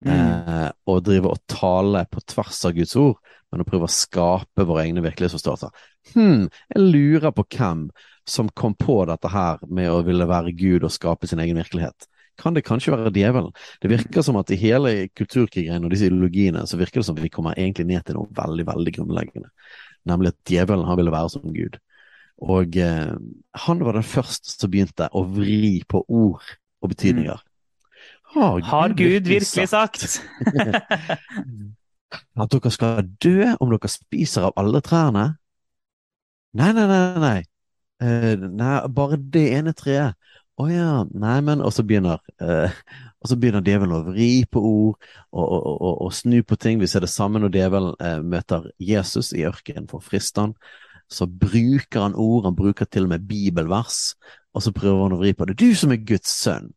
Mm. 0.00 0.12
eh, 0.16 0.70
og 0.88 1.02
drive 1.04 1.28
og 1.28 1.42
tale 1.46 2.06
på 2.08 2.22
tvers 2.24 2.64
av 2.64 2.72
Guds 2.72 2.96
ord, 2.96 3.18
men 3.52 3.60
å 3.60 3.66
prøve 3.68 3.84
å 3.84 3.92
skape 3.92 4.64
våre 4.64 4.86
egne 4.86 5.02
virkelighetsforståelser. 5.04 5.68
Hm, 6.14 6.46
jeg 6.72 6.80
lurer 6.80 7.30
på 7.36 7.44
hvem 7.44 7.90
som 8.24 8.48
kom 8.48 8.72
på 8.74 9.04
dette 9.10 9.28
her 9.28 9.58
med 9.68 9.90
å 9.92 10.02
ville 10.02 10.24
være 10.24 10.56
Gud 10.56 10.84
og 10.88 10.94
skape 10.94 11.28
sin 11.28 11.38
egen 11.44 11.60
virkelighet. 11.60 12.08
Kan 12.40 12.56
det 12.56 12.64
kanskje 12.64 12.94
være 12.94 13.12
djevelen? 13.14 13.52
Det 13.82 13.90
virker 13.92 14.24
som 14.24 14.38
at 14.40 14.50
i 14.50 14.58
hele 14.60 15.10
kulturkrigen 15.18 15.84
og 15.84 15.92
disse 15.92 16.08
ideologiene, 16.08 16.64
så 16.66 16.80
virker 16.80 17.02
det 17.02 17.08
som 17.10 17.18
vi 17.18 17.32
kommer 17.32 17.58
egentlig 17.58 17.86
ned 17.90 18.06
til 18.06 18.16
noe 18.16 18.30
veldig, 18.36 18.66
veldig 18.70 18.94
grunnleggende. 18.96 19.52
Nemlig 20.08 20.32
at 20.32 20.40
djevelen 20.48 20.88
han 20.88 21.00
ville 21.00 21.12
være 21.12 21.32
som 21.34 21.52
Gud. 21.54 21.76
Og 22.40 22.78
eh, 22.80 23.12
han 23.66 23.84
var 23.84 23.98
den 23.98 24.06
første 24.06 24.54
som 24.54 24.72
begynte 24.72 25.10
å 25.12 25.26
vri 25.28 25.82
på 25.88 26.00
ord 26.08 26.54
og 26.80 26.94
betydninger. 26.94 27.44
Har 28.30 28.62
Har 28.62 28.94
Gud 28.96 29.28
virkelig 29.28 29.68
sagt? 29.68 30.22
at 32.40 32.52
dere 32.52 32.72
skal 32.72 33.06
dø 33.22 33.52
om 33.60 33.72
dere 33.72 33.90
spiser 33.90 34.48
av 34.48 34.56
alle 34.60 34.82
trærne? 34.86 35.26
Nei, 36.56 36.72
nei, 36.74 36.86
nei, 36.88 37.02
nei. 37.22 37.38
Uh, 38.00 38.48
nei, 38.48 38.76
bare 38.88 39.18
det 39.20 39.44
ene 39.58 39.74
treet. 39.76 40.16
Å 40.60 40.64
ja, 40.68 40.90
nei, 41.16 41.38
men 41.46 41.62
Og 41.64 41.72
så 41.72 41.84
begynner 41.86 42.20
eh, 42.42 42.74
og 43.20 43.28
så 43.28 43.36
begynner 43.36 43.64
djevelen 43.64 43.92
å 43.92 44.04
vri 44.06 44.46
på 44.48 44.60
ord 44.64 44.94
og, 45.28 45.44
og, 45.44 45.66
og, 45.74 45.96
og 46.06 46.12
snu 46.16 46.38
på 46.40 46.56
ting. 46.60 46.78
Vi 46.80 46.88
ser 46.88 47.04
det 47.04 47.10
samme 47.12 47.40
når 47.42 47.52
djevelen 47.52 47.90
eh, 48.00 48.20
møter 48.24 48.70
Jesus 48.80 49.34
i 49.36 49.44
ørkenen 49.48 49.88
for 49.90 50.00
å 50.00 50.06
friste 50.06 50.40
han. 50.40 50.54
Så 51.10 51.26
bruker 51.28 52.06
han 52.06 52.16
ord, 52.16 52.46
han 52.48 52.56
bruker 52.56 52.88
til 52.88 53.04
og 53.04 53.12
med 53.12 53.26
bibelvers, 53.28 54.14
og 54.56 54.64
så 54.64 54.72
prøver 54.72 55.02
han 55.04 55.16
å 55.16 55.20
vri 55.20 55.34
på 55.36 55.48
det. 55.50 55.58
Du 55.60 55.68
som 55.76 55.92
er 55.92 56.00
Guds 56.06 56.32
sønn, 56.32 56.70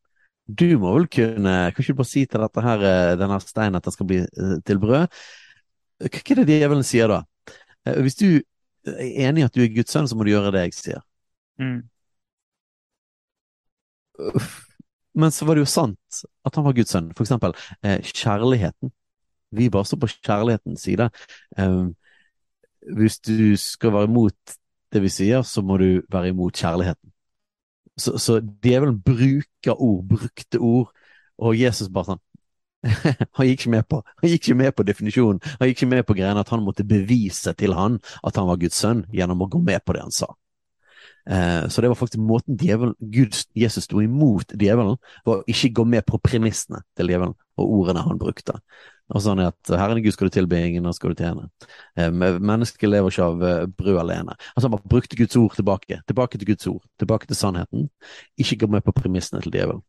du 0.43 0.65
må 0.75 0.91
vel 0.97 1.05
kunne 1.07 1.53
Kan 1.71 1.79
ikke 1.79 1.93
du 1.93 1.99
bare 2.01 2.09
si 2.09 2.25
til 2.27 2.43
dette 2.43 2.63
her, 2.65 2.83
eh, 2.89 3.13
denne 3.19 3.39
steinen 3.39 3.79
at 3.79 3.87
den 3.87 3.95
skal 3.95 4.09
bli 4.09 4.19
eh, 4.25 4.57
til 4.67 4.81
brød? 4.83 5.21
Hva 6.03 6.23
er 6.35 6.41
det 6.41 6.49
djevelen 6.49 6.83
sier 6.83 7.07
da? 7.07 7.21
Eh, 7.87 8.01
Hvis 8.03 8.19
du 8.19 8.27
er 8.83 9.29
enig 9.29 9.45
i 9.45 9.47
at 9.47 9.55
du 9.55 9.63
er 9.63 9.71
Guds 9.71 9.95
sønn, 9.95 10.11
så 10.11 10.19
må 10.19 10.27
du 10.27 10.33
gjøre 10.33 10.51
det 10.51 10.67
jeg 10.67 10.75
sier. 10.81 11.03
Mm. 11.61 11.85
Men 15.13 15.31
så 15.31 15.45
var 15.45 15.55
det 15.55 15.65
jo 15.65 15.69
sant 15.69 16.23
at 16.45 16.55
han 16.57 16.65
var 16.65 16.75
Guds 16.77 16.93
sønn. 16.93 17.11
For 17.13 17.25
eksempel 17.25 17.53
eh, 17.85 18.01
kjærligheten. 18.01 18.91
Vi 19.53 19.69
bare 19.69 19.85
står 19.85 20.01
på 20.01 20.09
kjærlighetens 20.15 20.85
side. 20.87 21.09
Eh, 21.57 21.83
hvis 22.97 23.19
du 23.19 23.53
skal 23.59 23.93
være 23.93 24.09
imot 24.09 24.57
det 24.93 25.01
vi 25.01 25.09
sier, 25.13 25.41
så 25.45 25.61
må 25.61 25.77
du 25.81 26.03
være 26.11 26.33
imot 26.33 26.57
kjærligheten. 26.57 27.13
Så, 27.97 28.17
så 28.17 28.39
djevelen 28.41 28.99
bruker 29.05 29.77
ord, 29.77 30.05
brukte 30.09 30.59
ord, 30.59 30.93
og 31.37 31.57
Jesus 31.57 31.91
bare 31.93 32.13
sånn 32.13 32.23
han 33.37 33.47
gikk 33.47 33.69
på 33.87 34.01
Han 34.03 34.27
gikk 34.27 34.41
ikke 34.41 34.55
med 34.59 34.73
på 34.75 34.83
definisjonen. 34.83 35.39
Han 35.59 35.69
gikk 35.69 35.77
ikke 35.77 35.91
med 35.93 36.03
på 36.03 36.15
greiene 36.17 36.41
at 36.43 36.49
han 36.51 36.65
måtte 36.65 36.83
bevise 36.83 37.53
til 37.55 37.73
han 37.77 38.01
at 38.23 38.35
han 38.35 38.49
var 38.49 38.59
Guds 38.59 38.75
sønn, 38.75 39.05
gjennom 39.13 39.45
å 39.45 39.47
gå 39.47 39.61
med 39.63 39.79
på 39.85 39.95
det 39.95 40.01
han 40.03 40.11
sa. 40.11 40.27
Eh, 41.29 41.67
så 41.67 41.81
det 41.81 41.87
var 41.87 41.95
faktisk 41.95 42.19
måten 42.19 42.57
djevelen, 42.59 42.95
Gud, 42.99 43.35
Jesus 43.55 43.87
sto 43.87 44.01
imot 44.03 44.55
djevelen, 44.59 44.97
var 45.25 45.39
å 45.41 45.47
ikke 45.47 45.71
gå 45.79 45.85
med 45.87 46.05
på 46.07 46.19
premissene 46.23 46.81
til 46.97 47.11
djevelen 47.13 47.35
og 47.61 47.77
ordene 47.79 48.03
han 48.03 48.19
brukte. 48.19 48.57
Og 49.13 49.21
sånn 49.23 49.41
at 49.43 49.71
Herren 49.71 50.01
Gud 50.03 50.15
skal 50.15 50.29
du 50.29 50.35
tilbe, 50.35 50.59
ingen 50.59 50.87
skal 50.95 51.13
du 51.13 51.21
tjene. 51.21 51.47
Eh, 51.99 52.11
mennesket 52.11 52.89
lever 52.89 53.13
ikke 53.13 53.29
av 53.29 53.45
eh, 53.47 53.65
brød 53.67 54.01
alene. 54.01 54.35
Altså 54.53 54.67
Han 54.67 54.75
bare 54.75 54.93
brukte 54.95 55.19
Guds 55.19 55.37
ord 55.39 55.55
tilbake, 55.59 56.01
tilbake 56.09 56.39
til 56.39 56.49
Guds 56.53 56.67
ord, 56.71 56.83
tilbake 56.99 57.29
til 57.29 57.39
sannheten. 57.39 57.89
Ikke 58.39 58.59
gå 58.63 58.71
med 58.71 58.83
på 58.83 58.95
premissene 58.95 59.43
til 59.43 59.53
djevelen. 59.53 59.83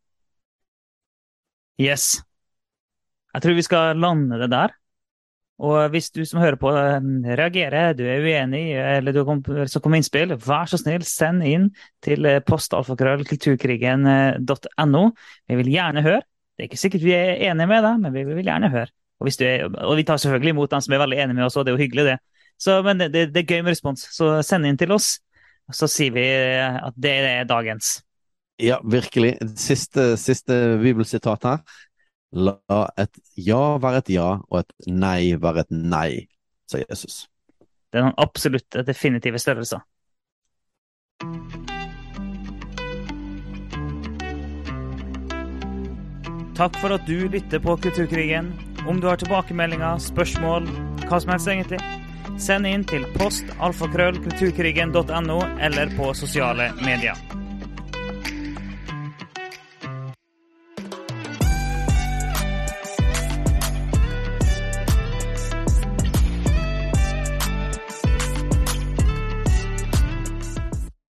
Yes. 1.81 2.23
Jeg 3.35 3.43
tror 3.43 3.57
vi 3.57 3.67
skal 3.67 3.99
lande 3.99 4.39
det 4.39 4.51
der. 4.53 4.75
Og 5.63 5.87
hvis 5.93 6.09
du 6.11 6.25
som 6.27 6.41
hører 6.43 6.57
på 6.59 6.67
reagerer, 6.73 7.93
du 7.95 8.03
er 8.03 8.19
uenig 8.25 8.75
eller 8.75 9.13
du 9.15 9.25
kom 9.25 9.95
innspill, 9.95 10.35
vær 10.43 10.67
så 10.67 10.77
snill, 10.81 11.03
send 11.07 11.45
inn 11.47 11.71
til 12.03 12.27
postalfakrøllkulturkrigen.no. 12.49 15.11
Vi 15.47 15.55
vil 15.61 15.71
gjerne 15.77 16.03
høre. 16.03 16.23
Det 16.55 16.63
er 16.63 16.69
ikke 16.71 16.83
sikkert 16.83 17.07
vi 17.07 17.15
er 17.15 17.51
enige 17.51 17.71
med 17.71 17.81
deg, 17.87 17.95
men 18.03 18.11
vi 18.15 18.23
vil 18.27 18.47
gjerne 18.47 18.71
høre. 18.71 18.91
Og, 19.23 19.27
er, 19.43 19.55
og 19.87 19.95
vi 19.99 20.07
tar 20.07 20.19
selvfølgelig 20.23 20.53
imot 20.55 20.73
dem 20.75 20.83
som 20.85 20.95
er 20.95 21.03
veldig 21.03 21.19
enige 21.23 21.37
med 21.39 21.47
oss, 21.47 21.57
og 21.57 21.63
det 21.65 21.71
er 21.73 21.77
jo 21.79 21.85
hyggelig, 21.85 22.05
det. 22.11 22.19
Så, 22.61 22.71
men 22.87 22.97
det, 23.01 23.09
det, 23.15 23.23
det, 23.35 23.41
er 23.43 23.51
gøy 23.51 23.61
med 23.63 23.73
respons, 23.75 24.01
så 24.15 24.25
send 24.47 24.63
inn 24.69 24.79
til 24.79 24.95
oss. 24.95 25.09
Så 25.73 25.87
sier 25.89 26.13
vi 26.15 26.27
at 26.29 26.95
det 27.01 27.15
er 27.25 27.49
dagens. 27.49 27.97
Ja, 28.63 28.79
virkelig. 28.85 29.39
Siste, 29.59 30.15
siste 30.21 30.79
bibelsitat 30.83 31.47
her. 31.49 31.59
La 32.35 32.57
et 32.99 33.21
ja 33.39 33.77
være 33.79 34.01
et 34.03 34.09
ja, 34.17 34.29
og 34.51 34.65
et 34.65 34.89
nei 34.91 35.35
være 35.39 35.63
et 35.63 35.75
nei, 35.75 36.27
sa 36.67 36.81
Jesus. 36.83 37.29
Det 37.93 38.01
er 38.01 38.09
noen 38.09 38.17
absolutte, 38.19 38.83
definitive 38.83 39.39
størrelser. 39.39 39.85
Takk 46.55 46.79
for 46.79 46.95
at 46.95 47.07
du 47.07 47.29
lytter 47.31 47.63
på 47.63 47.77
Kulturkrigen. 47.83 48.51
Om 48.87 48.99
du 49.01 49.07
har 49.09 49.19
tilbakemeldinger, 49.23 50.03
spørsmål, 50.03 50.67
hva 51.07 51.23
som 51.23 51.33
helst 51.35 51.51
egentlig, 51.51 51.81
send 52.43 52.67
inn 52.67 52.83
til 52.91 53.07
post 53.15 53.47
alfakrøll 53.63 54.19
kulturkrigen.no 54.27 55.39
eller 55.63 55.95
på 55.99 56.11
sosiale 56.19 56.73
medier. 56.83 57.19